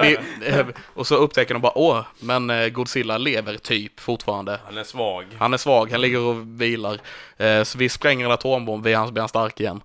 vi, 0.02 0.18
vi, 0.40 0.48
eh, 0.48 0.66
och 0.94 1.06
så 1.06 1.16
upptäcker 1.16 1.54
de 1.54 1.60
bara 1.62 1.78
åh, 1.78 2.02
men 2.20 2.50
eh, 2.50 2.68
Godzilla 2.68 3.18
lever 3.18 3.56
typ 3.56 4.00
fortfarande. 4.00 4.60
Han 4.64 4.78
är 4.78 4.84
svag. 4.84 5.24
Han 5.38 5.54
är 5.54 5.58
svag, 5.58 5.90
han 5.92 6.00
ligger 6.00 6.20
och 6.20 6.60
vilar. 6.62 6.98
Eh, 7.36 7.62
så 7.62 7.78
vi 7.78 7.88
spränger 7.88 8.26
en 8.26 8.32
atombomb, 8.32 8.84
vi 8.84 8.94
hans 8.94 9.10
ben 9.12 9.28
stark 9.28 9.60
igen. 9.60 9.80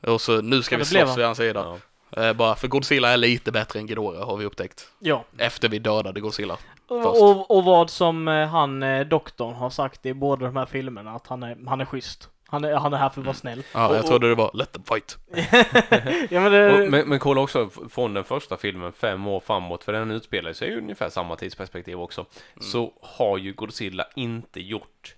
Och 0.00 0.20
så 0.20 0.40
nu 0.40 0.62
ska 0.62 0.74
Ja, 0.74 0.78
vi 0.78 0.84
slåss 0.84 1.08
han. 1.08 1.16
vid 1.16 1.26
hans 1.26 1.38
sida. 1.38 1.60
Ja. 1.60 1.78
Eh, 2.16 2.32
bara 2.32 2.54
för 2.54 2.68
Godzilla 2.68 3.08
är 3.12 3.16
lite 3.16 3.52
bättre 3.52 3.78
än 3.80 3.86
Ghidorah 3.86 4.26
har 4.26 4.36
vi 4.36 4.44
upptäckt. 4.44 4.88
Ja. 4.98 5.24
Efter 5.38 5.68
vi 5.68 5.78
dödade 5.78 6.20
Godzilla. 6.20 6.56
Och, 6.88 7.22
och, 7.22 7.50
och 7.50 7.64
vad 7.64 7.90
som 7.90 8.28
eh, 8.28 8.48
han, 8.48 8.82
eh, 8.82 9.06
doktorn, 9.06 9.54
har 9.54 9.70
sagt 9.70 10.06
i 10.06 10.14
båda 10.14 10.46
de 10.46 10.56
här 10.56 10.66
filmerna, 10.66 11.10
att 11.10 11.26
han 11.26 11.42
är, 11.42 11.56
han 11.66 11.80
är 11.80 11.84
schysst. 11.84 12.28
Han 12.50 12.64
är, 12.64 12.74
han 12.74 12.92
är 12.92 12.98
här 12.98 13.08
för 13.08 13.20
att 13.20 13.26
vara 13.26 13.36
snäll. 13.36 13.62
Ja, 13.74 13.94
jag 13.94 14.00
Och- 14.00 14.06
trodde 14.06 14.28
det 14.28 14.34
var 14.34 14.50
let 14.54 14.72
them 14.72 14.82
fight. 14.84 15.18
ja 16.30 16.40
men 16.40 16.52
det, 16.52 16.72
Och, 16.82 16.90
men, 16.90 17.08
men 17.08 17.18
kolla 17.18 17.40
också 17.40 17.70
från 17.90 18.14
den 18.14 18.24
första 18.24 18.56
filmen 18.56 18.92
fem 18.92 19.26
år 19.26 19.40
framåt, 19.40 19.84
för 19.84 19.92
den 19.92 20.10
utspelar 20.10 20.52
sig 20.52 20.68
ju 20.68 20.78
ungefär 20.78 21.08
samma 21.08 21.36
tidsperspektiv 21.36 22.00
också, 22.00 22.26
så 22.60 22.92
har 23.02 23.38
ju 23.38 23.52
Godzilla 23.52 24.04
inte 24.16 24.60
gjort 24.60 25.14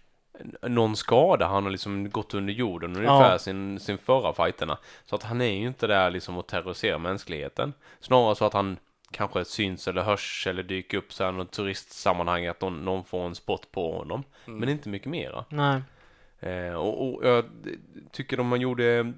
någon 0.62 0.96
skada. 0.96 1.46
Han 1.46 1.64
har 1.64 1.70
liksom 1.70 2.10
gått 2.10 2.34
under 2.34 2.52
jorden 2.52 2.96
ungefär 2.96 3.32
Ja. 3.32 3.38
sin, 3.38 3.80
sin 3.80 3.98
förra 3.98 4.32
fighterna. 4.32 4.78
Så 5.04 5.14
att 5.16 5.22
han 5.22 5.40
är 5.40 5.52
ju 5.60 5.66
inte 5.66 5.86
där 5.86 6.10
liksom 6.10 6.38
att 6.38 6.46
terrorisera 6.48 6.98
mänskligheten. 6.98 7.72
Snarare 8.00 8.34
så 8.36 8.44
att 8.44 8.52
han 8.52 8.76
kanske 9.10 9.44
syns 9.44 9.88
eller 9.88 10.02
hörs 10.02 10.46
eller 10.46 10.62
dyker 10.62 10.98
upp 10.98 11.12
så 11.12 11.24
här 11.24 11.32
något 11.32 11.50
turistsammanhang 11.52 12.46
att 12.46 12.60
någon, 12.60 12.84
någon 12.84 13.04
får 13.04 13.26
en 13.26 13.34
spot 13.34 13.70
på 13.72 13.92
honom. 13.98 14.24
Men 14.44 14.68
inte 14.68 14.88
mycket 14.88 15.08
mera. 15.10 15.44
nej. 15.48 15.82
Eh, 16.42 16.74
och, 16.74 17.04
och 17.14 17.26
jag 17.28 17.44
tycker 18.12 18.36
de 18.36 18.46
man 18.46 18.60
gjorde 18.60 19.12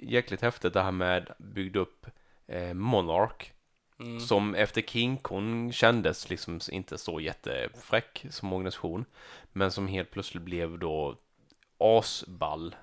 jäkligt 0.00 0.42
häftigt 0.42 0.72
det 0.74 0.82
här 0.82 0.90
med 0.92 1.30
byggde 1.38 1.78
upp 1.78 2.06
eh, 2.46 2.74
Monarch 2.74 3.52
Mm. 4.00 4.20
som 4.20 4.54
efter 4.54 4.82
King 4.82 5.16
Kong 5.16 5.72
kändes 5.72 6.30
liksom 6.30 6.60
inte 6.72 6.98
så 6.98 7.20
jättefräck 7.20 8.26
som 8.30 8.52
organisation 8.52 9.04
men 9.52 9.70
som 9.70 9.88
helt 9.88 10.10
plötsligt 10.10 10.42
blev 10.42 10.78
då 10.78 11.16
asball 11.78 12.74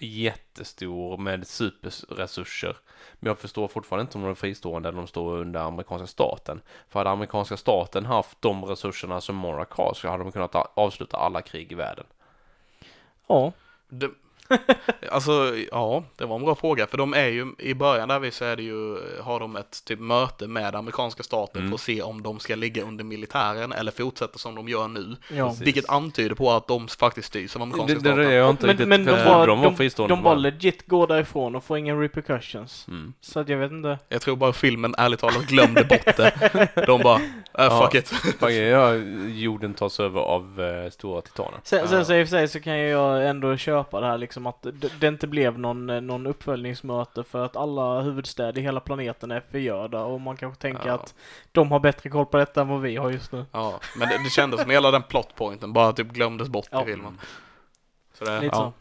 jättestor 0.00 1.16
med 1.18 1.46
superresurser 1.46 2.76
men 3.14 3.28
jag 3.28 3.38
förstår 3.38 3.68
fortfarande 3.68 4.02
inte 4.02 4.18
om 4.18 4.24
de 4.24 4.30
är 4.30 4.34
fristående 4.34 4.88
eller 4.88 4.98
om 4.98 5.04
de 5.04 5.08
står 5.08 5.36
under 5.38 5.60
amerikanska 5.60 6.06
staten 6.06 6.60
för 6.88 7.00
hade 7.00 7.10
amerikanska 7.10 7.56
staten 7.56 8.06
haft 8.06 8.42
de 8.42 8.64
resurserna 8.64 9.20
som 9.20 9.36
Monarch 9.36 9.72
har 9.76 9.94
så 9.94 10.08
hade 10.08 10.24
de 10.24 10.32
kunnat 10.32 10.54
avsluta 10.74 11.16
alla 11.16 11.42
krig 11.42 11.72
i 11.72 11.74
världen 11.74 12.06
Ja. 13.26 13.52
Det, 13.88 14.10
alltså, 15.10 15.54
ja, 15.70 16.04
det 16.16 16.24
var 16.24 16.36
en 16.36 16.44
bra 16.44 16.54
fråga. 16.54 16.86
För 16.86 16.98
de 16.98 17.14
är 17.14 17.26
ju, 17.28 17.46
i 17.58 17.74
början 17.74 18.08
där 18.08 18.18
vi 18.18 18.30
så 18.30 18.44
är 18.44 18.56
det 18.56 18.62
ju, 18.62 18.96
har 19.22 19.40
de 19.40 19.56
ett 19.56 19.84
typ 19.84 19.98
möte 20.00 20.46
med 20.46 20.74
amerikanska 20.74 21.22
staten 21.22 21.60
Mm. 21.62 21.70
för 21.70 21.74
att 21.74 21.80
se 21.80 22.02
om 22.02 22.22
de 22.22 22.38
ska 22.40 22.54
ligga 22.54 22.82
under 22.84 23.04
militären 23.04 23.72
eller 23.72 23.92
fortsätta 23.92 24.38
som 24.38 24.54
de 24.54 24.68
gör 24.68 24.88
nu. 24.88 25.16
Ja. 25.32 25.54
Vilket 25.60 25.88
antyder 25.88 26.34
på 26.34 26.50
att 26.50 26.68
de 26.68 26.88
faktiskt 26.88 27.28
styrs 27.28 27.56
av 27.56 27.62
amerikanska 27.62 27.94
Det, 27.94 28.00
det, 28.00 28.00
staten. 28.00 28.18
det 28.18 28.26
är 28.26 28.38
jag 28.38 28.50
inte 28.50 28.66
Men, 28.66 28.70
riktigt, 28.70 28.88
men 28.88 29.04
de 29.04 29.10
jag 29.10 29.20
trodde 29.20 29.34
bara, 29.36 29.46
de 29.46 29.58
var 29.60 29.64
de, 29.70 29.76
fristående. 29.76 30.14
de 30.14 30.22
bara 30.22 30.34
legit 30.34 30.86
går 30.86 31.06
därifrån 31.06 31.54
och 31.56 31.64
får 31.64 31.78
ingen 31.78 32.00
repercussions. 32.00 32.84
Mm. 32.88 33.12
Så 33.20 33.40
att 33.40 33.48
jag 33.48 33.58
vet 33.58 33.70
inte. 33.72 33.98
Jag 34.08 34.20
tror 34.22 34.36
bara 34.36 34.52
filmen 34.52 34.94
ärligt 34.98 35.20
talat 35.20 35.46
glömde 35.46 35.84
bort 35.84 36.16
det. 36.16 36.68
De 36.86 37.00
bara, 37.02 37.20
äh, 37.58 37.80
fuck 37.82 37.94
it. 37.94 38.08
Fuck, 38.08 38.50
ja, 38.50 38.94
jorden 39.28 39.74
tas 39.74 40.00
över 40.00 40.20
av 40.20 40.60
eh, 40.84 40.90
stora 40.90 41.20
titaner. 41.20 41.60
Sen, 41.64 41.88
sen 41.88 41.98
Ja. 41.98 42.04
så 42.04 42.14
i 42.14 42.22
och 42.24 42.28
för 42.28 42.36
sig 42.36 42.48
så 42.48 42.60
kan 42.60 42.78
jag 42.78 43.28
ändå 43.28 43.56
köpa 43.56 44.00
det 44.00 44.06
här 44.06 44.18
liksom 44.18 44.31
att 44.36 44.62
det, 44.62 45.00
det 45.00 45.06
inte 45.08 45.26
blev 45.26 45.58
någon, 45.58 45.86
någon 46.06 46.26
uppföljningsmöte 46.26 47.24
för 47.24 47.44
att 47.44 47.56
alla 47.56 48.00
huvudstäder 48.00 48.58
i 48.60 48.64
hela 48.64 48.80
planeten 48.80 49.30
är 49.30 49.40
förgörda 49.50 50.04
och 50.04 50.20
man 50.20 50.36
kanske 50.36 50.60
tänker 50.62 50.88
Ja. 50.88 50.94
att 50.94 51.14
de 51.52 51.72
har 51.72 51.80
bättre 51.80 52.10
koll 52.10 52.26
på 52.26 52.36
detta 52.36 52.60
än 52.60 52.68
vad 52.68 52.80
vi 52.80 52.96
har 52.96 53.10
just 53.10 53.32
nu. 53.32 53.44
Ja, 53.52 53.80
men 53.98 54.08
det, 54.08 54.20
det 54.24 54.30
kändes 54.30 54.60
som 54.60 54.70
hela 54.70 54.90
den 54.90 55.02
plotpointen 55.02 55.72
bara 55.72 55.92
typ 55.92 56.08
glömdes 56.12 56.48
bort 56.48 56.68
Ja. 56.70 56.82
i 56.82 56.86
filmen. 56.86 57.18
Så 58.14 58.24
det, 58.24 58.34
Lite 58.40 58.46
ja. 58.56 58.60
så. 58.60 58.72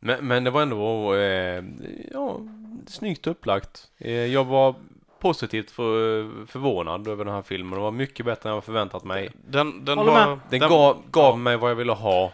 Men, 0.00 0.26
men 0.28 0.44
det 0.44 0.50
var 0.50 0.62
ändå 0.62 1.14
eh, 1.14 1.64
ja, 2.12 2.38
snyggt 2.86 3.26
upplagt. 3.26 3.88
Eh, 3.98 4.12
jag 4.12 4.44
var 4.44 4.74
positivt 5.20 5.70
för, 5.70 6.46
förvånad 6.46 7.08
över 7.08 7.24
den 7.24 7.34
här 7.34 7.42
filmen. 7.42 7.74
Det 7.74 7.80
var 7.80 7.90
mycket 7.90 8.26
bättre 8.26 8.48
än 8.48 8.54
jag 8.54 8.64
förväntat 8.64 9.04
mig. 9.04 9.30
Den, 9.48 9.84
den 9.84 9.98
var... 9.98 10.26
Den, 10.26 10.40
den- 10.50 10.60
gav, 10.60 11.02
gav 11.10 11.30
ja. 11.32 11.36
mig 11.36 11.56
vad 11.56 11.70
jag 11.70 11.74
ville 11.76 11.92
ha. 11.92 12.32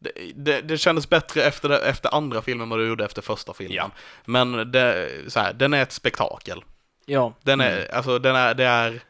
Det, 0.00 0.12
det, 0.34 0.60
det 0.60 0.78
kändes 0.78 1.08
bättre 1.08 1.42
efter, 1.42 1.68
det, 1.68 1.78
efter 1.78 2.14
andra 2.14 2.42
filmen 2.42 2.62
än 2.62 2.68
vad 2.68 2.78
det 2.78 2.86
gjorde 2.86 3.04
efter 3.04 3.22
första 3.22 3.52
filmen. 3.52 3.76
Ja. 3.76 3.90
Men 4.24 4.72
det, 4.72 5.08
så 5.28 5.40
här, 5.40 5.52
den 5.52 5.74
är 5.74 5.82
ett 5.82 5.92
spektakel. 5.92 6.64
Ja. 7.06 7.32
Den 7.42 7.60
är, 7.60 7.76
Mm. 7.76 7.88
alltså 7.92 8.18
den 8.18 8.36
är, 8.36 8.54
det 8.54 8.64
är, 8.64 9.00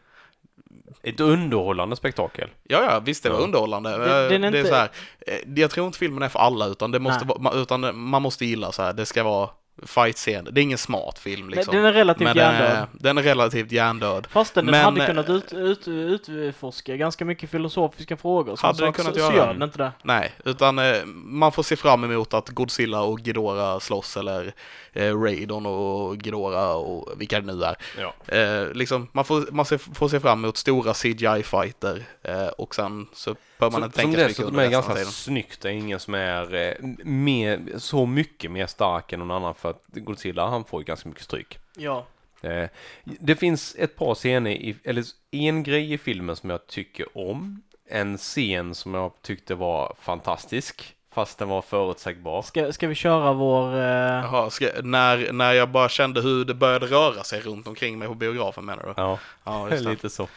Ett 1.03 1.20
underhållande 1.20 1.97
spektakel. 1.97 2.49
ja 2.62 2.84
ja 2.84 3.01
visst 3.01 3.22
det 3.22 3.30
var 3.30 3.39
Ja. 3.39 3.45
underhållande. 3.45 3.91
Är 3.91 3.99
det 4.28 4.34
är 4.34 4.45
inte- 4.45 4.64
så 4.68 4.74
här, 4.74 4.89
eh, 5.26 5.39
jag 5.57 5.70
tror 5.70 5.86
inte 5.86 5.99
filmen 5.99 6.22
är 6.22 6.28
för 6.28 6.39
alla 6.39 6.66
utan 6.66 6.91
det 6.91 6.99
måste 6.99 7.24
vara, 7.24 7.55
utan 7.57 7.99
man 7.99 8.22
måste 8.22 8.45
gilla 8.47 8.72
så 8.72 8.82
här, 8.82 8.93
det 8.93 9.07
ska 9.07 9.22
vara 9.24 9.51
fight-scen. 9.82 10.48
Det 10.52 10.60
är 10.60 10.62
ingen 10.62 10.78
smart 10.78 11.18
film 11.18 11.50
liksom. 11.50 11.74
Den 11.74 11.84
är 11.84 11.92
relativt 11.92 12.24
Men 12.24 12.36
den 12.36 12.52
hjärndöd. 12.54 12.76
är, 12.76 12.86
den 12.92 13.18
är 13.18 13.22
relativt 13.22 13.72
hjärndöd. 13.72 14.26
Fastän 14.30 14.66
den 14.66 14.70
men, 14.70 14.84
hade 14.84 15.00
eh, 15.00 15.06
kunnat 15.06 15.28
ut, 15.30 15.52
ut, 15.52 15.88
utforska 16.28 16.96
ganska 16.96 17.24
mycket 17.24 17.50
filosofiska 17.50 18.16
frågor. 18.16 18.56
sånt, 18.56 18.60
Hade 18.60 18.84
den 18.84 18.92
kunnat 18.92 19.14
så, 19.14 19.20
göra. 19.20 19.30
så 19.30 19.36
gör 19.36 19.52
den 19.52 19.62
inte 19.62 19.78
det. 19.78 19.92
Nej, 20.02 20.32
utan 20.44 20.78
eh, 20.78 21.04
man 21.24 21.52
får 21.52 21.62
se 21.62 21.76
fram 21.76 22.04
emot 22.04 22.34
att 22.34 22.48
Godzilla 22.48 23.00
och 23.02 23.18
Ghidorah 23.20 23.78
slåss 23.78 24.16
eller 24.16 24.52
eh, 24.92 25.20
Raidon 25.20 25.66
och 25.66 26.18
Ghidorah 26.18 26.76
och 26.76 27.20
vilka 27.20 27.40
det 27.40 27.54
nu 27.54 27.64
är. 27.64 27.76
Ja. 27.98 28.36
Eh, 28.36 28.72
liksom, 28.72 29.08
man 29.12 29.24
får, 29.24 29.52
man 29.52 29.64
ser, 29.64 29.78
får 29.78 30.08
se 30.08 30.20
fram 30.20 30.44
emot 30.44 30.56
stora 30.56 30.92
CGI-fighter 30.94 32.02
eh, 32.22 32.46
och 32.46 32.74
sen 32.74 33.06
så 33.12 33.34
bör 33.59 33.70
man 33.70 33.72
Som, 33.80 33.84
inte 33.84 34.00
som 34.00 34.11
tänka 34.12 34.16
så 34.16 34.22
mycket 34.22 34.28
dessutom 34.28 34.48
under 34.54 34.64
är 34.64 34.70
ganska 34.70 34.94
tiden. 34.94 35.06
snyggt. 35.11 35.61
Det 35.61 35.68
är 35.68 35.72
ingen 35.72 36.00
som 36.00 36.14
är 36.14 36.54
eh, 36.54 36.74
mer, 37.04 37.61
så 37.78 38.06
mycket 38.06 38.50
mer 38.50 38.66
stark 38.66 39.12
än 39.12 39.18
någon 39.20 39.30
annan. 39.30 39.54
För 39.54 39.70
att 39.70 39.82
Godzilla 39.86 40.48
han 40.48 40.64
får 40.64 40.80
ju 40.80 40.84
ganska 40.84 41.09
mycket 41.09 41.24
stryk. 41.24 41.59
Ja. 41.76 42.06
Eh, 42.42 42.68
det 43.04 43.36
finns 43.36 43.76
ett 43.78 43.96
par 43.96 44.14
scener, 44.14 44.50
i, 44.50 44.76
eller 44.84 45.04
en 45.30 45.62
grej 45.62 45.92
i 45.92 45.98
filmen 45.98 46.36
som 46.36 46.50
jag 46.50 46.66
tycker 46.66 47.18
om. 47.18 47.62
En 47.90 48.18
scen 48.18 48.74
som 48.74 48.94
jag 48.94 49.12
tyckte 49.22 49.54
var 49.54 49.94
fantastisk, 50.00 50.94
fast 51.12 51.38
den 51.38 51.48
var 51.48 51.62
förutsägbar. 51.62 52.42
Ska, 52.42 52.72
ska 52.72 52.88
vi 52.88 52.94
köra 52.94 53.32
vår... 53.32 53.74
Eh, 53.74 53.80
Jaha, 53.82 54.50
ska, 54.50 54.68
när, 54.82 55.32
när 55.32 55.52
jag 55.52 55.68
bara 55.68 55.88
kände 55.88 56.20
hur 56.20 56.44
det 56.44 56.54
började 56.54 56.86
röra 56.86 57.22
sig 57.24 57.40
runt 57.40 57.66
omkring 57.66 57.98
mig 57.98 58.09
på 58.09 58.14
biografen 58.14 58.64
menar 58.64 58.82
du? 58.82 58.92
Ja, 58.96 59.18
Ja, 59.44 59.70
just 59.70 59.84
det. 59.84 59.90
lite 59.90 60.11
så. 60.11 60.28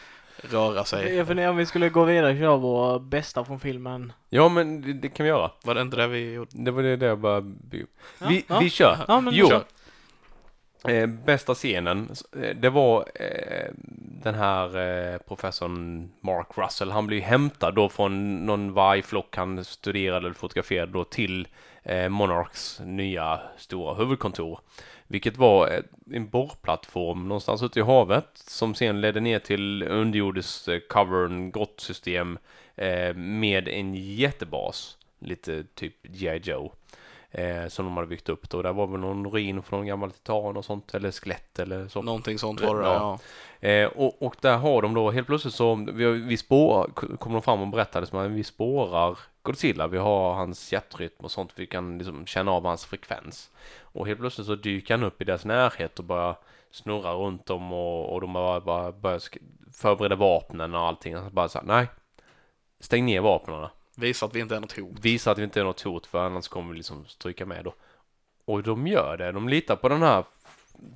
Röra 0.50 0.84
sig. 0.84 1.14
jag 1.14 1.26
funderar 1.26 1.50
om 1.50 1.56
vi 1.56 1.66
skulle 1.66 1.88
gå 1.88 2.04
vidare 2.04 2.32
och 2.32 2.38
köra 2.38 2.56
vår 2.56 2.98
bästa 2.98 3.44
från 3.44 3.60
filmen. 3.60 4.12
Ja, 4.28 4.48
men 4.48 4.82
det, 4.82 4.92
det 4.92 5.08
kan 5.08 5.24
vi 5.24 5.28
göra. 5.30 5.50
Var 5.64 5.74
det 5.74 5.80
inte 5.80 5.96
det 5.96 6.06
vi 6.06 6.32
gjorde? 6.32 6.50
Det 6.52 6.70
var 6.70 6.82
det 6.82 6.96
där 6.96 7.06
jag 7.06 7.18
bara... 7.18 7.40
Vi, 7.40 7.86
Ja, 8.18 8.26
vi, 8.28 8.44
ja. 8.48 8.58
vi 8.58 8.70
kör. 8.70 8.96
Ja, 9.08 9.20
men 9.20 9.34
Jo. 9.34 9.48
kör. 9.48 9.64
Eh, 10.88 11.06
bästa 11.06 11.54
scenen, 11.54 12.10
eh, 12.42 12.56
det 12.56 12.70
var 12.70 13.08
eh, 13.14 13.70
den 14.24 14.34
här 14.34 14.66
eh, 15.12 15.18
professorn 15.18 16.10
Mark 16.20 16.46
Russell. 16.54 16.90
Han 16.90 17.06
blev 17.06 17.20
hämtad 17.22 17.74
då 17.74 17.88
från 17.88 18.46
någon 18.46 18.72
vargflock 18.72 19.36
han 19.36 19.64
studerade 19.64 20.26
eller 20.26 20.34
fotograferade 20.34 20.92
då 20.92 21.04
till 21.04 21.48
eh, 21.82 22.08
Monarchs 22.08 22.80
nya 22.84 23.40
stora 23.58 23.94
huvudkontor. 23.94 24.60
Vilket 25.12 25.36
var 25.36 25.82
en 26.12 26.28
borrplattform 26.28 27.28
någonstans 27.28 27.62
ute 27.62 27.78
i 27.78 27.82
havet 27.82 28.28
som 28.34 28.74
sen 28.74 29.00
ledde 29.00 29.20
ner 29.20 29.38
till 29.38 29.82
underjordisk 29.82 30.68
eh, 30.68 30.80
cavern, 30.88 31.50
grottsystem 31.50 32.38
eh, 32.76 33.14
med 33.14 33.68
en 33.68 33.94
jättebas. 33.94 34.98
Lite 35.18 35.64
typ 35.74 36.02
G.I. 36.02 36.40
Joe 36.44 36.72
eh, 37.30 37.66
som 37.68 37.84
de 37.84 37.96
hade 37.96 38.06
byggt 38.08 38.28
upp 38.28 38.50
då. 38.50 38.62
Där 38.62 38.72
var 38.72 38.86
väl 38.86 39.00
någon 39.00 39.30
ruin 39.30 39.62
från 39.62 39.78
någon 39.78 39.86
gammal 39.86 40.10
titan 40.10 40.56
och 40.56 40.64
sånt, 40.64 40.94
eller 40.94 41.10
skelett 41.10 41.58
eller 41.58 41.88
så. 41.88 42.02
Någonting 42.02 42.38
sånt 42.38 42.60
var 42.60 42.76
det, 42.76 42.86
Ja. 42.86 43.18
ja. 43.60 43.68
Eh, 43.68 43.86
och, 43.86 44.22
och 44.22 44.36
där 44.40 44.56
har 44.56 44.82
de 44.82 44.94
då 44.94 45.10
helt 45.10 45.26
plötsligt 45.26 45.54
så, 45.54 45.74
vi, 45.92 46.06
vi 46.06 46.36
spår, 46.36 46.90
kommer 46.94 47.36
de 47.36 47.42
fram 47.42 47.60
och 47.60 47.68
berättade 47.68 48.06
som 48.06 48.18
att 48.18 48.30
vi 48.30 48.44
spårar 48.44 49.18
Godzilla. 49.42 49.86
Vi 49.86 49.98
har 49.98 50.34
hans 50.34 50.72
hjärtrytm 50.72 51.24
och 51.24 51.30
sånt. 51.30 51.52
Vi 51.56 51.66
kan 51.66 51.98
liksom 51.98 52.26
känna 52.26 52.50
av 52.50 52.64
hans 52.64 52.84
frekvens. 52.84 53.50
Och 53.80 54.06
helt 54.06 54.20
plötsligt 54.20 54.46
så 54.46 54.54
dyker 54.54 54.94
han 54.94 55.04
upp 55.04 55.22
i 55.22 55.24
deras 55.24 55.44
närhet 55.44 55.98
och 55.98 56.04
börjar 56.04 56.36
snurra 56.70 57.12
runt 57.12 57.46
dem 57.46 57.72
och, 57.72 58.12
och 58.14 58.20
de 58.20 58.32
bara, 58.32 58.60
bara 58.60 58.92
börjar 58.92 59.20
förbereda 59.72 60.16
vapnen 60.16 60.74
och 60.74 60.80
allting. 60.80 61.16
Och 61.16 61.24
så 61.24 61.30
bara 61.30 61.48
så 61.48 61.58
här, 61.58 61.66
nej. 61.66 61.86
Stäng 62.80 63.06
ner 63.06 63.20
vapnen. 63.20 63.68
Visa 63.96 64.26
att 64.26 64.34
vi 64.34 64.40
inte 64.40 64.56
är 64.56 64.60
något 64.60 64.78
hot. 64.78 64.98
Visa 65.00 65.30
att 65.30 65.38
vi 65.38 65.44
inte 65.44 65.60
är 65.60 65.64
något 65.64 65.80
hot 65.80 66.06
för 66.06 66.26
annars 66.26 66.48
kommer 66.48 66.70
vi 66.70 66.76
liksom 66.76 67.06
stryka 67.06 67.46
med 67.46 67.64
då. 67.64 67.74
Och 68.44 68.62
de 68.62 68.86
gör 68.86 69.16
det. 69.16 69.32
De 69.32 69.48
litar 69.48 69.76
på 69.76 69.88
den 69.88 70.02
här 70.02 70.24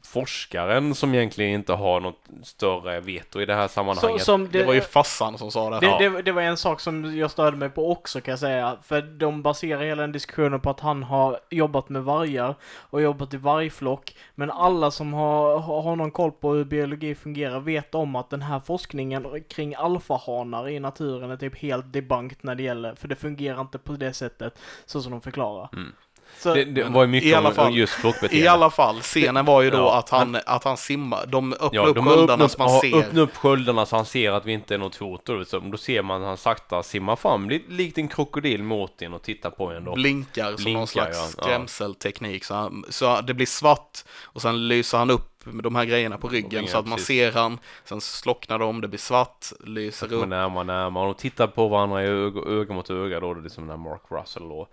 forskaren 0.05 0.95
som 0.95 1.14
egentligen 1.14 1.51
inte 1.55 1.72
har 1.72 2.01
något 2.01 2.24
större 2.43 3.01
veto 3.01 3.41
i 3.41 3.47
det 3.47 3.55
här 3.55 3.68
Så, 3.68 3.72
sammanhanget. 3.72 4.22
som 4.22 4.49
Det 4.49 4.64
var 4.64 4.74
ju 4.74 4.81
farsan 4.81 5.39
som 5.39 5.51
sa 5.51 5.70
det. 5.70 5.81
Det, 5.81 5.87
Ja. 5.87 5.99
det, 5.99 6.22
det 6.22 6.33
var 6.33 6.43
en 6.43 6.57
sak 6.57 6.81
som 6.81 7.16
jag 7.16 7.31
störde 7.31 7.57
mig 7.57 7.70
på 7.70 7.91
också 7.91 8.20
kan 8.20 8.33
jag 8.33 8.39
säga. 8.39 8.77
För 8.83 9.03
de 9.03 9.43
baserar 9.43 9.83
hela 9.83 10.03
den 10.03 10.12
diskussionen 10.12 10.61
på 10.61 10.70
att 10.70 10.81
han 10.81 11.03
har 11.03 11.39
jobbat 11.51 11.89
med 11.89 12.03
vargar 12.05 12.55
och 12.64 13.03
jobbat 13.03 13.35
i 13.35 13.37
vargflock. 13.37 14.16
Men 14.35 14.51
alla 14.51 14.91
som 14.91 15.14
har, 15.14 15.59
har 15.59 15.83
har 15.83 15.97
någon 15.97 16.11
koll 16.11 16.33
på 16.33 16.53
hur 16.53 16.64
biologi 16.64 17.14
fungerar 17.14 17.61
vet 17.61 17.95
om 17.95 18.16
att 18.16 18.31
den 18.31 18.43
här 18.43 18.61
forskningen 18.61 19.45
kring 19.49 19.74
alfahanar 19.74 20.68
i 20.68 20.81
naturen 20.81 21.31
är 21.31 21.37
typ 21.37 21.59
helt 21.59 21.93
debunked 21.93 22.39
när 22.41 22.55
det 22.55 22.62
gäller, 22.62 22.95
för 22.95 23.09
det 23.09 23.16
fungerar 23.16 23.61
inte 23.61 23.79
på 23.79 23.93
det 23.93 24.12
sättet 24.12 24.59
så 24.87 25.03
som 25.03 25.12
de 25.12 25.20
förklarar. 25.20 25.68
Mm. 25.72 25.93
Så, 26.39 26.55
det, 26.55 26.64
det 26.64 26.85
Men 26.85 26.93
var 26.93 27.03
ju 27.03 27.09
mycket 27.09 27.31
i 27.31 27.35
alla 27.35 27.49
om 27.49 27.55
fall- 27.55 27.74
just 27.77 27.93
flockbeteende. 27.93 28.45
I 28.45 28.49
alla 28.49 28.70
fall, 28.70 29.01
scenen 29.01 29.45
var 29.45 29.62
ju 29.62 29.70
då 29.70 29.77
Ja. 29.77 29.99
att 29.99 30.11
han, 30.11 30.39
att 30.47 30.64
han 30.64 30.77
simmar, 30.77 31.27
de 31.27 31.53
öppnar 31.53 31.68
Ja, 31.72 31.87
upp 31.87 31.95
de 31.97 32.07
sköldarna 32.07 32.49
så 32.49 32.59
man 32.59 32.72
ja, 32.74 32.81
ser. 32.81 32.97
öppnar 32.97 33.22
upp 33.22 33.37
sköldarna 33.37 33.87
så 33.87 33.97
han 33.97 34.05
ser 34.07 34.33
att 34.33 34.47
vi 34.47 34.53
inte 34.53 34.74
är 34.74 34.79
något 34.79 34.97
hot. 34.97 35.24
Då, 35.24 35.45
så 35.45 35.59
då 35.59 35.77
ser 35.79 36.03
man 36.03 36.22
han 36.22 36.37
sakta 36.37 36.83
simma 36.83 37.16
fram, 37.16 37.51
likt 37.68 37.99
en 37.99 38.09
krokodil 38.09 38.62
mot 38.62 39.03
en 39.03 39.14
och 39.14 39.22
tittar 39.22 39.51
på 39.51 39.70
en 39.72 39.85
då. 39.85 39.95
blinkar 39.95 40.47
som 40.47 40.57
Blinkar, 40.57 40.79
någon 40.79 40.87
slags 40.87 41.16
ja. 41.37 41.43
Skrämselteknik. 41.43 42.45
Så, 42.45 42.55
han, 42.55 42.85
så 42.89 43.20
det 43.20 43.35
blir 43.35 43.47
svart 43.47 43.99
och 44.22 44.43
sen 44.43 44.68
lyser 44.68 44.99
han 44.99 45.11
upp 45.11 45.33
med 45.45 45.64
de 45.64 45.74
här 45.74 45.85
grejerna 45.85 46.18
på 46.18 46.29
ryggen 46.29 46.51
ryggen, 46.51 46.68
så 46.68 46.79
att 46.79 46.87
man 46.87 46.97
precis. 46.99 47.07
ser 47.07 47.33
han. 47.33 47.59
Sen 47.85 48.01
slocknar 48.01 48.59
de, 48.59 48.81
det 48.81 48.89
blir 48.89 48.99
svart, 48.99 49.47
lyser 49.64 50.12
upp. 50.12 50.29
närmare 50.29 50.64
närmare 50.64 51.09
och 51.09 51.18
tittar 51.18 51.47
på 51.47 51.68
varandra 51.68 52.03
öga, 52.03 52.41
öga 52.51 52.74
mot 52.74 52.91
öga 52.91 53.20
då, 53.20 53.35
det 53.35 53.47
är 53.47 53.49
som 53.49 53.66
den 53.66 53.79
här 53.79 53.91
Mark 53.91 54.03
Russell 54.11 54.49
då. 54.49 54.68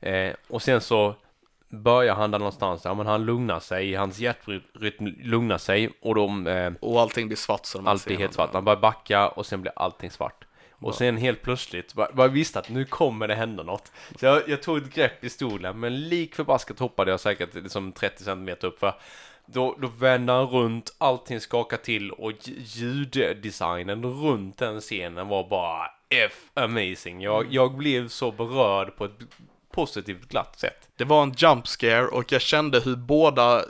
Eh, 0.00 0.34
och 0.48 0.62
sen 0.62 0.80
så 0.80 1.14
börjar 1.68 2.14
han 2.14 2.30
där 2.30 2.38
någonstans, 2.38 2.84
ja 2.84 2.94
men 2.94 3.06
han 3.06 3.24
lugnar 3.24 3.60
sig, 3.60 3.94
hans 3.94 4.18
hjärtrytm 4.18 5.06
lugnar 5.22 5.58
sig 5.58 5.90
och 6.02 6.14
de, 6.14 6.46
eh, 6.46 6.72
Och 6.80 7.00
allting 7.00 7.26
blir 7.26 7.36
svart 7.36 7.66
så 7.66 7.78
allt 7.78 8.04
blir 8.04 8.16
helt 8.18 8.34
svart. 8.34 8.50
Han 8.52 8.64
börjar 8.64 8.80
backa 8.80 9.28
och 9.28 9.46
sen 9.46 9.60
blir 9.62 9.72
allting 9.76 10.10
svart. 10.10 10.44
Och 10.82 10.94
sen 10.94 11.16
helt 11.16 11.42
plötsligt, 11.42 11.94
bara, 11.94 12.12
bara 12.12 12.28
visste 12.28 12.58
att 12.58 12.68
nu 12.68 12.84
kommer 12.84 13.28
det 13.28 13.34
hända 13.34 13.62
något. 13.62 13.92
Så 14.20 14.26
jag, 14.26 14.48
jag 14.48 14.62
tog 14.62 14.78
ett 14.78 14.94
grepp 14.94 15.24
i 15.24 15.30
stolen, 15.30 15.80
men 15.80 16.08
lik 16.08 16.34
förbaskat 16.34 16.78
hoppade 16.78 17.10
jag 17.10 17.20
säkert 17.20 17.54
liksom 17.54 17.92
30 17.92 18.24
centimeter 18.24 18.68
upp 18.68 18.78
för 18.80 18.94
då, 19.46 19.76
då 19.80 19.88
vänder 19.88 20.34
han 20.34 20.46
runt, 20.46 20.94
allting 20.98 21.40
skakar 21.40 21.76
till 21.76 22.10
och 22.10 22.30
lj- 22.30 22.54
ljuddesignen 22.64 24.04
runt 24.04 24.58
den 24.58 24.80
scenen 24.80 25.28
var 25.28 25.48
bara 25.48 25.86
F 26.08 26.32
amazing. 26.54 27.20
Jag, 27.22 27.46
jag 27.50 27.74
blev 27.76 28.08
så 28.08 28.30
berörd 28.32 28.96
på 28.96 29.04
ett 29.04 29.18
positivt 29.70 30.28
glatt 30.28 30.58
sätt. 30.58 30.89
Det 31.00 31.06
var 31.06 31.22
en 31.22 31.32
jump 31.36 31.66
scare 31.66 32.06
och 32.06 32.32
jag 32.32 32.40
kände 32.40 32.80
hur 32.80 32.96
båda, 32.96 33.62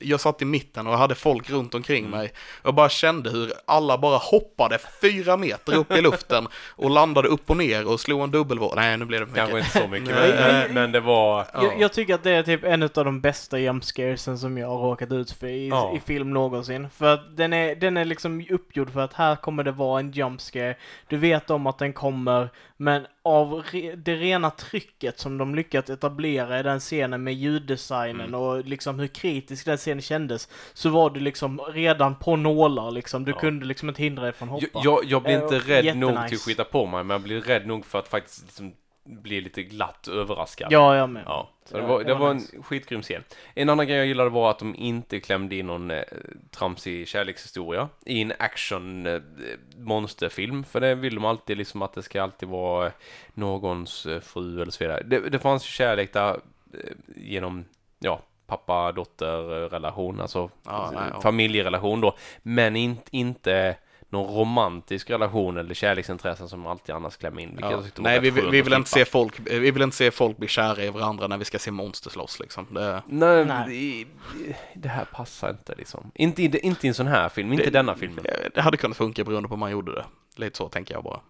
jag 0.00 0.20
satt 0.20 0.42
i 0.42 0.44
mitten 0.44 0.86
och 0.86 0.92
jag 0.92 0.98
hade 0.98 1.14
folk 1.14 1.50
runt 1.50 1.74
omkring 1.74 2.06
Mm. 2.06 2.18
mig. 2.18 2.32
Jag 2.64 2.74
bara 2.74 2.88
kände 2.88 3.30
hur 3.30 3.52
alla 3.66 3.98
bara 3.98 4.16
hoppade 4.16 4.78
fyra 5.02 5.36
meter 5.36 5.74
upp 5.76 5.92
i 5.92 6.00
luften 6.00 6.48
och 6.76 6.90
landade 6.90 7.28
upp 7.28 7.50
och 7.50 7.56
ner 7.56 7.88
och 7.88 8.00
slog 8.00 8.20
en 8.22 8.30
dubbelvåg. 8.30 8.72
Nej, 8.76 8.96
nu 8.96 9.04
blev 9.04 9.20
det 9.20 9.26
för 9.26 9.34
Kanske 9.34 9.54
mycket. 9.56 9.74
inte 9.76 9.86
så 9.86 9.88
mycket, 9.90 10.16
men, 10.16 10.74
men, 10.74 10.92
det 10.92 11.00
var... 11.00 11.46
Ja. 11.54 11.62
Jag, 11.64 11.80
jag 11.80 11.92
tycker 11.92 12.14
att 12.14 12.22
det 12.22 12.30
är 12.30 12.42
typ 12.42 12.64
en 12.64 12.82
av 12.82 12.88
de 13.04 13.20
bästa 13.20 13.58
jumpscaresen 13.58 14.38
som 14.38 14.58
jag 14.58 14.68
har 14.68 14.78
råkat 14.78 15.12
ut 15.12 15.30
för 15.30 15.46
i, 15.46 15.68
Ja. 15.68 15.92
i 15.96 16.00
film 16.00 16.30
någonsin. 16.30 16.88
För 16.90 17.14
att 17.14 17.36
den 17.36 17.52
är, 17.52 17.74
den 17.74 17.96
är 17.96 18.04
liksom 18.04 18.46
uppgjord 18.50 18.90
för 18.92 19.00
att 19.00 19.12
här 19.14 19.36
kommer 19.36 19.64
det 19.64 19.72
vara 19.72 20.00
en 20.00 20.12
jumpscare. 20.12 20.74
Du 21.08 21.16
vet 21.16 21.50
om 21.50 21.66
att 21.66 21.78
den 21.78 21.92
kommer, 21.92 22.48
men 22.76 23.06
av 23.22 23.62
re, 23.70 23.94
det 23.96 24.16
rena 24.16 24.50
trycket 24.50 25.18
som 25.18 25.38
de 25.38 25.54
lyckats 25.54 25.90
etablera 25.90 26.59
i 26.60 26.62
den 26.62 26.80
scenen 26.80 27.22
med 27.22 27.34
ljuddesignen 27.34 28.20
Mm. 28.28 28.40
och 28.40 28.64
liksom 28.64 28.98
hur 28.98 29.06
kritisk 29.06 29.64
den 29.64 29.76
scenen 29.76 30.02
kändes, 30.02 30.48
så 30.74 30.88
var 30.88 31.10
du 31.10 31.20
liksom 31.20 31.60
redan 31.72 32.14
på 32.14 32.36
nålar 32.36 32.90
liksom. 32.90 33.24
Du 33.24 33.30
Ja. 33.32 33.38
kunde 33.40 33.66
liksom 33.66 33.88
inte 33.88 34.02
hindra 34.02 34.22
dig 34.24 34.32
från 34.32 34.48
att 34.48 34.52
hoppa. 34.54 34.66
Jag, 34.72 34.84
jag, 34.84 35.04
jag 35.04 35.22
blir 35.22 35.36
Eh, 35.36 35.42
inte 35.42 35.56
och 35.56 35.66
rädd 35.66 35.96
nog 35.96 36.10
jättenice. 36.10 36.28
till 36.28 36.36
att 36.36 36.42
skita 36.42 36.64
på 36.64 36.86
mig, 36.86 37.04
men 37.04 37.14
jag 37.14 37.20
blir 37.22 37.40
rädd 37.40 37.66
nog 37.66 37.86
för 37.86 37.98
att 37.98 38.08
faktiskt 38.08 38.42
liksom 38.46 38.72
bli 39.04 39.40
lite 39.40 39.62
glatt 39.62 40.08
överraskad. 40.08 40.72
Ja, 40.72 40.96
jag 40.96 41.10
med. 41.10 41.22
Ja, 41.26 41.50
så 41.64 41.76
det 41.76 41.82
Ja, 41.82 41.88
var, 41.88 41.98
det 41.98 42.04
det 42.04 42.14
var 42.14 42.20
var 42.20 42.30
en 42.30 42.62
skitgrym 42.62 43.02
scen. 43.02 43.24
En 43.54 43.68
annan 43.68 43.86
grej 43.86 43.96
jag 43.96 44.06
gillade 44.06 44.30
var 44.30 44.50
att 44.50 44.58
de 44.58 44.74
inte 44.74 45.20
klämde 45.20 45.56
in 45.56 45.66
någon 45.66 45.90
eh, 45.90 46.02
tramsig 46.50 47.08
kärlekshistoria 47.08 47.88
i 48.06 48.22
en 48.22 48.32
action 48.38 49.06
eh, 49.06 49.20
monsterfilm, 49.76 50.64
för 50.64 50.80
det 50.80 50.94
vill 50.94 51.14
de 51.14 51.24
alltid 51.24 51.58
liksom 51.58 51.82
att 51.82 51.92
det 51.92 52.02
ska 52.02 52.22
alltid 52.22 52.48
vara 52.48 52.86
eh, 52.86 52.92
någons 53.34 54.06
eh, 54.06 54.20
fru 54.20 54.62
eller 54.62 54.72
så 54.72 54.84
vidare. 54.84 55.02
Det, 55.02 55.20
det 55.30 55.38
fanns 55.38 55.62
kärlek 55.62 56.12
där 56.12 56.30
eh, 56.74 56.90
genom, 57.16 57.64
ja, 57.98 58.20
pappa-dotter-relation, 58.46 60.20
alltså 60.20 60.50
Ja, 60.64 60.90
nej, 60.94 61.22
familjerelation 61.22 62.00
då, 62.00 62.16
men 62.42 62.76
in, 62.76 62.96
inte 63.10 63.76
någon 64.10 64.34
romantisk 64.34 65.10
relation 65.10 65.56
eller 65.56 65.74
kärleksintressen 65.74 66.48
som 66.48 66.66
alltid 66.66 66.94
annars 66.94 67.16
klämmer 67.16 67.42
in. 67.42 67.58
Ja. 67.60 67.82
Nej, 67.98 68.20
vi, 68.20 68.30
vi, 68.30 68.62
vill 68.62 68.72
inte 68.72 68.90
se 68.90 69.04
folk, 69.04 69.40
vi 69.40 69.70
vill 69.70 69.82
inte 69.82 69.96
se 69.96 70.10
folk 70.10 70.36
bli 70.36 70.48
kära 70.48 70.82
i 70.84 70.90
varandra 70.90 71.26
när 71.26 71.36
vi 71.38 71.44
ska 71.44 71.58
se 71.58 71.70
monster 71.70 72.10
slåss 72.10 72.40
liksom. 72.40 72.66
Det, 72.70 73.02
Nej, 73.06 73.44
Nej. 73.44 74.06
Det, 74.44 74.56
det 74.74 74.88
här 74.88 75.04
passar 75.04 75.50
inte 75.50 75.74
liksom. 75.74 76.10
Inte 76.14 76.42
i, 76.42 76.58
inte 76.62 76.86
i 76.86 76.88
en 76.88 76.94
sån 76.94 77.06
här 77.06 77.28
film, 77.28 77.52
inte 77.52 77.64
Det- 77.64 77.70
denna 77.70 77.94
filmen. 77.94 78.24
det 78.54 78.60
hade 78.60 78.76
kunnat 78.76 78.96
funka 78.96 79.24
beroende 79.24 79.48
på 79.48 79.54
hur 79.54 79.60
man 79.60 79.70
gjorde 79.70 79.92
det. 79.94 80.04
Lite 80.36 80.56
så 80.56 80.68
tänker 80.68 80.94
jag 80.94 81.04
bara. 81.04 81.20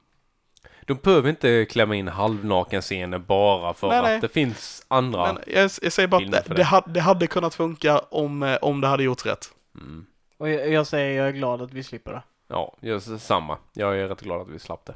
De 0.87 0.95
behöver 0.95 1.31
inte 1.31 1.64
klämma 1.70 1.95
in 1.95 2.09
halvnaken 2.09 2.83
scener 2.83 3.18
bara 3.18 3.74
för 3.74 3.89
Nej, 3.89 3.99
att 3.99 4.05
nej. 4.05 4.20
det 4.20 4.28
finns 4.28 4.85
andra. 4.89 5.33
Men 5.33 5.43
jag, 5.47 5.70
jag 5.83 5.93
säger 5.93 6.07
bara 6.09 6.24
att 6.24 6.33
det, 6.33 6.45
det. 6.49 6.55
det, 6.55 6.62
hade, 6.62 6.91
det 6.93 7.01
hade 7.01 7.26
kunnat 7.26 7.55
funka 7.55 7.99
om, 7.99 8.43
eh, 8.43 8.57
om 8.62 8.81
det 8.81 8.87
hade 8.89 9.03
gjorts 9.03 9.26
rätt. 9.26 9.51
Mm. 9.74 10.07
Och 10.39 10.49
jag, 10.49 10.72
jag 10.72 10.87
säger 10.87 11.18
jag 11.18 11.28
är 11.28 11.33
glad 11.33 11.62
att 11.62 11.72
vi 11.72 11.83
slipper 11.83 12.12
det. 12.12 12.22
Ja, 12.51 12.76
är 12.82 13.18
samma. 13.18 13.59
Jag 13.72 13.98
är 13.98 14.09
rätt 14.09 14.20
glad 14.20 14.40
att 14.40 14.48
vi 14.48 14.59
slapp 14.59 14.90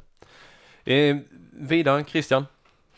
det. 0.83 1.09
Eh, 1.09 1.17
vidare, 1.51 2.03
Christian. 2.03 2.45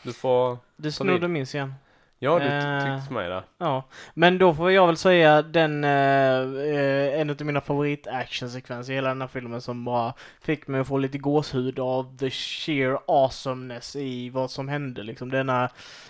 Du 0.03 0.13
får... 0.13 0.57
Du 0.75 0.91
snodde 0.91 1.27
min 1.27 1.45
scen. 1.45 1.73
Ja, 2.19 2.39
du 2.39 2.45
Eh. 2.45 2.83
ty- 2.83 2.97
tyckte 2.99 3.13
mig 3.13 3.29
där. 3.29 3.43
Ja, 3.57 3.83
men 4.13 4.37
då 4.37 4.53
får 4.53 4.71
jag 4.71 4.87
väl 4.87 4.97
säga 4.97 5.41
den, 5.41 5.83
eh, 5.83 5.89
eh, 5.91 7.19
en 7.21 7.29
av 7.29 7.41
mina 7.41 7.61
favorit 7.61 8.07
actionsekvenser 8.07 8.93
i 8.93 8.95
hela 8.95 9.07
den 9.09 9.21
här 9.21 9.27
filmen 9.27 9.61
som 9.61 9.85
bara 9.85 10.13
fick 10.41 10.67
mig 10.67 10.81
att 10.81 10.87
få 10.87 10.97
lite 10.97 11.17
gåshud 11.17 11.79
av 11.79 12.17
the 12.17 12.29
sheer 12.29 12.97
awesomeness 13.07 13.95
i 13.95 14.29
vad 14.29 14.51
som 14.51 14.67
hände 14.69 15.03
liksom. 15.03 15.29
Denna 15.31 15.69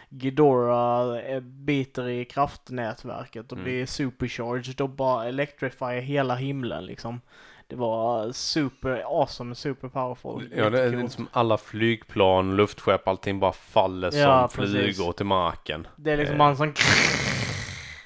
Ghidorah 0.10 1.18
eh, 1.18 1.40
biter 1.40 2.08
i 2.10 2.26
kraftnätverket 2.26 3.52
och 3.52 3.58
Mm. 3.58 3.64
blir 3.64 3.86
supercharged 3.86 4.82
och 4.82 4.90
bara 4.90 5.26
electrifierar 5.28 6.00
hela 6.02 6.36
himlen 6.36 6.86
liksom. 6.86 7.22
Det 7.70 7.76
var 7.76 8.32
super 8.32 9.04
awesome, 9.22 9.56
super 9.56 9.88
powerful. 9.90 10.50
Ja, 10.56 10.70
det 10.70 10.80
är 10.80 10.84
Jättekul. 10.84 11.04
liksom 11.04 11.28
alla 11.32 11.58
flygplan, 11.58 12.56
luftskepp, 12.56 13.08
allting 13.08 13.40
bara 13.40 13.52
faller 13.52 14.12
som 14.12 14.20
Ja, 14.20 14.50
precis. 14.54 14.98
flugor 14.98 15.12
till 15.14 15.26
marken. 15.26 15.88
Det 15.96 16.12
är 16.12 16.18
liksom 16.18 16.34
eh. 16.36 16.40
bara 16.40 16.50
en 16.50 16.58
sån 16.58 16.74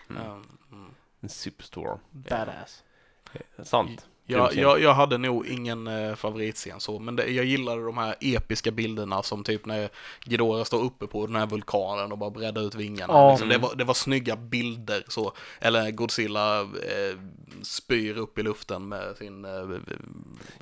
Mm. 0.10 0.24
Ja, 0.26 0.34
mm. 0.72 0.92
En 1.22 1.30
superstorm. 1.30 2.00
badass. 2.12 2.84
Sant. 3.64 4.08
Jag, 4.32 4.54
jag, 4.56 4.82
jag 4.82 4.94
hade 4.94 5.18
nog 5.18 5.48
ingen 5.48 5.88
eh, 5.88 6.16
favoritscen 6.16 6.80
så, 6.80 7.00
men 7.00 7.16
det, 7.16 7.26
jag 7.28 7.46
gillade 7.46 7.86
de 7.86 7.98
här 7.98 8.16
episka 8.22 8.72
bilderna 8.72 9.24
som 9.24 9.44
typ 9.44 9.66
när 9.66 9.90
Ghidorah 10.26 10.64
står 10.64 10.84
uppe 10.84 11.08
på 11.08 11.26
den 11.28 11.36
här 11.36 11.46
vulkanen 11.48 12.12
och 12.12 12.18
bara 12.18 12.30
breddar 12.30 12.62
ut 12.62 12.76
vingarna. 12.76 13.14
Ja. 13.14 13.32
Liksom, 13.32 13.50
det, 13.50 13.56
Mm. 13.56 13.68
var, 13.68 13.76
det 13.76 13.84
var 13.84 13.94
snygga 13.94 14.36
bilder 14.36 15.04
så, 15.08 15.34
eller 15.60 15.92
Godzilla 15.92 16.62
eh, 16.62 16.68
spyr 17.62 18.18
upp 18.18 18.40
i 18.40 18.44
luften 18.44 18.88
med 18.88 19.18
sin 19.18 19.46
eh, 19.46 19.52
ja, 19.52 19.68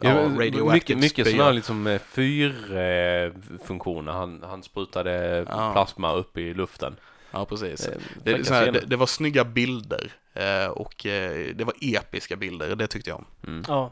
Ja, 0.01 0.09
radioactive 0.15 0.73
mycket 0.73 0.97
mycket 0.97 1.27
sådana 1.27 1.43
här 1.43 1.53
liksom 1.53 1.87
eh, 1.87 1.99
fyrfunktioner. 1.99 4.11
Han, 4.11 4.43
han 4.43 4.63
sprutade 4.63 5.45
Ja. 5.49 5.71
plasma 5.73 6.13
upp 6.13 6.37
i 6.37 6.53
luften. 6.53 6.95
Ja, 7.31 7.45
precis. 7.45 7.87
Eh, 7.87 7.97
Det, 8.23 8.31
fräcka 8.31 8.43
så 8.45 8.53
här, 8.53 8.63
scener. 8.63 8.79
det, 8.81 8.85
det 8.87 8.95
var 8.95 9.05
snygga 9.05 9.43
bilder 9.45 10.11
eh, 10.33 10.65
och 10.67 11.05
eh, 11.05 11.55
det 11.55 11.63
var 11.63 11.73
episka 11.81 12.35
bilder, 12.35 12.75
det 12.75 12.87
tyckte 12.87 13.09
jag 13.09 13.17
om. 13.19 13.25
Mm. 13.47 13.63
Ja. 13.67 13.91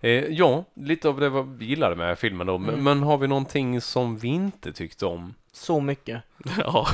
Eh, 0.00 0.10
ja, 0.26 0.64
lite 0.74 1.08
av 1.08 1.20
det 1.20 1.28
vad 1.28 1.48
vi 1.58 1.64
gillade 1.64 1.96
med 1.96 2.18
filmen 2.18 2.46
då. 2.46 2.58
Men, 2.58 2.68
Mm. 2.70 2.84
men 2.84 3.02
har 3.02 3.18
vi 3.18 3.26
någonting 3.28 3.80
som 3.80 4.16
vi 4.18 4.28
inte 4.28 4.72
tyckte 4.72 5.06
om? 5.06 5.34
Så 5.52 5.80
mycket. 5.80 6.22
Ja, 6.58 6.86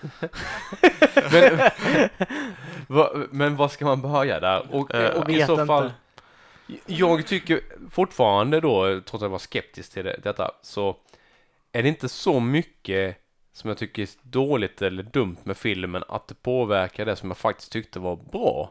Men, 1.32 1.58
va, 2.86 3.10
men 3.30 3.56
vad 3.56 3.72
ska 3.72 3.84
man 3.84 4.00
börja 4.02 4.40
där? 4.40 4.74
Och, 4.74 4.94
Eh, 4.94 5.10
och 5.22 5.30
i 5.30 5.42
så 5.46 5.66
fall, 5.66 5.92
inte. 6.68 6.92
jag 6.92 7.26
tycker 7.26 7.60
fortfarande 7.90 8.60
då, 8.60 8.84
trots 9.00 9.14
att 9.14 9.20
jag 9.22 9.28
var 9.28 9.38
skeptisk 9.38 9.92
till 9.92 10.04
det, 10.04 10.20
detta, 10.22 10.50
så 10.62 10.96
är 11.72 11.82
det 11.82 11.88
inte 11.88 12.08
så 12.08 12.40
mycket 12.40 13.16
som 13.60 13.68
jag 13.68 13.78
tycker 13.78 14.02
är 14.02 14.08
dåligt 14.22 14.82
eller 14.82 15.02
dumt 15.02 15.36
med 15.44 15.56
filmen 15.56 16.04
att 16.08 16.28
det 16.28 16.34
påverkar 16.42 17.06
det 17.06 17.16
som 17.16 17.30
jag 17.30 17.36
faktiskt 17.36 17.72
tyckte 17.72 17.98
var 17.98 18.16
bra. 18.16 18.70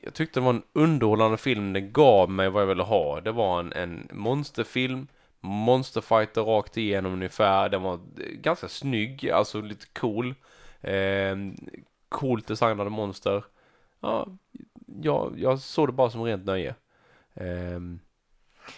Jag 0.00 0.14
tyckte 0.14 0.40
det 0.40 0.44
var 0.44 0.52
en 0.54 0.62
underhållande 0.72 1.36
film, 1.36 1.72
den 1.72 1.92
gav 1.92 2.30
mig 2.30 2.48
vad 2.50 2.62
jag 2.62 2.66
ville 2.66 2.82
ha. 2.82 3.20
Det 3.20 3.32
var 3.32 3.60
en, 3.60 3.72
en 3.72 4.08
monsterfilm, 4.12 5.06
monsterfighter 5.40 6.42
rakt 6.42 6.76
igenom 6.76 7.12
ungefär. 7.12 7.68
Den 7.68 7.82
var 7.82 8.00
ganska 8.32 8.68
snygg, 8.68 9.30
alltså 9.30 9.60
lite 9.60 9.86
cool. 9.86 10.34
Eh, 10.80 11.36
coolt 12.08 12.46
designade 12.46 12.90
monster. 12.90 13.44
Ja, 14.00 14.28
jag, 15.02 15.34
jag 15.38 15.58
såg 15.60 15.88
det 15.88 15.92
bara 15.92 16.10
som 16.10 16.22
rent 16.22 16.44
nöje. 16.44 16.74
Eh, 17.34 17.80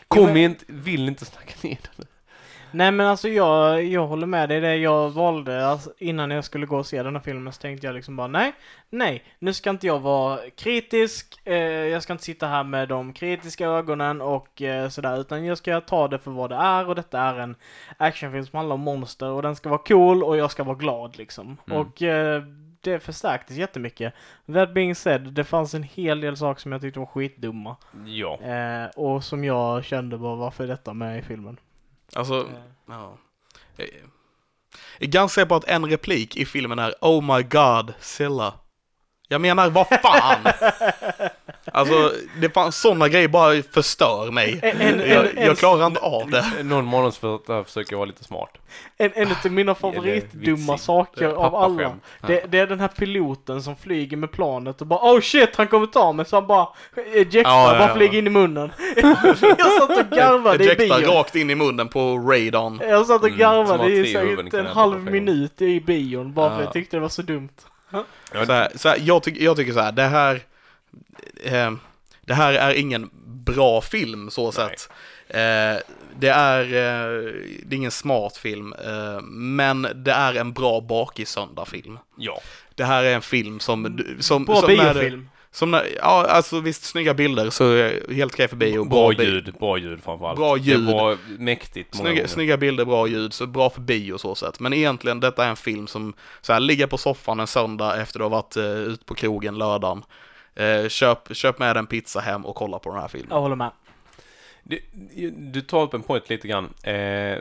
kom 0.09 0.25
men- 0.25 0.37
inte, 0.37 0.65
vill 0.69 1.09
inte 1.09 1.25
snacka 1.25 1.55
ner 1.69 1.79
den. 1.97 2.07
Nej 2.73 2.93
men 2.93 3.07
alltså 3.07 3.29
jag, 3.29 3.85
jag 3.85 4.07
håller 4.07 4.27
med 4.27 4.49
dig. 4.49 4.61
Det 4.61 4.77
jag 4.77 5.11
valde 5.11 5.67
alltså, 5.67 5.93
innan 5.99 6.31
jag 6.31 6.45
skulle 6.45 6.67
gå 6.67 6.77
och 6.77 6.87
se 6.87 7.03
den 7.03 7.17
här 7.17 7.23
filmen 7.23 7.53
så 7.53 7.61
tänkte 7.61 7.87
jag 7.87 7.95
liksom 7.95 8.17
bara 8.17 8.27
nej, 8.27 8.53
nej, 8.91 9.25
nu 9.39 9.53
ska 9.53 9.71
inte 9.71 9.87
jag 9.87 10.01
vara 10.01 10.39
kritisk. 10.57 11.41
Eh, 11.45 11.57
jag 11.65 12.03
ska 12.03 12.13
inte 12.13 12.25
sitta 12.25 12.47
här 12.47 12.65
med 12.65 12.89
de 12.89 13.13
kritiska 13.13 13.67
ögonen 13.67 14.21
och 14.21 14.63
eh, 14.63 14.89
sådär 14.89 15.21
utan 15.21 15.45
jag 15.45 15.59
ska 15.59 15.81
ta 15.81 16.09
det 16.09 16.19
för 16.19 16.31
vad 16.31 16.51
det 16.51 16.57
är 16.57 16.89
och 16.89 16.95
detta 16.95 17.21
är 17.21 17.39
en 17.39 17.57
actionfilm 17.97 18.47
som 18.47 18.57
handlar 18.57 18.75
om 18.75 18.81
monster 18.81 19.29
och 19.31 19.43
den 19.43 19.57
ska 19.57 19.69
vara 19.69 19.83
cool 19.83 20.23
och 20.23 20.37
jag 20.37 20.51
ska 20.51 20.65
vara 20.65 20.77
glad 20.77 21.19
liksom. 21.19 21.57
Mm. 21.67 21.79
Och 21.81 22.03
eh, 22.03 22.43
det 22.81 23.01
förstärktes 23.01 23.57
jättemycket. 23.57 24.15
That 24.55 24.75
being 24.75 24.95
said, 24.95 25.23
det 25.23 25.45
fanns 25.45 25.75
en 25.75 25.83
hel 25.83 26.21
del 26.21 26.37
saker 26.37 26.61
som 26.61 26.73
jag 26.73 26.81
tyckte 26.81 26.99
var 27.01 27.07
skitdumma. 27.07 27.77
Ja. 28.07 28.39
Eh, 28.41 28.87
och 28.97 29.25
som 29.25 29.45
jag 29.45 29.85
kände 29.85 30.19
bara 30.19 30.35
varför 30.35 30.65
är 30.65 30.69
detta 30.69 30.95
med 30.95 31.19
i 31.19 31.23
filmen? 31.23 31.57
Alltså, 32.15 32.41
Eh. 32.41 32.63
ja. 32.87 33.19
Jag 33.77 33.89
är 34.99 35.07
ganska 35.07 35.35
säker 35.41 35.49
på 35.49 35.55
att 35.55 35.65
en 35.65 35.87
replik 35.91 36.37
i 36.37 36.47
filmen 36.47 36.79
är 36.79 36.95
Oh 37.01 37.37
my 37.37 37.43
god, 37.43 37.95
Silla. 38.01 38.55
Jag 39.29 39.41
menar, 39.41 39.71
vad 39.71 39.87
fan! 39.89 40.45
alltså, 41.73 42.13
det 42.41 42.51
fanns 42.55 42.77
sådana 42.81 43.09
grejer 43.09 43.29
bara 43.29 43.63
förstör 43.63 44.31
mig. 44.31 44.59
En- 44.63 44.81
en- 44.81 45.11
jag, 45.11 45.27
en- 45.37 45.47
jag 45.47 45.59
klarar 45.59 45.87
inte 45.87 46.01
av 46.01 46.31
det. 46.31 46.45
Någon 46.63 46.85
manusförfattare 46.85 47.65
försöker 47.65 47.97
vara 47.97 48.07
lite 48.07 48.25
smart. 48.25 48.51
En, 48.99 49.11
en 49.15 49.29
av 49.45 49.53
mina 49.53 49.75
favoritdumma 49.75 50.79
saker 50.79 51.25
eh, 51.29 51.33
av 51.35 51.55
alla. 51.55 51.93
Det, 52.27 52.45
det 52.49 52.59
är 52.59 52.67
den 52.67 52.81
här 52.81 52.89
piloten 52.89 53.63
som 53.63 53.77
flyger 53.77 54.17
med 54.17 54.33
planet 54.33 54.81
och 54.81 54.87
bara 54.87 55.13
oh 55.15 55.21
shit 55.21 55.57
han 55.57 55.67
kommer 55.69 55.87
ta 55.87 56.13
mig 56.13 56.27
så 56.27 56.37
han 56.37 56.47
bara 56.47 56.69
ejectar, 57.15 57.41
Ja, 57.51 57.73
ja, 57.73 57.79
bara 57.79 57.89
ja. 57.89 57.95
flyger 57.95 58.19
in 58.19 58.27
i 58.27 58.31
munnen. 58.31 58.73
jag 58.97 59.17
satt 59.73 59.91
och 59.99 60.11
garvade 60.17 60.73
i 60.73 60.77
bion. 60.77 61.01
rakt 61.05 61.37
in 61.37 61.51
i 61.51 61.55
munnen 61.55 61.89
på 61.89 62.19
radon. 62.19 62.81
Jag 62.83 63.07
satt 63.07 63.21
och 63.23 63.27
Mm, 63.29 63.39
garvade 63.39 63.83
har 63.83 63.91
i 63.91 64.13
säkert 64.13 64.55
en 64.55 64.67
halv 64.67 65.05
minut 65.11 65.63
i 65.63 65.81
bion 65.81 66.33
bara 66.35 66.51
för 66.51 66.57
Ja. 66.57 66.63
jag 66.65 66.73
tyckte 66.73 66.97
det 66.97 67.01
var 67.01 67.09
så 67.09 67.23
dumt. 67.23 67.49
Så 68.33 68.45
här, 68.53 68.69
så 68.75 68.89
här, 68.89 68.99
jag, 69.01 69.23
tycker, 69.23 69.45
jag 69.45 69.57
tycker 69.57 69.73
så 69.73 69.81
här, 69.81 69.93
det 69.93 70.03
här, 70.03 70.41
eh, 71.45 71.73
det 72.21 72.35
här 72.35 72.53
är 72.53 72.75
ingen 72.75 73.11
bra 73.27 73.81
film 73.81 74.31
så 74.31 74.53
sett. 74.53 74.89
Eh, 75.29 75.77
det, 76.19 76.29
är, 76.29 76.63
eh, 76.63 77.33
det 77.63 77.75
är 77.75 77.77
ingen 77.77 77.91
smart 77.91 78.37
film, 78.37 78.73
eh, 78.73 79.21
men 79.31 79.83
det 79.95 80.13
är 80.13 80.35
en 80.35 80.53
bra 80.53 80.81
bakis-söndag-film. 80.81 81.99
Ja. 82.17 82.41
Det 82.75 82.85
här 82.85 83.05
är 83.05 83.15
en 83.15 83.23
film 83.23 83.61
som... 83.61 84.01
som 84.21 84.45
Bra 84.45 84.57
som 84.61 84.75
när, 84.75 84.95
biofilm. 84.95 85.29
som 85.51 85.71
när, 85.71 85.87
ja, 85.97 86.27
alltså 86.29 86.61
visst, 86.61 86.85
snygga 86.85 87.15
bilder 87.15 87.51
så 87.51 87.71
är 87.73 88.03
jag 88.09 88.15
helt 88.15 88.33
okej 88.35 88.49
för 88.49 88.57
bio. 88.57 88.85
Bra 88.85 89.09
bi- 89.11 89.25
ljud, 89.25 89.55
bra 89.61 89.79
ljud 89.79 90.03
framförallt. 90.05 90.39
Bra 90.39 90.57
ljud. 90.57 90.87
Det 90.87 90.93
var 90.93 91.17
mäktigt 91.39 91.95
många 91.95 92.05
Snygga, 92.05 92.15
gånger. 92.21 92.29
snygga 92.29 92.57
bilder, 92.57 92.85
bra 92.85 93.07
ljud, 93.07 93.33
så 93.35 93.47
bra 93.47 93.71
för 93.71 93.81
bio 93.81 94.19
så 94.19 94.35
sett. 94.35 94.61
Men 94.61 94.73
egentligen, 94.73 95.21
detta 95.21 95.45
är 95.45 95.49
en 95.51 95.57
film 95.57 95.87
som 95.87 96.15
så 96.41 96.53
här, 96.53 96.61
ligger 96.61 96.87
på 96.87 96.99
soffan 96.99 97.41
en 97.41 97.47
söndag 97.47 97.97
efter 98.01 98.19
du 98.19 98.25
har 98.25 98.31
varit 98.31 98.57
uh, 98.57 98.65
ut 98.65 99.07
på 99.07 99.15
krogen 99.15 99.59
lördagen. 99.59 100.03
Eh, 100.59 100.89
köp, 100.89 101.37
köp 101.37 101.59
med 101.59 101.77
en 101.77 101.87
pizza 101.87 102.21
hem 102.21 102.47
och 102.47 102.55
kolla 102.57 102.79
på 102.79 102.91
den 102.91 103.01
här 103.01 103.09
filmen. 103.09 103.29
Jag 103.31 103.41
håller 103.41 103.57
med. 103.57 103.71
Du, 104.63 104.81
du 105.31 105.61
tar 105.61 105.83
upp 105.83 105.95
en 105.95 106.03
point 106.03 106.29
lite 106.31 106.49
grann. 106.49 106.75
Eh, 106.83 107.39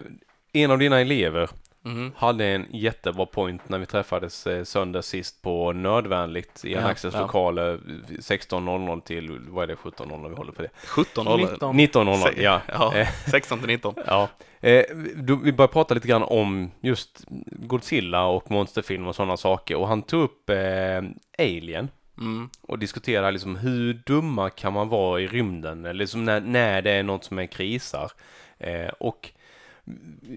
en 0.53 0.72
av 0.72 0.78
dina 0.80 0.99
elever 1.01 1.49
Mhm. 1.82 2.11
hade 2.18 2.45
en 2.45 2.65
jättebra 2.72 3.26
point 3.26 3.70
när 3.70 3.78
vi 3.80 3.86
träffades 3.86 4.47
eh, 4.47 4.63
söndag 4.63 5.01
sist 5.01 5.41
på 5.41 5.74
Nödvändigt 5.74 6.65
i 6.65 6.74
Ja, 6.74 6.80
Anaxes 6.80 7.13
ja. 7.13 7.22
lokaler 7.22 7.80
16.00 8.20 9.01
till, 9.01 9.39
vad 9.49 9.63
är 9.63 9.68
det, 9.68 9.76
17.00 9.76 10.30
vi 10.30 10.36
håller 10.36 10.51
på 10.51 10.61
det? 10.61 10.70
17 10.88 11.28
eller? 11.28 11.38
19. 11.51 11.76
19.00, 11.80 12.15
Se- 12.34 12.43
ja. 12.43 12.61
ja. 12.68 12.95
Eh, 12.95 13.07
16 13.32 13.59
till 13.59 13.68
19. 13.68 13.93
Ja, 14.07 14.28
eh, 14.59 14.84
då, 15.15 15.36
vi 15.36 15.53
började 15.53 15.74
prata 15.74 15.93
lite 15.93 16.07
grann 16.07 16.24
om 16.24 16.72
just 16.82 17.24
Godzilla 17.51 18.26
och 18.26 18.51
monsterfilm 18.51 19.07
och 19.07 19.15
sådana 19.15 19.38
saker 19.38 19.76
och 19.76 19.88
han 19.88 20.01
tog 20.01 20.24
upp 20.24 20.49
eh, 20.49 20.57
Alien 21.39 21.89
Mm. 22.18 22.49
och 22.61 22.80
diskutera 22.80 23.32
liksom 23.32 23.55
hur 23.55 23.93
dumma 23.93 24.49
kan 24.49 24.74
man 24.74 24.89
vara 24.89 25.22
i 25.22 25.28
rymden 25.28 25.86
eller 25.86 25.93
liksom 25.93 26.26
när, 26.26 26.41
när 26.41 26.82
det 26.82 26.91
är 26.91 27.03
något 27.03 27.24
som 27.24 27.39
är 27.39 27.45
krisar. 27.45 28.11
Eh, 28.59 28.88
och 28.88 29.32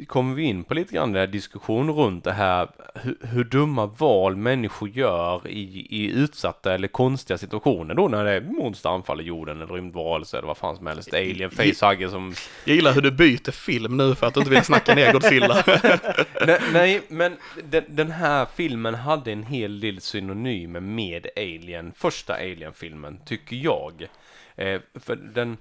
kommer 0.07 0.35
vi 0.35 0.43
in 0.43 0.65
på 0.65 0.75
lite 0.75 0.95
grann 0.95 1.13
den 1.13 1.21
här 1.21 1.27
diskussion 1.27 1.91
runt 1.91 2.25
det 2.25 2.33
här 2.33 2.69
hur, 2.95 3.17
hur 3.21 3.45
dumma 3.45 3.87
val 3.87 4.37
människor 4.37 4.89
gör 4.89 5.49
i, 5.49 5.87
i 5.91 6.11
utsatta 6.11 6.75
eller 6.75 6.89
konstiga 6.89 7.39
situationer 7.39 7.95
då 7.95 8.09
när 8.09 8.25
det 8.25 8.31
är 8.31 8.41
monster 8.41 8.91
anfaller 8.91 9.25
jorden 9.25 9.57
eller 9.57 9.75
rymdvarelser 9.75 10.39
eller 10.39 10.47
vad 10.47 10.57
fan 10.57 10.77
som 10.77 10.87
helst, 10.87 11.15
alien, 11.15 11.51
facehugger 11.51 12.09
som 12.09 12.35
Jag 12.65 12.77
gillar 12.77 12.93
hur 12.93 13.03
du 13.03 13.11
byter 13.11 13.51
film 13.51 13.97
nu 13.97 14.15
för 14.15 14.27
att 14.27 14.35
du 14.35 14.41
inte 14.41 14.51
vill 14.51 14.65
snacka 14.65 14.95
ner 14.95 15.13
Godzilla. 15.13 15.65
nej, 16.47 16.61
nej, 16.73 17.03
men 17.09 17.37
den, 17.65 17.85
den 17.89 18.11
här 18.11 18.47
filmen 18.55 18.95
hade 18.95 19.33
en 19.33 19.43
hel 19.43 19.81
del 19.81 20.01
synonymer 20.01 20.81
med 20.81 21.27
Alien, 21.37 21.93
första 21.97 22.35
Alien-filmen, 22.35 23.19
tycker 23.27 23.57
jag. 23.57 24.07
Eh, 24.57 24.81
för 24.95 25.17
den, 25.17 25.57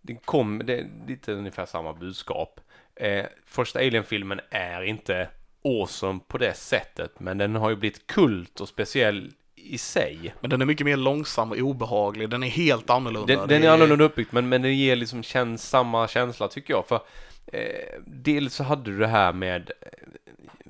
den 0.00 0.16
kom, 0.16 0.62
det 0.64 0.78
är 0.78 0.86
lite 1.08 1.32
ungefär 1.32 1.66
samma 1.66 1.92
budskap. 1.92 2.60
Eh, 3.00 3.26
första 3.46 3.78
Alien-filmen 3.78 4.40
är 4.50 4.82
inte 4.82 5.28
awesome 5.64 6.20
på 6.28 6.38
det 6.38 6.54
sättet, 6.54 7.20
men 7.20 7.38
den 7.38 7.56
har 7.56 7.70
ju 7.70 7.76
blivit 7.76 8.06
kult 8.06 8.60
och 8.60 8.68
speciell 8.68 9.32
i 9.54 9.78
sig. 9.78 10.34
Men 10.40 10.50
den 10.50 10.62
är 10.62 10.66
mycket 10.66 10.84
mer 10.84 10.96
långsam 10.96 11.50
och 11.50 11.58
obehaglig. 11.58 12.28
Den 12.28 12.42
är 12.42 12.48
helt 12.48 12.90
annorlunda. 12.90 13.36
Den, 13.36 13.48
den 13.48 13.62
är 13.62 13.68
annorlunda 13.68 14.04
uppbyggd 14.04 14.28
men, 14.32 14.48
men 14.48 14.62
den 14.62 14.76
ger 14.76 14.96
liksom 14.96 15.22
käns, 15.22 15.68
samma 15.68 16.08
känsla 16.08 16.48
tycker 16.48 16.74
jag. 16.74 16.86
För 16.86 17.00
eh, 17.46 18.00
dels 18.06 18.54
så 18.54 18.64
hade 18.64 18.90
du 18.90 18.98
det 18.98 19.06
här 19.06 19.32
med, 19.32 19.70
eh, 19.80 19.88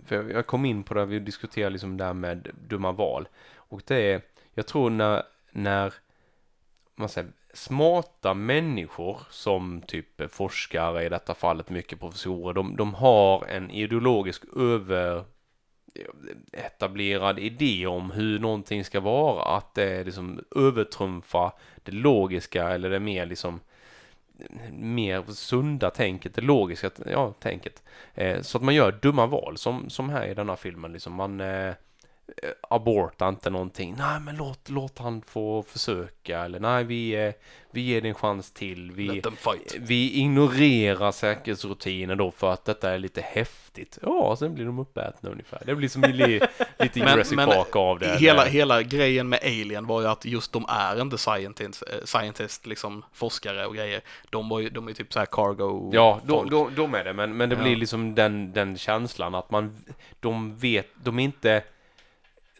för 0.06 0.30
jag 0.30 0.46
kom 0.46 0.64
in 0.64 0.82
på 0.82 0.94
det, 0.94 1.06
vi 1.06 1.18
diskuterade 1.18 1.70
liksom 1.70 1.96
det 1.96 2.04
här 2.04 2.14
med 2.14 2.50
dumma 2.68 2.92
val. 2.92 3.28
Och 3.56 3.82
det 3.86 4.12
är, 4.12 4.22
jag 4.54 4.66
tror 4.66 4.90
när, 4.90 5.22
när 5.50 5.94
man 6.94 7.08
säger, 7.08 7.30
smarta 7.54 8.34
människor 8.34 9.20
som 9.30 9.82
typ 9.86 10.32
forskare 10.32 11.04
i 11.04 11.08
detta 11.08 11.34
fallet, 11.34 11.70
mycket 11.70 12.00
professorer, 12.00 12.54
de, 12.54 12.76
de 12.76 12.94
har 12.94 13.46
en 13.46 13.70
ideologisk 13.70 14.44
över 14.56 15.24
etablerad 16.52 17.38
idé 17.38 17.86
om 17.86 18.10
hur 18.10 18.38
någonting 18.38 18.84
ska 18.84 19.00
vara, 19.00 19.56
att 19.56 19.74
det 19.74 20.04
liksom 20.04 20.44
övertrumfa 20.56 21.52
det 21.82 21.92
logiska 21.92 22.68
eller 22.68 22.90
det 22.90 23.00
mer 23.00 23.26
liksom 23.26 23.60
mer 24.72 25.22
sunda 25.22 25.90
tänket, 25.90 26.34
det 26.34 26.42
logiska 26.42 26.90
ja, 27.06 27.32
tänket. 27.32 27.82
Eh, 28.14 28.40
så 28.40 28.58
att 28.58 28.64
man 28.64 28.74
gör 28.74 28.92
dumma 28.92 29.26
val 29.26 29.56
som, 29.58 29.90
som 29.90 30.10
här 30.10 30.26
i 30.26 30.34
denna 30.34 30.56
filmen 30.56 30.92
liksom. 30.92 31.14
Man 31.14 31.40
eh, 31.40 31.74
eh, 32.42 32.48
abortar 32.70 33.28
inte 33.28 33.50
någonting. 33.50 33.94
Nej 33.98 34.20
men 34.20 34.36
låt, 34.36 34.68
låt 34.68 34.98
han 34.98 35.22
få 35.22 35.62
försöka 35.62 36.38
eller 36.44 36.60
nej 36.60 36.84
vi, 36.84 37.26
eh, 37.26 37.32
vi 37.70 37.80
ger 37.80 38.00
det 38.00 38.08
en 38.08 38.14
chans 38.14 38.52
till. 38.52 38.92
Vi, 38.92 39.22
vi 39.78 40.12
ignorerar 40.12 41.12
säkerhetsrutiner 41.12 42.14
då 42.16 42.30
för 42.30 42.52
att 42.52 42.64
detta 42.64 42.90
är 42.90 42.98
lite 42.98 43.20
häftigt. 43.20 43.98
Ja, 44.02 44.36
sen 44.38 44.54
blir 44.54 44.64
de 44.64 44.78
uppätna 44.78 45.30
ungefär. 45.30 45.62
Det 45.66 45.74
blir 45.74 45.88
som 45.88 46.02
li, 46.02 46.40
lite 46.78 46.98
Jurassic 47.00 47.32
men 47.36 47.48
Park 47.48 47.76
av 47.76 47.98
det. 47.98 48.16
Hela, 48.18 48.44
hela 48.44 48.82
grejen 48.82 49.28
med 49.28 49.38
Alien 49.42 49.86
var 49.86 50.00
ju 50.00 50.06
att 50.06 50.24
just 50.24 50.52
de 50.52 50.64
är 50.68 51.00
inte 51.02 51.18
scientist, 51.18 51.82
eh, 51.92 52.04
scientist 52.04 52.66
liksom 52.66 53.04
forskare 53.12 53.66
och 53.66 53.74
grejer. 53.74 54.00
De 54.30 54.48
var 54.48 54.60
ju, 54.60 54.70
de 54.70 54.88
är 54.88 54.92
typ 54.92 55.12
så 55.12 55.18
här 55.18 55.26
cargo 55.26 55.90
Ja, 55.94 56.20
de, 56.26 56.50
de, 56.50 56.74
de 56.74 56.94
är 56.94 57.04
det, 57.04 57.12
men, 57.12 57.36
men 57.36 57.48
det 57.48 57.56
Ja. 57.56 57.62
blir 57.62 57.76
liksom 57.76 58.14
den, 58.14 58.52
den 58.52 58.78
känslan 58.78 59.34
att 59.34 59.50
man, 59.50 59.76
de 60.20 60.56
vet, 60.56 60.86
de 61.02 61.18
är 61.18 61.22
inte 61.24 61.62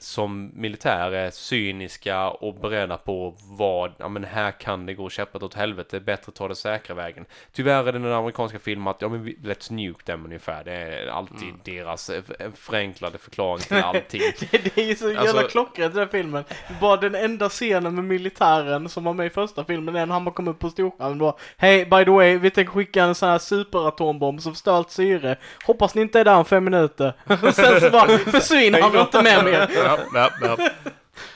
som 0.02 0.50
militär 0.54 1.12
är 1.12 1.30
cyniska 1.30 2.28
och 2.28 2.54
beredda 2.54 2.96
på 2.96 3.34
vad, 3.44 3.92
ja 3.98 4.08
men 4.08 4.24
här 4.24 4.50
kan 4.50 4.86
det 4.86 4.94
gå 4.94 5.10
käpprätt 5.10 5.42
åt 5.42 5.54
helvete, 5.54 5.88
det 5.90 5.96
är 5.96 6.00
bättre 6.00 6.24
att 6.28 6.34
ta 6.34 6.48
det 6.48 6.54
säkra 6.54 6.94
vägen. 6.94 7.24
Tyvärr 7.52 7.78
är 7.88 7.92
det 7.92 7.98
den 7.98 8.12
amerikanska 8.12 8.58
filmen 8.58 8.88
att, 8.88 9.02
ja 9.02 9.08
men 9.08 9.26
let's 9.28 9.72
nuke 9.72 10.04
them 10.04 10.24
ungefär, 10.24 10.64
det 10.64 10.72
är 10.72 11.06
alltid 11.06 11.40
Mm. 11.48 11.60
deras 11.64 12.10
förenklade 12.54 13.18
förklaring 13.18 13.62
till 13.62 13.76
allting. 13.84 14.22
Det, 14.50 14.74
det 14.74 14.78
är 14.82 14.86
ju 14.86 14.94
så 14.96 15.08
jävla 15.10 15.20
Alltså- 15.30 15.48
klockrent 15.48 15.94
den 15.94 16.02
här 16.02 16.08
filmen. 16.10 16.44
Bara 16.80 16.96
den 16.96 17.14
enda 17.14 17.48
scenen 17.48 17.94
med 17.94 18.04
militären 18.04 18.88
som 18.88 19.04
var 19.04 19.12
med 19.14 19.26
i 19.26 19.30
första 19.30 19.64
filmen 19.64 19.96
är 19.96 20.06
när 20.06 20.12
han 20.14 20.24
bara 20.24 20.34
kommer 20.34 20.50
upp 20.50 20.58
på 20.58 20.70
storskärmen 20.70 21.18
då. 21.18 21.38
Hej, 21.56 21.84
by 21.86 22.04
the 22.04 22.10
way, 22.10 22.38
vi 22.38 22.50
tänker 22.50 22.72
skicka 22.72 23.04
en 23.04 23.14
sån 23.14 23.28
här 23.28 23.38
superatombomb 23.38 24.42
som 24.42 24.52
förstör 24.52 24.72
allt 24.76 24.90
syre. 24.90 25.36
Hoppas 25.66 25.94
ni 25.94 26.02
inte 26.02 26.20
är 26.20 26.24
där 26.24 26.34
om 26.36 26.44
fem 26.44 26.64
minuter. 26.64 27.12
Och 27.42 27.54
sen 27.54 27.80
så 27.80 27.90
bara 27.90 28.18
försvinner 28.18 28.80
han 28.82 28.94
och 28.96 29.00
inte 29.00 29.22
med 29.22 29.44
mer. 29.44 29.68
Ja, 30.14 30.30
ja, 30.40 30.56
ja. 30.58 30.68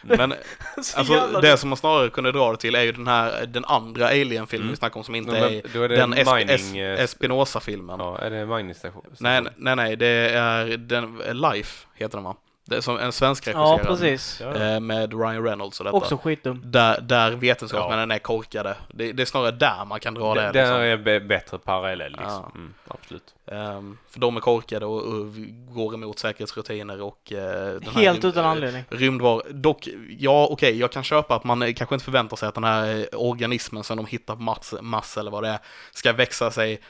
Men 0.03 0.35
Så 0.83 0.99
alltså, 0.99 1.41
det 1.41 1.57
som 1.57 1.69
man 1.71 1.77
snarare 1.77 2.11
kunde 2.11 2.33
dra 2.33 2.51
det 2.51 2.57
till 2.57 2.75
är 2.75 2.83
ju 2.83 2.93
den 2.93 3.07
här, 3.07 3.47
den 3.47 3.65
andra 3.65 4.07
Alien-filmen 4.09 4.63
Mm. 4.65 4.71
vi 4.71 4.77
snackar 4.77 4.97
om 4.97 5.05
som 5.05 5.15
inte 5.15 5.33
Men 5.33 5.43
är 5.43 5.49
är 5.85 5.89
den 5.89 6.11
mining, 6.11 6.49
es- 6.49 6.99
eh, 6.99 7.05
Espinosa-filmen. 7.05 8.01
Ja, 8.01 8.19
är 8.19 8.31
det 8.31 8.47
mining-station? 8.47 9.03
Nej, 9.21 9.43
nej, 9.57 9.77
nej, 9.77 9.97
det 9.97 10.07
är 10.31 10.77
den, 10.77 11.17
Life 11.33 11.87
heter 11.95 12.17
den 12.19 12.25
va? 12.25 12.37
Det 12.67 12.77
är 12.77 12.81
som 12.81 12.99
en 12.99 13.13
svensk 13.13 13.47
Ja, 13.47 13.53
regisserad. 13.53 13.87
precis. 13.87 14.41
Ja. 14.41 14.55
eh, 14.75 14.81
Med 14.81 15.13
Ryan 15.13 15.45
Reynolds 15.45 15.81
och 15.81 15.85
detta. 15.85 15.97
Också 15.97 16.17
skitdum. 16.17 16.63
Där, 16.65 17.01
där 17.01 17.31
vetenskapsmännen 17.31 18.11
är 18.11 18.19
korkade. 18.19 18.77
Det, 18.89 19.13
det 19.13 19.23
är 19.23 19.27
snarare 19.27 19.51
där 19.51 19.85
man 19.85 20.01
kan 20.01 20.15
dra 20.15 20.35
det. 20.35 20.41
Det, 20.41 20.53
det 20.53 20.61
liksom. 20.97 21.11
är 21.11 21.21
bättre 21.21 21.59
parallell 21.59 22.13
liksom. 22.13 22.27
Ja. 22.45 22.53
Mm, 22.55 22.75
absolut. 22.89 23.35
Ehm, 23.47 23.99
för 24.11 24.21
de 24.21 24.37
är 24.37 24.41
korkade 24.41 24.87
och, 24.87 25.03
och 25.03 25.27
går 25.75 25.95
emot 25.95 26.19
säkerhetsrutiner 26.19 27.03
och 27.03 27.33
uh, 27.33 27.39
Helt 27.95 28.25
rym- 28.25 28.29
utan 28.29 28.45
anledning. 28.45 28.85
Rymdvar, 28.91 29.43
dock, 29.51 29.89
ja 30.19 30.49
okej, 30.51 30.79
jag 30.79 30.93
kan 30.93 31.05
köpa 31.05 31.35
att 31.37 31.45
man 31.45 31.63
eh, 31.63 31.75
kanske 31.75 31.95
inte 31.95 32.05
förväntar 32.05 32.37
sig 32.37 32.49
att 32.49 32.55
den 32.55 32.65
här 32.65 32.97
eh, 32.99 33.05
organismen 33.13 33.85
som 33.85 33.97
de 33.97 34.07
hittar 34.07 34.37
på 34.37 34.43
Mars, 34.43 34.75
Mars 34.81 35.17
eller 35.19 35.31
vad 35.31 35.43
det 35.43 35.49
är, 35.49 35.59
ska 35.93 36.13
växa 36.13 36.51
sig 36.51 36.81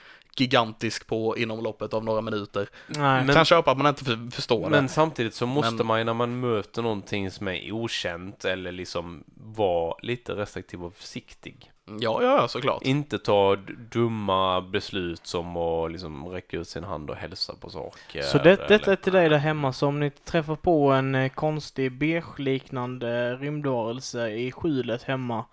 gigantisk 0.40 1.06
på 1.06 1.36
inom 1.38 1.62
loppet 1.64 1.94
av 1.94 2.04
några 2.04 2.20
minuter. 2.20 2.68
Nej. 2.86 3.24
Men- 3.24 3.34
kan 3.34 3.44
köpa 3.44 3.70
att 3.70 3.78
man 3.78 3.86
inte 3.86 4.04
för, 4.04 4.30
förstår 4.30 4.70
Men 4.70 4.82
det. 4.82 4.88
samtidigt 4.88 5.34
så 5.34 5.46
måste 5.46 5.74
Men- 5.74 5.86
man 5.86 5.98
ju 5.98 6.04
när 6.04 6.14
man 6.14 6.40
möter 6.40 6.82
någonting 6.82 7.30
som 7.30 7.48
är 7.48 7.72
okänt 7.72 8.44
eller 8.44 8.72
liksom 8.72 9.24
vara 9.36 9.94
lite 10.02 10.32
restriktiv 10.32 10.84
och 10.84 10.94
försiktig. 10.94 11.70
Ja, 12.00 12.22
ja, 12.22 12.48
såklart. 12.48 12.82
Inte 12.82 13.18
ta 13.18 13.56
dumma 13.90 14.60
beslut 14.60 15.26
som 15.26 15.56
att 15.56 15.92
liksom 15.92 16.26
räcka 16.28 16.56
ut 16.56 16.68
sin 16.68 16.84
hand 16.84 17.10
och 17.10 17.16
hälsa 17.16 17.54
på 17.60 17.70
saker. 17.70 18.22
Så 18.22 18.38
det, 18.38 18.68
detta 18.68 18.92
är 18.92 18.96
till 18.96 19.12
dig 19.12 19.28
där 19.28 19.38
hemma, 19.38 19.72
så 19.72 19.86
om 19.86 20.00
ni 20.00 20.10
träffar 20.10 20.56
på 20.56 20.90
en 20.92 21.14
eh, 21.14 21.28
konstig 21.28 21.92
beige-liknande 21.98 23.36
rymdvarelse 23.36 24.28
i 24.30 24.52
skjulet 24.52 25.02
hemma, 25.02 25.44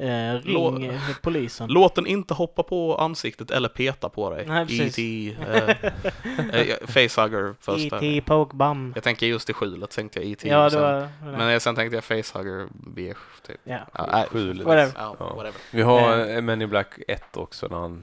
eh, 0.00 0.34
ring 0.34 0.56
Lå- 0.56 0.92
eh, 0.92 1.00
polisen. 1.22 1.68
Låt 1.70 1.94
den 1.94 2.06
inte 2.06 2.34
hoppa 2.34 2.62
på 2.62 2.96
ansiktet 2.96 3.50
eller 3.50 3.68
peta 3.68 4.08
på 4.08 4.30
dig. 4.30 4.46
Nej, 4.46 4.66
precis. 4.66 4.98
E.T. 4.98 5.36
Eh, 5.52 6.60
eh, 6.60 6.76
facehugger 6.86 7.54
först. 7.60 7.92
E.T. 7.92 8.22
Poke 8.26 8.56
Bum. 8.56 8.92
Jag 8.94 9.04
tänker 9.04 9.26
just 9.26 9.50
i 9.50 9.52
skjulet 9.52 9.90
tänkte 9.90 10.20
jag 10.20 10.28
E.T. 10.30 10.48
Ja, 10.48 10.58
och 10.58 10.64
det 10.64 10.70
sen, 10.70 10.82
var... 10.82 11.08
Men 11.38 11.60
sen 11.60 11.74
tänkte 11.74 11.96
jag 11.96 12.04
facehugger 12.04 12.68
beige 12.72 13.16
typ. 13.46 13.60
Ja. 13.64 13.78
Ja, 13.94 14.08
nej, 14.12 14.26
Skjulet. 14.30 14.66
Whatever. 14.66 14.92
ja, 14.96 15.16
whatever. 15.18 15.60
Vi 15.70 15.82
har 15.82 16.28
eh, 16.28 16.40
Men 16.42 16.62
in 16.62 16.68
Black 16.68 16.98
1 17.08 17.36
också 17.36 17.66
när 17.70 17.76
han 17.78 18.02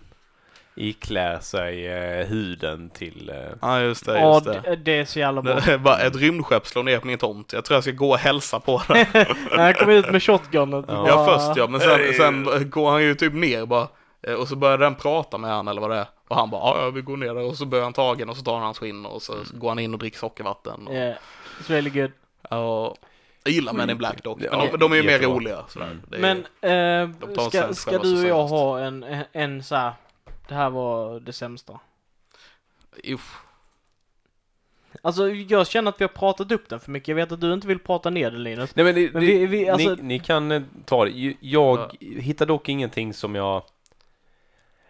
iklär 0.78 1.40
sig 1.40 1.88
eh, 1.88 2.26
huden 2.28 2.90
till... 2.90 3.30
Eh, 3.30 3.36
Ja, 3.62 3.82
just 3.82 4.06
det, 4.06 4.22
just 4.22 4.46
det. 4.46 4.62
det, 4.66 4.76
det 4.76 5.00
är 5.00 5.06
så 5.06 5.20
jävla 5.20 5.42
bra. 5.42 5.60
Bara 5.80 6.00
ett 6.00 6.16
rymdskepp 6.16 6.68
slår 6.68 6.84
ner 6.84 7.00
på 7.00 7.08
min 7.08 7.18
tomt. 7.18 7.54
Jag 7.54 7.66
tror 7.66 7.76
jag 7.76 7.84
ska 7.84 7.92
gå 7.92 8.10
och 8.10 8.18
hälsa 8.18 8.60
på 8.60 8.82
den. 8.88 8.98
När 9.52 9.58
han 9.58 9.74
kom 9.74 9.90
ut 9.90 10.12
med 10.12 10.24
shotgunet. 10.24 10.86
Ja. 10.88 10.94
bara- 10.96 11.08
Ja, 11.08 11.26
först 11.40 11.58
ja, 11.58 11.68
men 11.68 11.80
sen, 11.82 12.00
sen 12.18 12.70
går 12.70 12.92
han 12.92 13.04
ju 13.04 13.16
typ 13.16 13.34
ner 13.34 13.66
bara. 13.66 13.88
Eh, 14.28 14.34
Och 14.34 14.48
så 14.48 14.56
börjar 14.56 14.78
den 14.78 14.96
prata 14.96 15.38
med 15.38 15.52
han 15.52 15.68
eller 15.68 15.82
vad 15.82 15.90
det 15.90 15.96
är. 15.98 16.06
Och 16.28 16.36
han 16.36 16.50
bara, 16.50 16.62
ja, 16.82 16.90
vi 16.90 17.02
går 17.02 17.18
ner 17.18 17.28
där. 17.34 17.44
Och 17.44 17.56
så 17.58 17.66
börjar 17.66 17.84
han 17.84 17.94
tagen 17.94 18.30
och 18.30 18.38
så 18.38 18.44
tar 18.44 18.54
han 18.54 18.64
hans 18.64 18.80
skinn 18.80 19.06
och 19.06 19.22
så 19.22 19.34
går 19.54 19.70
han 19.70 19.80
in 19.80 19.94
och 19.94 20.00
dricker 20.00 20.18
sockervatten. 20.20 20.88
Och, 20.88 20.94
Yeah, 20.94 21.16
it's 21.62 21.68
really 21.70 21.90
good. 21.90 22.12
ja, 22.50 22.96
jag 23.44 23.54
gillar 23.54 23.74
Men 23.74 23.90
in 23.90 23.98
Black 23.98 24.24
dock. 24.24 24.38
Men 24.40 24.48
Ja, 24.52 24.68
de, 24.72 24.78
de 24.78 24.92
är 24.92 24.96
ju 24.96 25.04
mer 25.04 25.20
roliga. 25.20 25.58
Sådär. 25.68 25.86
Mm. 25.86 26.04
Är, 26.12 26.44
Men 26.62 27.18
eh, 27.38 27.48
ska, 27.50 27.74
ska 27.74 27.98
du 27.98 28.22
och 28.24 28.28
jag 28.30 28.48
ha 28.48 28.80
en, 28.80 29.04
en, 29.04 29.24
en 29.32 29.64
så 29.64 29.76
här. 29.76 29.92
Det 30.48 30.56
här 30.56 30.70
var 30.70 31.20
det 31.20 31.34
sämsta. 31.34 31.80
Uff. 33.04 33.38
Alltså 35.02 35.30
jag 35.30 35.68
känner 35.68 35.90
att 35.90 36.02
vi 36.02 36.04
har 36.04 36.10
pratat 36.10 36.52
upp 36.52 36.70
den 36.70 36.80
för 36.80 36.92
mycket. 36.92 37.08
Jag 37.08 37.16
vet 37.16 37.32
att 37.32 37.42
du 37.42 37.54
inte 37.54 37.68
vill 37.68 37.80
prata 37.80 38.10
ner 38.10 38.32
den 38.32 38.44
Linus. 38.44 38.76
Nej 38.76 38.86
men, 38.86 38.96
det, 38.96 39.14
Men 39.14 39.22
det, 39.22 39.28
vi- 39.28 39.46
vi- 39.46 39.70
alltså- 39.70 39.96
ni, 39.96 40.02
ni 40.04 40.20
kan 40.20 40.52
eh, 40.52 40.62
ta 40.86 41.06
det. 41.06 41.36
Jag 41.40 41.96
hittar 42.00 42.46
dock 42.46 42.70
ingenting 42.70 43.14
som 43.14 43.36
jag... 43.36 43.64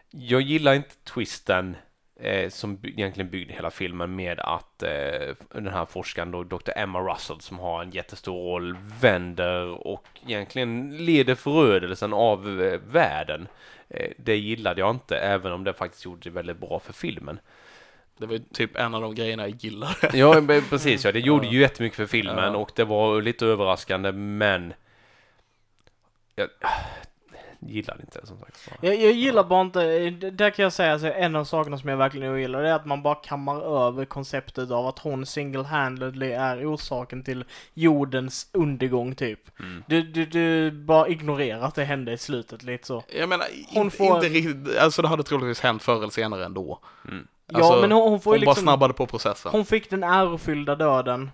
Jag 0.10 0.42
gillar 0.42 0.74
inte 0.74 0.96
twisten 0.96 1.76
eh, 2.20 2.50
som 2.50 2.76
by- 2.78 2.90
egentligen 2.90 3.30
byggde 3.30 3.54
hela 3.54 3.72
filmen 3.72 4.16
med 4.16 4.40
att 4.40 4.84
eh, 4.84 5.36
den 5.52 5.68
här 5.68 5.86
forskaren 5.86 6.32
då, 6.32 6.44
Dr. 6.44 6.72
Emma 6.76 7.00
Russell 7.14 7.40
som 7.42 7.60
har 7.60 7.84
en 7.84 7.92
jättestor 7.92 8.34
roll 8.52 8.78
vänder 9.02 9.88
och 9.88 10.08
egentligen 10.28 10.98
leder 11.06 11.36
förödelsen 11.36 12.14
av 12.14 12.62
eh, 12.62 12.80
världen. 12.88 13.48
Eh, 13.90 14.12
det 14.18 14.36
gillade 14.38 14.82
jag 14.82 14.90
inte 14.90 15.18
även 15.18 15.52
om 15.52 15.64
det 15.64 15.74
faktiskt 15.74 16.06
gjorde 16.06 16.20
det 16.24 16.30
väldigt 16.30 16.58
bra 16.58 16.80
för 16.80 16.94
filmen. 16.94 17.40
Det 18.18 18.26
var 18.26 18.34
ju 18.34 18.40
typ 18.54 18.76
en 18.76 18.96
av 18.96 19.02
de 19.02 19.16
grejerna 19.16 19.48
jag 19.48 19.64
gillade. 19.64 19.94
Ja, 20.14 20.42
precis 20.70 21.06
ja. 21.06 21.12
Det 21.12 21.20
gjorde 21.20 21.48
ju 21.48 21.60
jättemycket 21.60 21.96
för 21.98 22.06
filmen 22.06 22.54
Ja. 22.54 22.58
och 22.58 22.72
det 22.76 22.84
var 22.84 23.22
lite 23.22 23.46
överraskande 23.46 24.12
men 24.12 24.74
jag 26.36 26.50
gillade 27.68 28.02
inte 28.02 28.20
det 28.20 28.28
som 28.28 28.40
sagt. 28.40 28.70
Jag, 28.82 28.96
jag 29.02 29.12
gillar 29.12 29.44
bara 29.44 29.62
inte, 29.62 30.10
där 30.30 30.50
kan 30.50 30.64
jag 30.64 30.74
säga 30.74 30.94
att 30.94 31.04
en 31.04 31.36
av 31.36 31.44
sakerna 31.46 31.78
som 31.78 31.90
jag 31.90 31.98
verkligen 31.98 32.34
ogillar 32.34 32.62
det 32.64 32.70
är 32.70 32.74
att 32.74 32.86
man 32.86 33.04
bara 33.04 33.16
kammar 33.16 33.88
över 33.88 34.06
konceptet 34.06 34.72
av 34.72 34.88
att 34.88 35.00
hon 35.00 35.26
single-handedly 35.26 36.32
är 36.32 36.74
orsaken 36.74 37.24
till 37.24 37.46
jordens 37.74 38.50
undergång 38.54 39.16
typ. 39.16 39.60
Mm. 39.60 39.84
Du, 39.88 40.02
du, 40.02 40.26
du 40.26 40.72
bara 40.72 41.08
ignorerar 41.08 41.62
att 41.62 41.76
det 41.76 41.84
hände 41.84 42.12
i 42.14 42.18
slutet 42.18 42.64
lite 42.64 42.88
så. 42.88 43.04
Jag 43.20 43.30
menar, 43.30 43.46
Hon 43.74 43.84
inte, 43.84 43.98
får- 43.98 44.16
inte 44.16 44.30
riktigt, 44.30 44.78
alltså 44.78 45.02
det 45.02 45.08
hade 45.08 45.24
troligtvis 45.24 45.60
hänt 45.60 45.84
förr 45.84 45.96
eller 45.98 46.10
senare 46.10 46.46
ändå. 46.46 46.80
Mm. 47.08 47.28
Ja 47.52 47.58
Alltså, 47.58 47.82
men 47.82 47.92
hon, 47.92 48.10
hon 48.10 48.20
får 48.20 48.32
Hon 48.32 48.40
ju 48.40 48.46
bara 48.46 48.52
liksom, 48.52 48.64
snabbade 48.64 48.94
på 48.94 49.06
processen. 49.06 49.52
hon 49.52 49.66
fick 49.66 49.90
den 49.90 50.04
ärofyllda 50.04 50.76
döden. 50.76 51.32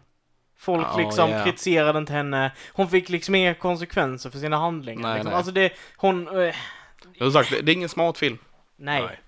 Folk 0.63 0.87
Ja, 0.91 0.97
liksom 0.97 1.29
ja. 1.29 1.43
kritiserade 1.43 1.99
inte 1.99 2.13
henne. 2.13 2.51
Hon 2.73 2.89
fick 2.89 3.09
liksom 3.09 3.35
inga 3.35 3.53
konsekvenser 3.53 4.29
för 4.29 4.37
sina 4.39 4.57
handlingar. 4.57 5.01
Nej, 5.01 5.13
liksom. 5.13 5.29
nej. 5.29 5.37
Alltså 5.37 5.51
det, 5.51 5.71
hon, 5.97 6.27
eh, 6.27 6.55
Jag 7.13 7.25
har 7.25 7.31
sagt, 7.31 7.49
det, 7.49 7.61
det 7.61 7.71
är 7.71 7.73
ingen 7.73 7.89
smart 7.89 8.17
film. 8.17 8.37
nej. 8.75 9.01
Nej. 9.01 9.19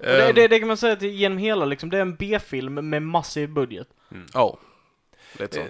Det, 0.00 0.28
Ehm, 0.28 0.34
det, 0.34 0.48
det 0.48 0.58
kan 0.58 0.68
man 0.68 0.76
säga 0.76 0.92
att 0.92 1.02
genom 1.02 1.38
hela 1.38 1.64
liksom, 1.64 1.90
det 1.90 1.96
är 1.96 2.02
en 2.02 2.14
B-film 2.14 2.74
med 2.90 3.02
massiv 3.02 3.48
budget. 3.48 3.88
Ja. 4.34 4.58
Lite 5.38 5.54
så. 5.54 5.60
Eh, 5.60 5.66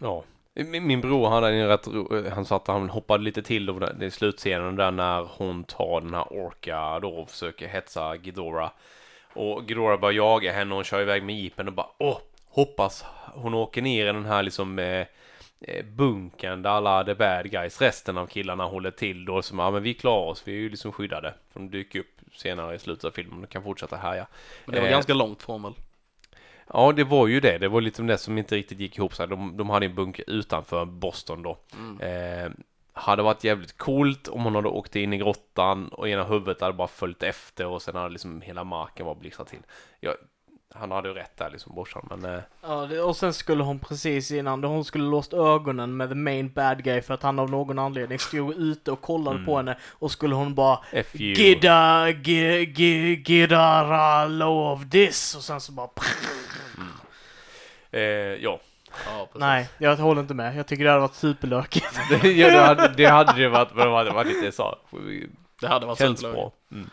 Ja. 0.00 0.24
Min, 0.54 0.86
min 0.86 1.00
bror 1.00 1.28
hade 1.28 1.48
en 1.48 1.68
rätt 1.68 1.86
ro- 1.88 2.30
han 2.34 2.44
satt 2.44 2.66
han 2.68 2.90
hoppade 2.90 3.24
lite 3.24 3.42
till 3.42 3.66
då 3.66 3.72
är 4.00 4.10
slutscenen 4.10 4.76
där 4.76 4.90
när 4.90 5.28
hon 5.38 5.64
tar 5.64 6.00
den 6.00 6.14
här 6.14 6.32
orka 6.32 6.98
då 7.00 7.08
och 7.16 7.30
försöker 7.30 7.68
hetsa 7.68 8.16
Ghidorah. 8.16 8.70
Och 9.32 9.66
Ghidorah 9.66 10.00
bara 10.00 10.12
jagar 10.12 10.52
henne 10.52 10.70
och 10.70 10.74
hon 10.76 10.84
kör 10.84 11.00
iväg 11.00 11.22
med 11.22 11.34
jeepen 11.40 11.68
och 11.68 11.74
bara 11.74 11.86
åh, 11.98 12.18
hoppas 12.56 13.04
hon 13.34 13.54
åker 13.54 13.82
ner 13.82 14.06
i 14.06 14.12
den 14.12 14.24
här 14.24 14.42
liksom 14.42 14.78
eh, 14.78 15.06
eh, 15.60 15.84
bunkern 15.84 16.62
där 16.62 16.70
alla 16.70 17.04
the 17.04 17.14
bad 17.14 17.50
guys, 17.50 17.80
resten 17.80 18.18
av 18.18 18.26
killarna 18.26 18.64
håller 18.64 18.90
till 18.90 19.24
då 19.24 19.42
som 19.42 19.58
ja 19.58 19.70
men 19.70 19.82
vi 19.82 19.94
klarar 19.94 20.26
oss, 20.26 20.42
vi 20.44 20.52
är 20.52 20.56
ju 20.56 20.68
liksom 20.68 20.92
skyddade. 20.92 21.34
För 21.52 21.60
de 21.60 21.70
dyker 21.70 22.00
upp 22.00 22.20
senare 22.32 22.74
i 22.74 22.78
slutet 22.78 23.04
av 23.04 23.10
filmen 23.10 23.44
och 23.44 23.50
kan 23.50 23.62
fortsätta 23.62 23.96
härja. 23.96 24.26
Men 24.64 24.74
det 24.74 24.80
var 24.80 24.88
eh, 24.88 24.92
ganska 24.92 25.14
långt 25.14 25.42
från 25.42 25.62
väl? 25.62 25.72
Ja, 26.72 26.92
det 26.92 27.04
var 27.04 27.26
ju 27.26 27.40
det. 27.40 27.58
Det 27.58 27.68
var 27.68 27.80
lite 27.80 28.02
det 28.02 28.18
som 28.18 28.38
inte 28.38 28.56
riktigt 28.56 28.80
gick 28.80 28.98
ihop 28.98 29.14
sig. 29.14 29.28
De, 29.28 29.56
de 29.56 29.70
hade 29.70 29.86
en 29.86 29.94
bunker 29.94 30.24
utanför 30.30 30.84
Boston 30.84 31.42
då. 31.42 31.58
Mm. 31.78 32.00
Eh, 32.00 32.50
hade 32.92 33.22
varit 33.22 33.44
jävligt 33.44 33.78
coolt 33.78 34.28
om 34.28 34.44
hon 34.44 34.54
hade 34.54 34.68
åkt 34.68 34.96
in 34.96 35.12
i 35.12 35.18
grottan 35.18 35.88
och 35.88 36.08
ena 36.08 36.24
huvudet 36.24 36.60
hade 36.60 36.72
bara 36.72 36.88
följt 36.88 37.22
efter 37.22 37.66
och 37.66 37.82
sen 37.82 37.96
hade 37.96 38.08
liksom 38.08 38.40
hela 38.40 38.64
marken 38.64 39.06
bara 39.06 39.14
blixtrat 39.14 39.48
till. 39.48 39.62
Ja, 40.00 40.14
han 40.78 40.90
hade 40.90 41.08
ju 41.08 41.14
rätt 41.14 41.36
där 41.36 41.50
liksom, 41.50 41.74
brorsan, 41.74 42.06
men 42.10 42.34
eh, 42.34 42.40
Ja, 42.62 43.02
och 43.04 43.16
sen 43.16 43.32
skulle 43.32 43.62
hon 43.62 43.78
precis 43.78 44.30
innan, 44.30 44.60
då 44.60 44.68
hon 44.68 44.84
skulle 44.84 45.04
låst 45.04 45.32
ögonen 45.34 45.96
med 45.96 46.08
the 46.08 46.14
main 46.14 46.52
bad 46.52 46.84
guy 46.84 47.00
för 47.02 47.14
att 47.14 47.22
han 47.22 47.38
av 47.38 47.50
någon 47.50 47.78
anledning 47.78 48.18
stod 48.18 48.54
ute 48.54 48.92
och 48.92 49.00
kollade 49.00 49.34
Mm. 49.36 49.46
på 49.46 49.56
henne 49.56 49.78
och 49.92 50.10
skulle 50.10 50.34
hon 50.34 50.54
bara 50.54 50.78
F 50.92 51.06
you. 51.14 51.34
Gidda, 51.34 52.08
gi- 52.08 52.74
gi- 52.74 53.22
Gidara 53.26 54.26
love 54.26 54.84
this 54.90 55.34
och 55.36 55.42
sen 55.42 55.60
så 55.60 55.72
bara 55.72 55.88
Eh, 57.90 58.00
ja. 58.00 58.60
Ja. 59.06 59.28
Nej, 59.34 59.68
jag 59.78 59.96
håller 59.96 60.20
inte 60.20 60.34
med. 60.34 60.56
Jag 60.56 60.66
tycker 60.66 60.84
det 60.84 60.90
hade 60.90 61.00
varit 61.00 61.14
superlökigt. 61.14 62.00
Det, 62.22 62.32
ja, 62.32 62.50
det, 62.50 62.60
hade, 62.60 62.88
det 62.96 63.06
hade 63.06 63.32
det 63.42 63.48
varit, 63.48 63.74
men 63.74 63.84
det 63.86 63.90
var, 63.92 64.04
det 64.04 64.10
var 64.10 64.24
lite 64.24 64.52
sa. 64.52 64.78
Det 65.60 65.66
hade 65.68 65.86
varit 65.86 65.98
Känns 65.98 66.20
bra. 66.22 66.52
Mm. 66.72 66.90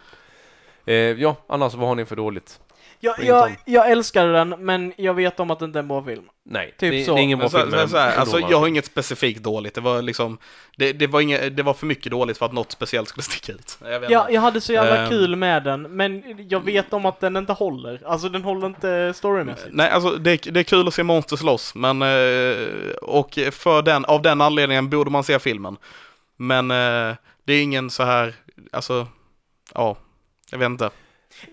Eh, 0.85 0.95
ja, 0.95 1.35
annars 1.47 1.73
vad 1.73 1.87
har 1.87 1.95
ni 1.95 2.05
för 2.05 2.15
dåligt? 2.15 2.59
Jag, 3.03 3.23
jag, 3.23 3.55
jag 3.65 3.91
älskade 3.91 4.33
den, 4.33 4.49
men 4.49 4.93
jag 4.97 5.13
vet 5.13 5.39
om 5.39 5.51
att 5.51 5.59
det 5.59 5.65
inte 5.65 5.79
är 5.79 5.81
en 5.81 5.87
bra 5.87 6.03
film. 6.03 6.23
Nej, 6.45 6.73
Typ 6.77 6.91
det, 6.91 7.03
så. 7.03 7.15
det 7.15 7.21
är 7.21 7.23
ingen 7.23 7.39
bra 7.39 7.49
så, 7.49 7.57
film. 7.59 7.71
så, 7.71 7.87
så 7.87 7.97
här, 7.97 8.17
alltså, 8.17 8.39
jag 8.39 8.59
har 8.59 8.67
inget 8.67 8.85
specifikt 8.85 9.43
dåligt. 9.43 9.73
Det 9.75 9.81
var 9.81 10.01
liksom, 10.01 10.37
det, 10.77 10.93
det, 10.93 11.07
var 11.07 11.21
inga, 11.21 11.49
det 11.49 11.63
var 11.63 11.73
för 11.73 11.85
mycket 11.85 12.11
dåligt 12.11 12.37
för 12.37 12.45
att 12.45 12.53
något 12.53 12.71
speciellt 12.71 13.09
skulle 13.09 13.23
sticka 13.31 13.51
ut. 13.51 13.77
Jag 13.81 13.99
vet 13.99 14.09
Jag, 14.09 14.41
hade 14.41 14.61
så 14.61 14.73
jävla 14.73 14.97
Ehm. 14.97 15.09
kul 15.09 15.35
med 15.35 15.63
den, 15.63 15.81
men 15.81 16.23
jag 16.49 16.65
vet 16.65 16.93
om 16.93 17.05
att 17.05 17.19
den 17.19 17.37
inte 17.37 17.53
håller. 17.53 18.01
Alltså 18.05 18.29
den 18.29 18.43
håller 18.43 18.67
inte 18.67 19.13
storymässigt. 19.15 19.69
Nej, 19.71 19.89
alltså 19.89 20.09
det, 20.09 20.53
det 20.53 20.59
är 20.59 20.63
kul 20.63 20.87
att 20.87 20.93
se 20.93 21.03
monster 21.03 21.35
slåss, 21.35 21.75
men 21.75 22.01
eh, 22.01 22.67
och 23.01 23.39
för 23.51 23.81
den, 23.81 24.05
av 24.05 24.21
den 24.21 24.41
anledningen 24.41 24.89
borde 24.89 25.11
man 25.11 25.23
se 25.23 25.39
filmen. 25.39 25.77
Men 26.37 26.71
eh, 26.71 27.15
det 27.45 27.53
är 27.53 27.63
ingen 27.63 27.89
så 27.89 28.03
här, 28.03 28.33
alltså, 28.71 29.07
ja, 29.73 29.97
jag 30.51 30.57
vet 30.59 30.65
inte. 30.65 30.89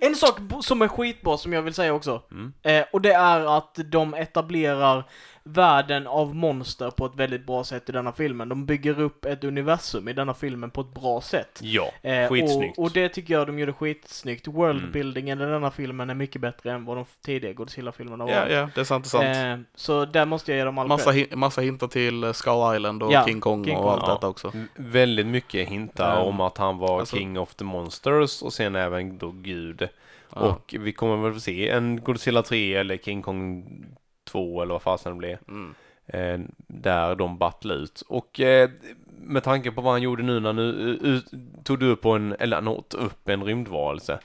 En 0.01 0.17
sak 0.17 0.39
som 0.63 0.83
är 0.83 0.89
skitbra 0.89 1.37
som 1.37 1.53
jag 1.53 1.63
vill 1.63 1.75
säga 1.75 1.95
också. 1.95 2.23
Mm. 2.31 2.53
Eh, 2.63 2.85
och 2.93 3.01
det 3.01 3.13
är 3.13 3.57
att 3.57 3.79
de 3.85 4.15
etablerar 4.15 5.05
världen 5.45 6.07
av 6.07 6.35
monster 6.35 6.91
på 6.91 7.07
ett 7.07 7.15
väldigt 7.17 7.47
bra 7.47 7.65
sätt 7.65 7.89
i 7.89 7.93
denna 7.93 8.13
filmen. 8.13 8.49
De 8.49 8.67
bygger 8.67 9.01
upp 9.01 9.25
ett 9.25 9.45
universum 9.45 10.09
i 10.09 10.13
denna 10.13 10.35
filmen 10.35 10.71
på 10.71 10.81
ett 10.81 10.95
bra 10.95 11.21
sätt. 11.21 11.61
Ja, 11.63 11.91
Eh, 12.03 12.29
skitsnyggt. 12.29 12.79
och, 12.79 12.85
och 12.85 12.91
det 12.93 13.09
tycker 13.09 13.35
jag 13.35 13.47
de 13.47 13.59
gjorde 13.59 13.73
skitsnyggt. 13.73 14.47
Worldbuildingen 14.47 15.41
i 15.41 15.45
denna 15.47 15.71
filmen 15.71 16.11
är 16.11 16.15
mycket 16.15 16.41
bättre 16.41 16.73
än 16.73 16.85
vad 16.85 16.97
de 16.97 17.05
tidigare 17.25 17.55
Godzilla-filmerna 17.55 18.25
var. 18.25 18.33
Ja, 18.33 18.49
ja, 18.49 18.69
det 18.75 18.81
är 18.81 18.85
sant, 18.85 19.13
det 19.13 19.19
är 19.19 19.35
sant. 19.35 19.61
Eh, 19.61 19.67
så 19.75 20.05
där 20.05 20.25
måste 20.27 20.53
jag 20.53 20.59
ge 20.59 20.65
dem 20.65 20.79
all 20.79 20.87
Massa, 20.89 21.11
hi- 21.13 21.37
massa 21.37 21.61
hintar 21.61 21.87
till 21.89 22.25
eh, 22.25 22.33
Skull 22.33 22.77
Island 22.77 23.03
och 23.03 23.13
Ja, 23.13 23.25
King 23.27 23.41
Kong 23.41 23.65
King 23.65 23.77
och 23.77 23.83
Kong. 23.83 23.93
allt 23.93 24.03
Ja. 24.07 24.15
detta 24.15 24.29
också. 24.29 24.51
M- 24.55 24.69
Väldigt 24.75 25.27
mycket 25.27 25.69
hintar 25.69 26.15
Ja. 26.17 26.21
om 26.23 26.41
att 26.41 26.59
han 26.59 26.79
var 26.79 27.01
Alltså- 27.01 27.17
King 27.17 27.39
of 27.39 27.55
the 27.55 27.65
Monsters 27.65 28.43
och 28.43 28.53
sen 28.53 28.77
även 28.77 29.19
då 29.19 29.31
Gud. 29.31 29.89
Ja. 30.35 30.41
Och 30.41 30.75
vi 30.79 30.93
kommer 30.93 31.17
väl 31.17 31.35
få 31.35 31.41
se 31.41 31.69
en 31.69 32.01
Godzilla 32.03 32.43
3 32.43 32.75
eller 32.75 32.97
King 32.97 33.23
Kong 33.23 33.65
2 34.33 34.63
eller 34.63 34.73
vad 34.75 34.83
fasen 34.83 35.13
det 35.13 35.19
blir. 35.19 35.39
Mm. 35.49 35.75
Eh, 36.07 36.41
där 36.67 37.15
de 37.15 37.39
battlar 37.39 37.75
ut. 37.75 38.03
Och 38.09 38.41
eh, 38.41 38.71
med 39.23 39.43
tanke 39.45 39.71
på 39.71 39.81
vad 39.81 39.93
han 39.93 40.03
gjorde 40.03 40.23
nu 40.23 40.41
när 40.41 40.53
nu 40.53 40.63
ut, 41.03 41.25
tog 41.65 41.79
du 41.79 41.87
upp 41.91 42.01
på 42.01 42.11
en, 42.13 42.37
eller 42.39 42.57
han 42.57 42.69
åt 42.69 42.95
upp 42.95 43.29
en 43.29 43.45
rymdvarelse. 43.45 44.19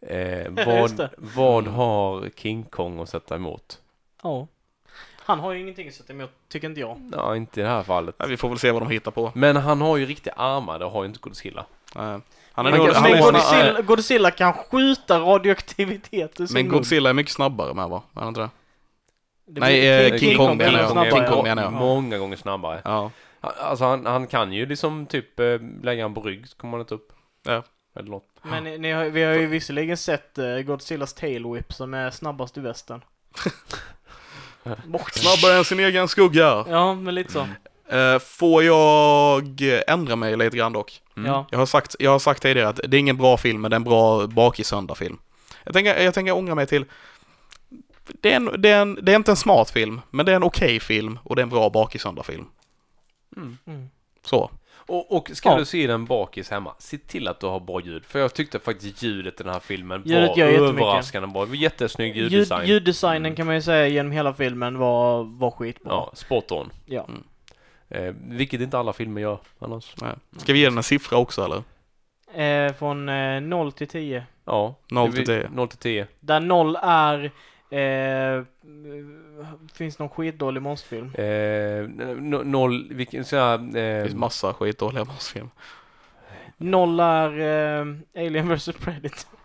Eh, 0.00 0.46
vad, 0.66 1.08
vad 1.16 1.62
Mm. 1.64 1.74
har 1.74 2.28
King 2.36 2.62
Kong 2.64 3.00
att 3.00 3.08
sätta 3.08 3.36
emot? 3.36 3.78
Ja. 4.22 4.46
Han 5.16 5.40
har 5.40 5.52
ju 5.52 5.60
ingenting 5.60 5.88
att 5.88 5.94
sätta 5.94 6.12
emot, 6.12 6.30
tycker 6.48 6.68
inte 6.68 6.80
jag. 6.80 7.10
Ja, 7.12 7.36
inte 7.36 7.60
i 7.60 7.62
det 7.62 7.68
här 7.68 7.82
fallet. 7.82 8.14
Ja, 8.18 8.26
vi 8.26 8.36
får 8.36 8.48
väl 8.48 8.58
se 8.58 8.70
vad 8.72 8.82
de 8.82 8.90
hittar 8.90 9.10
på. 9.10 9.32
Men 9.34 9.56
han 9.56 9.80
har 9.80 9.96
ju 9.96 10.06
riktiga 10.06 10.32
armar, 10.36 10.78
det 10.78 10.84
har 10.84 11.02
ju 11.02 11.06
inte 11.08 11.20
Godzilla. 11.20 11.66
Eh, 11.96 12.18
Han 12.52 12.66
är 12.66 12.70
Men, 12.70 12.80
han 12.94 13.20
Godzilla, 13.20 13.80
Godzilla 13.82 14.30
kan 14.30 14.52
skjuta 14.52 15.18
radioaktivitet 15.20 16.40
ur 16.40 16.46
sin 16.46 16.54
men. 16.54 16.68
Godzilla 16.68 17.10
är 17.10 17.14
mycket 17.14 17.32
snabbare 17.32 17.74
med 17.74 17.88
va? 17.88 18.02
Är 18.14 18.20
han 18.20 18.28
inte 18.28 18.40
det? 18.40 18.50
Det 19.48 19.60
Nej, 19.60 19.80
blir- 19.80 20.12
eh, 20.12 20.18
King 20.18 20.36
Kong 20.36 20.56
menar 20.56 20.78
är 20.78 21.04
jag. 21.04 21.12
King 21.16 21.26
Kong 21.26 21.42
menar 21.42 21.62
jag. 21.62 21.72
Många 21.72 22.18
gånger 22.18 22.36
snabbare. 22.36 22.80
Ja. 22.84 23.10
Alltså 23.40 23.84
han, 23.84 24.06
han 24.06 24.26
kan 24.26 24.52
ju 24.52 24.66
liksom 24.66 25.06
typ 25.06 25.40
eh, 25.40 25.58
lägga 25.82 26.04
han 26.04 26.14
på 26.14 26.20
rygg 26.20 26.48
så 26.48 26.56
kommer 26.56 26.72
han 26.72 26.80
inte 26.80 26.94
upp. 26.94 27.12
Ja. 27.46 27.62
Eller 27.96 28.10
något. 28.10 28.28
Men 28.42 28.64
ni, 28.64 28.78
ni 28.78 28.92
har, 28.92 29.04
vi 29.04 29.22
har 29.22 29.32
ju 29.34 29.46
visserligen 29.46 29.96
sett 29.96 30.38
uh, 30.38 30.60
Godzillas 30.60 31.14
tail 31.14 31.46
whip 31.46 31.72
som 31.72 31.94
är 31.94 32.10
snabbast 32.10 32.56
i 32.56 32.60
västern. 32.60 33.00
Bort. 34.86 35.12
Snabbare 35.12 35.58
än 35.58 35.64
sin 35.64 35.80
egen 35.80 36.08
skugga. 36.08 36.64
Ja, 36.68 36.94
men 36.94 37.14
lite 37.14 37.32
så. 37.32 37.46
Eh, 37.96 38.18
får 38.18 38.62
jag 38.64 39.42
ändra 39.86 40.16
mig 40.16 40.36
lite 40.36 40.56
grann 40.56 40.72
dock? 40.72 41.00
Mm. 41.16 41.30
Ja. 41.30 41.46
Jag 41.50 41.58
har, 41.58 41.66
sagt, 41.66 41.96
jag 41.98 42.10
har 42.10 42.18
sagt 42.18 42.42
tidigare 42.42 42.68
att 42.68 42.80
det 42.88 42.96
är 42.96 42.98
ingen 42.98 43.16
bra 43.16 43.36
film, 43.36 43.60
men 43.60 43.70
det 43.70 43.74
är 43.74 43.76
en 43.76 43.84
bra 43.84 44.26
bakisöndag-film. 44.26 45.18
Jag 45.64 45.74
tänker, 45.74 46.02
jag 46.02 46.14
tänker 46.14 46.36
ångra 46.36 46.54
mig 46.54 46.66
till 46.66 46.84
det 48.20 48.32
är, 48.32 48.36
en, 48.36 48.50
det, 48.58 48.68
är 48.70 48.82
en, 48.82 48.98
det 49.02 49.12
är 49.12 49.16
inte 49.16 49.32
en 49.32 49.36
smart 49.36 49.70
film, 49.70 50.00
men 50.10 50.26
det 50.26 50.32
är 50.32 50.36
en 50.36 50.42
okej 50.42 50.80
film 50.80 51.18
och 51.24 51.36
det 51.36 51.40
är 51.40 51.44
en 51.44 51.48
bra 51.50 51.70
bakisöndag-film. 51.70 52.46
Mm. 53.36 53.58
Mm. 53.66 53.88
Så. 54.24 54.50
Och, 54.76 55.16
och 55.16 55.30
ska 55.34 55.48
Ja. 55.48 55.56
du 55.58 55.64
se 55.64 55.86
den 55.86 56.04
bakis 56.04 56.50
hemma, 56.50 56.74
se 56.78 56.98
till 56.98 57.28
att 57.28 57.40
du 57.40 57.46
har 57.46 57.60
bra 57.60 57.80
ljud. 57.80 58.04
För 58.04 58.18
jag 58.18 58.34
tyckte 58.34 58.58
faktiskt 58.58 59.02
ljudet 59.02 59.40
i 59.40 59.42
den 59.44 59.52
här 59.52 59.60
filmen 59.60 60.02
Ljudet 60.04 60.36
var 60.36 60.44
överraskande 60.44 61.28
bra. 61.28 61.44
Det 61.44 61.48
var 61.48 61.56
jättesnygg 61.56 62.16
Ljud, 62.16 62.32
ljuddesign. 62.32 62.68
ljuddesignen 62.68 63.26
Mm. 63.26 63.36
kan 63.36 63.46
man 63.46 63.54
ju 63.54 63.62
säga 63.62 63.88
genom 63.88 64.12
hela 64.12 64.34
filmen 64.34 64.78
var, 64.78 65.24
var 65.24 65.50
skitbra. 65.50 65.92
Ja, 65.92 66.10
spot 66.14 66.52
on. 66.52 66.70
Ja. 66.86 67.06
Mm. 67.08 67.22
Eh, 67.88 68.14
vilket 68.36 68.60
inte 68.60 68.78
alla 68.78 68.92
filmer 68.92 69.20
gör 69.20 69.38
annars. 69.58 69.94
Nej. 70.02 70.12
Ska 70.36 70.52
vi 70.52 70.58
ge 70.58 70.64
den 70.64 70.76
en 70.76 70.82
siffra 70.82 71.18
också 71.18 71.44
eller? 71.44 71.62
Eh, 72.42 72.72
från 72.72 73.08
eh, 73.08 73.40
0 73.40 73.72
till 73.72 73.88
10. 73.88 74.24
Ja. 74.44 74.74
0 74.90 75.10
det 75.10 75.16
till 75.16 75.34
vi- 75.34 75.40
10. 75.40 75.48
0 75.54 75.68
till 75.68 75.78
10. 75.78 76.06
Där 76.20 76.40
0 76.40 76.76
är 76.82 77.30
eh, 77.70 78.42
finns 79.74 79.98
någon 79.98 80.08
skitdålig 80.08 80.62
monsterfilm. 80.62 81.10
Eh, 81.14 81.22
no- 81.22 82.44
noll, 82.44 82.88
vilken 82.92 83.24
så 83.24 83.36
här, 83.36 83.58
Det 83.58 83.80
eh, 83.82 84.02
finns 84.04 84.14
massa 84.16 84.54
skitdåliga 84.54 85.04
monsterfilmer. 85.04 85.50
0 86.56 87.00
är 87.00 87.40
eh, 87.80 87.86
Alien 88.26 88.48
vs 88.56 88.68
Predator. 88.80 89.38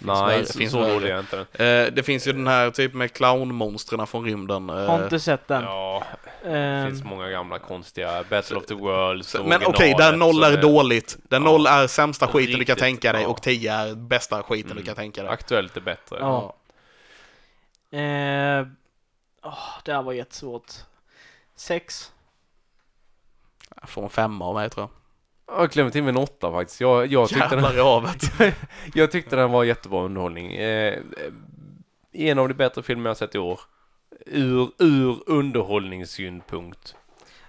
det 0.00 0.04
finns 0.04 0.20
Nej, 0.28 0.38
det 0.40 0.46
så, 0.52 0.58
finns 0.58 0.72
så 0.72 0.80
dålig 0.88 1.10
är 1.10 1.18
inte. 1.20 1.38
Eh, 1.38 1.92
det 1.94 2.02
finns 2.06 2.28
ju 2.28 2.32
den 2.32 2.46
här 2.46 2.70
typ 2.70 2.94
med 2.94 3.12
clownmonstren 3.12 4.06
från 4.06 4.24
rymden. 4.24 4.70
eh, 4.70 4.76
Har 4.76 5.04
inte 5.04 5.20
sett 5.20 5.48
den. 5.48 5.62
Ja, 5.62 6.02
det 6.44 6.50
Ehm, 6.50 6.90
finns 6.90 7.04
många 7.04 7.28
gamla 7.28 7.58
konstiga 7.58 8.24
Battle 8.30 8.56
of 8.56 8.66
the 8.66 8.74
Worlds 8.74 9.36
men 9.44 9.60
okej, 9.66 9.94
där 9.98 10.08
originalet, 10.08 10.18
noll 10.18 10.42
är 10.44 10.50
det- 10.50 10.62
dåligt. 10.62 11.16
Där 11.28 11.36
Ja. 11.36 11.44
noll 11.44 11.66
är 11.66 11.86
sämsta 11.86 12.26
skiten 12.26 12.46
du 12.46 12.52
kan 12.52 12.58
Riktigt, 12.58 12.78
tänka 12.78 13.12
dig 13.12 13.22
ja. 13.22 13.28
och 13.28 13.42
10 13.42 13.72
är 13.74 13.94
bästa 13.94 14.42
skiten 14.42 14.68
du 14.68 14.72
Mm. 14.72 14.84
kan 14.84 14.94
tänka 14.94 15.22
dig. 15.22 15.30
Aktuellt 15.30 15.76
är 15.76 15.80
bättre. 15.80 16.16
Ja. 16.20 16.54
Eh, 17.92 18.66
åh, 19.42 19.68
det 19.84 19.92
här 19.92 20.02
var 20.02 20.12
jättesvårt. 20.12 20.72
6. 21.56 22.12
Jag 23.80 23.88
får 23.88 24.02
en 24.02 24.10
femma 24.10 24.44
av 24.44 24.54
mig 24.54 24.70
tror 24.70 24.88
jag. 25.46 25.60
Jag 25.60 25.72
klämmer 25.72 25.90
till 25.90 26.02
med 26.02 26.08
en 26.10 26.16
åtta 26.22 26.52
faktiskt. 26.52 26.80
Jag, 26.80 27.06
jag, 27.06 27.28
tyckte 27.28 27.48
den, 27.48 27.64
Jävlar 27.64 27.84
havet. 27.84 28.32
jag 28.94 29.10
tyckte 29.10 29.36
den 29.36 29.50
var 29.50 29.64
jättebra 29.64 30.02
underhållning. 30.02 30.52
Eh, 30.52 30.98
en 32.12 32.38
av 32.38 32.48
de 32.48 32.54
bättre 32.54 32.82
filmer 32.82 33.10
jag 33.10 33.16
sett 33.16 33.34
i 33.34 33.38
år. 33.38 33.60
Ur, 34.26 34.70
ur 34.78 35.22
underhållningssynpunkt. 35.26 36.96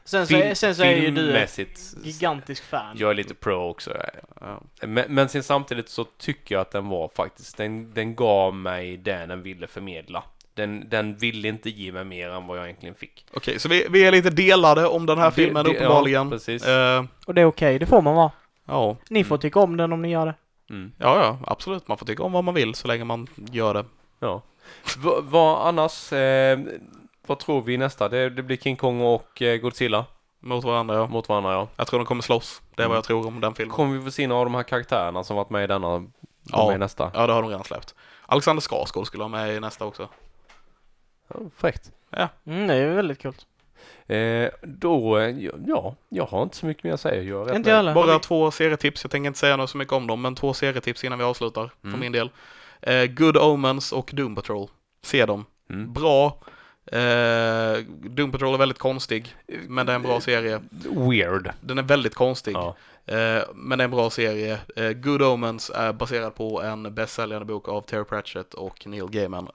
Sen 0.06 0.28
så, 0.28 0.36
är- 0.36 0.54
sen 0.54 0.76
så 0.76 0.84
är 0.84 0.96
ju 0.96 1.12
du 1.12 1.38
ett 1.38 1.70
gigantisk 2.04 2.64
fan. 2.64 2.96
Jag 3.00 3.10
är 3.10 3.14
lite 3.14 3.34
pro 3.34 3.70
också. 3.70 3.98
Ja. 4.42 4.62
Men, 4.82 5.06
men 5.14 5.30
sen 5.30 5.44
samtidigt 5.44 5.90
så 5.90 6.04
tycker 6.04 6.56
jag 6.56 6.62
att 6.62 6.72
den 6.72 6.90
var 6.90 7.08
faktiskt, 7.16 7.58
den, 7.58 7.94
den 7.94 8.16
gav 8.16 8.56
mig 8.56 8.98
det 8.98 9.26
den 9.26 9.42
ville 9.42 9.68
förmedla. 9.68 10.24
Den, 10.56 10.90
den 10.90 11.18
ville 11.18 11.48
inte 11.48 11.70
ge 11.70 11.92
mig 11.92 12.04
mer 12.06 12.30
än 12.30 12.48
vad 12.48 12.58
jag 12.58 12.66
egentligen 12.66 12.96
fick. 12.96 13.26
Okej, 13.34 13.60
så 13.60 13.70
vi, 13.70 13.88
vi 13.90 14.06
är 14.06 14.12
lite 14.12 14.30
delade 14.30 14.88
om 14.88 15.06
den 15.06 15.18
här 15.18 15.26
Det- 15.26 15.32
filmen 15.36 15.66
det- 15.66 15.72
uppenbarligen. 15.72 16.24
Ja, 16.26 16.32
precis. 16.32 16.66
Eh, 16.68 17.04
Och 17.26 17.34
det 17.34 17.42
är 17.42 17.46
okej, 17.46 17.80
det 17.80 17.86
får 17.86 18.02
man 18.02 18.16
vara. 18.16 18.32
ja. 18.68 18.98
Ni 19.10 19.24
får 19.24 19.38
tycka 19.38 19.60
om 19.60 19.78
den 19.78 19.94
om 19.94 20.02
ni 20.02 20.10
gör 20.12 20.26
det. 20.26 20.36
Mm. 20.70 20.92
ja, 20.98 21.20
ja, 21.24 21.38
absolut. 21.48 21.88
Man 21.88 21.98
får 21.98 22.06
tycka 22.06 22.24
om 22.24 22.32
vad 22.32 22.44
man 22.44 22.54
vill 22.54 22.76
så 22.76 22.88
länge 22.88 23.04
man 23.04 23.28
gör 23.52 23.74
det. 23.74 23.86
Ja. 24.20 24.42
Va- 24.98 25.22
Vad 25.22 25.68
annars, 25.68 26.14
eh, 26.14 26.60
vad 27.28 27.40
tror 27.40 27.62
vi 27.62 27.78
nästa? 27.78 28.10
Det, 28.10 28.30
det 28.30 28.44
blir 28.44 28.58
King 28.58 28.76
Kong 28.76 29.02
och 29.02 29.42
eh, 29.42 29.58
Godzilla 29.58 30.06
Mot 30.40 30.64
varandra, 30.64 30.96
ja. 30.96 31.08
mot 31.08 31.30
varandra 31.30 31.52
ja. 31.54 31.68
Jag 31.76 31.88
tror 31.88 32.00
de 32.00 32.06
kommer 32.06 32.22
slåss. 32.22 32.62
Det 32.76 32.84
är 32.84 32.88
vad 32.88 32.92
Mm. 32.92 32.96
jag 32.96 33.04
tror 33.04 33.28
om 33.28 33.42
den 33.42 33.54
filmen. 33.54 33.76
Kommer 33.76 33.98
vi 33.98 34.04
få 34.06 34.12
se 34.12 34.28
några 34.28 34.40
av 34.40 34.46
de 34.46 34.56
här 34.56 34.64
karaktärerna 34.64 35.24
som 35.24 35.36
varit 35.36 35.50
med 35.50 35.64
i 35.64 35.68
denna, 35.68 35.88
de 35.90 36.12
Ja. 36.52 36.68
med 36.68 36.76
i 36.76 36.78
nästa? 36.80 37.12
Ja, 37.14 37.28
det 37.28 37.34
har 37.34 37.42
de 37.42 37.50
redan 37.50 37.64
släppt. 37.64 37.96
Alexander 38.26 38.62
Skarsgård 38.62 39.08
skulle 39.08 39.20
vara 39.24 39.30
med 39.30 39.56
i 39.56 39.60
nästa 39.60 39.86
också. 39.86 40.08
Ja, 41.34 41.40
fräckt. 41.58 41.92
Mm, 42.46 42.68
det 42.68 42.74
är 42.74 42.96
väldigt 42.96 43.20
kul. 43.20 43.34
Eh, 44.08 44.50
då, 44.62 45.18
eh, 45.18 45.36
ja, 45.68 45.96
jag 46.10 46.26
har 46.26 46.44
inte 46.44 46.56
så 46.56 46.66
mycket 46.66 46.84
mer 46.84 46.94
att 46.94 47.02
säga. 47.02 47.24
Jag 47.24 47.56
Inte 47.56 47.70
jag. 47.70 47.96
Bara 47.96 48.20
två 48.20 48.52
serietips. 48.52 49.04
Jag 49.04 49.12
tänker 49.12 49.28
inte 49.28 49.40
säga 49.40 49.58
något 49.58 49.70
så 49.70 49.78
mycket 49.78 49.94
om 49.94 50.08
dem, 50.08 50.22
men 50.22 50.36
två 50.36 50.54
serietips 50.54 51.04
innan 51.04 51.18
vi 51.20 51.24
avslutar 51.26 51.72
för 51.82 51.88
Mm. 51.88 52.00
min 52.00 52.12
del. 52.12 52.30
Eh, 52.82 53.06
Good 53.06 53.38
Omens 53.38 53.92
och 53.92 54.10
Doom 54.14 54.36
Patrol. 54.36 54.70
Se 55.04 55.26
dem. 55.26 55.46
Mm. 55.70 55.94
Bra. 55.94 56.38
Eh, 56.86 57.78
Doom 57.88 58.32
Patrol 58.32 58.54
är 58.54 58.58
väldigt 58.58 58.78
konstig, 58.80 59.36
men 59.68 59.86
det 59.86 59.92
är 59.92 59.96
en 59.96 60.02
bra 60.02 60.22
serie. 60.22 60.62
Weird. 61.10 61.50
Den 61.62 61.78
är 61.78 61.84
väldigt 61.84 62.16
konstig, 62.16 62.56
Ja. 62.56 62.76
eh, 63.06 63.42
men 63.54 63.78
det 63.78 63.82
är 63.84 63.86
en 63.86 63.92
bra 63.92 64.10
serie. 64.10 64.60
Eh, 64.76 64.90
Good 64.92 65.22
Omens 65.22 65.70
är 65.76 65.94
baserad 65.94 66.36
på 66.36 66.62
en 66.62 66.96
bästsäljande 66.96 67.46
bok 67.46 67.68
av 67.70 67.82
Terry 67.82 68.04
Pratchett 68.04 68.54
och 68.54 68.88
Neil 68.88 69.08
Gaiman. 69.10 69.48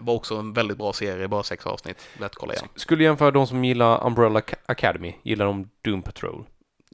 Var 0.00 0.14
också 0.14 0.36
en 0.36 0.52
väldigt 0.52 0.78
bra 0.78 0.92
serie, 0.92 1.28
bara 1.28 1.42
sex 1.42 1.66
avsnitt. 1.66 1.96
Lätt 2.18 2.24
att 2.30 2.34
kolla 2.34 2.54
igen. 2.54 2.68
Skulle 2.74 3.04
jämföra 3.04 3.30
de 3.30 3.46
som 3.46 3.64
gillar 3.64 4.06
Umbrella 4.06 4.40
Ac- 4.40 4.54
Academy, 4.66 5.14
gillar 5.22 5.44
de 5.46 5.70
Doom 5.82 6.02
Patrol? 6.02 6.44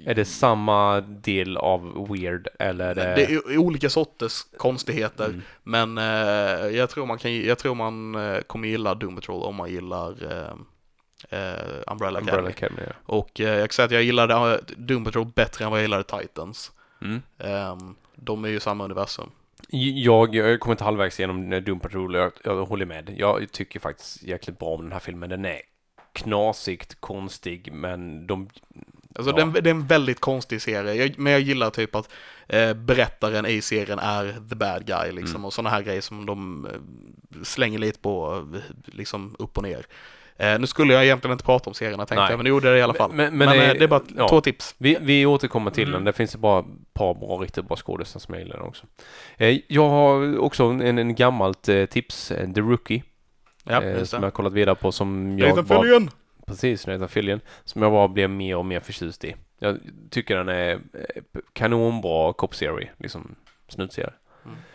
Är 0.05 0.15
det 0.15 0.25
samma 0.25 1.01
del 1.01 1.57
av 1.57 2.07
weird 2.11 2.49
eller 2.59 2.95
det... 2.95 3.15
Det 3.15 3.25
är 3.33 3.59
olika 3.59 3.91
sorters 3.91 4.43
konstigheter, 4.57 5.25
Mm. 5.27 5.43
men 5.63 5.99
eh, 5.99 6.77
jag 6.77 6.91
tror 6.91 7.07
man, 7.07 7.19
kan, 7.19 7.37
jag 7.43 7.59
tror 7.59 7.75
man 7.75 8.15
eh, 8.15 8.41
kommer 8.41 8.69
gilla 8.69 8.95
Doom 8.95 9.15
Patrol 9.15 9.43
om 9.43 9.55
man 9.55 9.71
gillar 9.71 10.11
eh, 10.33 11.39
eh, 11.39 11.59
Umbrella 11.87 12.19
Academy. 12.19 12.19
Umbrella 12.19 12.49
Academy, 12.49 12.81
ja. 12.87 12.93
Och 13.07 13.41
eh, 13.41 13.49
jag 13.59 13.71
kan 13.71 13.75
säga 13.75 13.87
att 13.87 13.93
jag 13.93 14.03
gillade 14.03 14.35
eh, 14.55 14.59
Doom 14.77 15.05
Patrol 15.05 15.27
bättre 15.27 15.65
än 15.65 15.71
vad 15.71 15.81
jag 15.81 15.85
gillade 15.85 16.05
Titans. 16.05 16.73
Mm. 17.03 17.23
Ehm, 17.39 17.95
de 18.15 18.45
är 18.45 18.49
ju 18.49 18.61
samma 18.61 18.85
universum. 18.85 19.31
Jag, 19.69 20.35
jag 20.35 20.61
kom 20.61 20.73
inte 20.73 20.85
halvvägs 20.85 21.21
igenom 21.21 21.63
Doom 21.65 21.81
Patrol 21.81 22.15
jag, 22.15 22.33
jag 22.45 22.65
håller 22.67 22.87
med. 22.87 23.15
Jag 23.17 23.53
tycker 23.53 23.81
faktiskt 23.81 24.23
jäkligt 24.23 24.59
bra 24.59 24.69
om 24.69 24.83
den 24.83 24.93
här 24.93 24.99
filmen. 25.01 25.31
Den 25.31 25.45
är 25.45 25.61
knasigt 26.13 26.97
konstig 27.01 27.73
men 27.73 28.27
de... 28.27 28.49
Alltså 29.15 29.31
Ja. 29.31 29.37
det, 29.37 29.43
är 29.43 29.47
en, 29.47 29.53
det 29.53 29.71
är 29.71 29.75
en 29.75 29.87
väldigt 29.87 30.21
konstig 30.21 30.63
serie, 30.63 30.95
jag, 30.95 31.19
men 31.19 31.33
jag 31.33 31.41
gillar 31.41 31.71
typ 31.71 31.95
att 31.95 32.13
eh, 32.49 32.75
berättaren 32.75 33.47
i 33.47 33.61
serien 33.61 33.99
är 33.99 34.49
the 34.49 34.55
bad 34.55 34.87
guy 34.87 35.13
liksom 35.13 35.37
Mm. 35.37 35.45
och 35.45 35.53
sådana 35.53 35.71
här 35.71 35.83
grejer 35.83 36.01
som 36.01 36.27
de 36.27 36.67
eh, 36.67 37.43
slänger 37.43 37.79
lite 37.79 37.99
på 37.99 38.45
eh, 38.55 38.61
liksom 38.85 39.37
upp 39.39 39.57
och 39.57 39.63
ner. 39.63 39.87
Eh, 40.43 40.59
nu 40.59 40.67
skulle 40.67 40.93
jag 40.95 41.05
egentligen 41.05 41.33
inte 41.33 41.45
prata 41.45 41.71
om 41.71 41.75
serierna 41.75 42.07
tänkte 42.07 42.23
Nej. 42.23 42.31
jag, 42.31 42.37
men 42.39 42.45
det 42.45 42.49
gjorde 42.51 42.69
jag 42.69 42.79
i 42.79 42.83
alla 42.83 42.95
fall. 42.95 43.13
Men- 43.13 43.39
Men, 43.39 43.49
men 43.49 43.61
eh, 43.61 43.69
det- 43.69 43.79
det 43.79 43.85
är 43.85 43.89
bara 43.89 44.01
ja. 44.17 44.29
två 44.29 44.41
tips. 44.41 44.75
Vi, 44.79 44.97
vi 45.01 45.27
återkommer 45.27 45.71
till 45.71 45.83
Mm. 45.89 45.93
den. 45.93 46.05
Det 46.05 46.13
finns 46.13 46.35
ju 46.35 46.39
bara 46.39 46.59
ett 46.61 46.67
par 46.95 47.15
bra, 47.15 47.37
riktigt 47.37 47.69
bra 47.69 47.77
skådespelare 47.77 48.21
som 48.21 48.35
jag 48.35 48.43
gillar 48.43 48.57
den 48.57 48.67
också. 48.67 48.87
Eh, 49.37 49.59
jag 49.69 49.89
har 49.89 50.39
också 50.39 50.65
en, 50.65 50.99
en 50.99 51.15
gammalt 51.15 51.69
eh, 51.69 51.85
tips, 51.85 52.31
eh, 52.31 52.53
The 52.53 52.61
Rookie. 52.61 53.03
Ja, 53.65 53.83
eh, 53.83 54.05
som 54.05 54.21
det. 54.21 54.25
jag 54.25 54.27
har 54.27 54.31
kollat 54.31 54.53
vidare 54.53 54.75
på 54.75 54.93
som 54.93 55.39
jag 55.39 55.49
Nathan 55.49 55.65
bara, 55.67 55.83
Fillion! 55.83 56.11
Precis, 56.47 56.87
Nathan 56.87 57.09
Fillion. 57.09 57.41
Som 57.65 57.83
jag 57.83 57.93
bara 57.93 58.09
blev 58.09 58.31
mer 58.31 58.57
och 58.57 58.65
mer 58.65 58.81
förtjust 58.81 59.25
i. 59.25 59.35
Jag 59.59 59.79
tycker 60.11 60.37
den 60.37 60.49
är 60.49 60.79
kanonbra 61.53 62.33
cop-serie, 62.33 62.91
liksom 62.99 63.35
snutserie. 63.69 64.13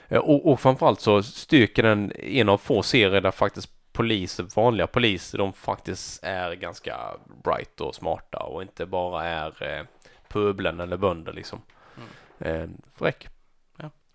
Mm. 0.09 0.23
Och, 0.23 0.51
och 0.51 0.59
framförallt 0.59 1.01
så 1.01 1.23
styrker 1.23 1.83
den 1.83 2.11
en 2.23 2.49
av 2.49 2.57
få 2.57 2.83
serier 2.83 3.21
där 3.21 3.31
faktiskt 3.31 3.69
poliser, 3.97 4.45
vanliga 4.55 4.87
poliser, 4.87 5.37
de 5.37 5.53
faktiskt 5.53 6.23
är 6.23 6.53
ganska 6.53 6.97
bright 7.43 7.81
och 7.81 7.95
smarta 7.95 8.37
och 8.37 8.61
inte 8.61 8.85
bara 8.85 9.25
är 9.25 9.63
eh, 9.63 9.85
pöblen 10.27 10.79
eller 10.79 10.97
bönder 10.97 11.33
liksom. 11.33 11.61
Mm. 12.41 12.61
Eh, 12.61 12.69
fräck. 12.95 13.27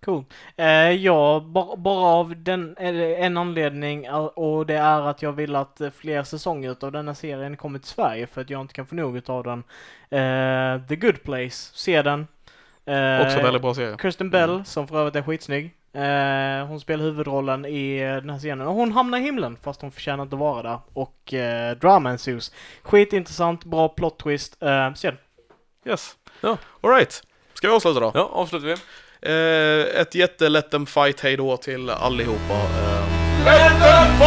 Cool. 0.05 0.23
Eh, 0.55 0.91
ja, 0.91 1.43
bara, 1.47 1.75
bara 1.75 2.05
av 2.05 2.33
den, 2.37 2.73
det 2.73 3.15
en 3.15 3.37
anledning 3.37 4.05
eh, 4.05 4.15
och 4.25 4.65
det 4.65 4.75
är 4.77 5.01
att 5.01 5.21
jag 5.21 5.31
vill 5.31 5.55
att 5.55 5.81
eh, 5.81 5.89
fler 5.89 6.23
säsonger 6.23 6.75
av 6.81 6.91
denna 6.91 7.15
serien 7.15 7.57
kommer 7.57 7.79
till 7.79 7.87
Sverige 7.87 8.27
för 8.27 8.41
att 8.41 8.49
jag 8.49 8.61
inte 8.61 8.73
kan 8.73 8.85
få 8.85 8.95
nog 8.95 9.21
av 9.29 9.43
den. 9.43 9.63
Eh, 10.09 10.87
The 10.87 10.95
Good 10.95 11.23
Place, 11.23 11.71
se 11.73 12.01
den. 12.01 12.27
Eh, 12.85 13.21
Också 13.21 13.37
väldigt 13.41 13.61
bra 13.61 13.73
serie. 13.73 13.97
Kristen 13.97 14.29
Bell, 14.29 14.49
Mm. 14.49 14.65
som 14.65 14.87
för 14.87 14.99
övrigt 14.99 15.15
är 15.15 15.21
skitsnygg. 15.21 15.73
Eh, 15.95 16.65
hon 16.67 16.79
spelar 16.79 17.03
huvudrollen 17.03 17.65
i 17.65 17.99
den 17.99 18.29
här 18.29 18.39
scenen 18.39 18.67
och 18.67 18.73
hon 18.73 18.91
hamnar 18.91 19.17
i 19.17 19.21
himlen 19.21 19.57
fast 19.63 19.81
hon 19.81 19.91
förtjänar 19.91 20.23
inte 20.23 20.35
att 20.35 20.39
vara 20.39 20.63
där. 20.63 20.79
Och 20.93 21.33
eh, 21.33 21.77
Drama 21.77 22.09
ensues. 22.09 22.51
Skitintressant, 22.83 23.65
bra 23.65 23.89
plot 23.89 24.19
twist. 24.19 24.63
Eh, 24.63 24.93
se 24.93 25.07
den. 25.07 25.17
Yes. 25.85 26.15
Ja. 26.41 26.57
Alright. 26.81 27.23
Ska 27.53 27.67
vi 27.67 27.73
avsluta 27.73 27.99
då? 27.99 28.11
Ja, 28.13 28.29
avslutar 28.33 28.67
vi. 28.67 28.75
Eh, 29.21 30.01
ett 30.01 30.15
jätte 30.15 30.49
let 30.49 30.71
them 30.71 30.85
fight 30.85 31.19
hej 31.19 31.37
då 31.37 31.57
till 31.57 31.89
allihopa. 31.89 32.53
Eh, 32.53 33.45
Let 33.45 33.71
them 33.71 34.19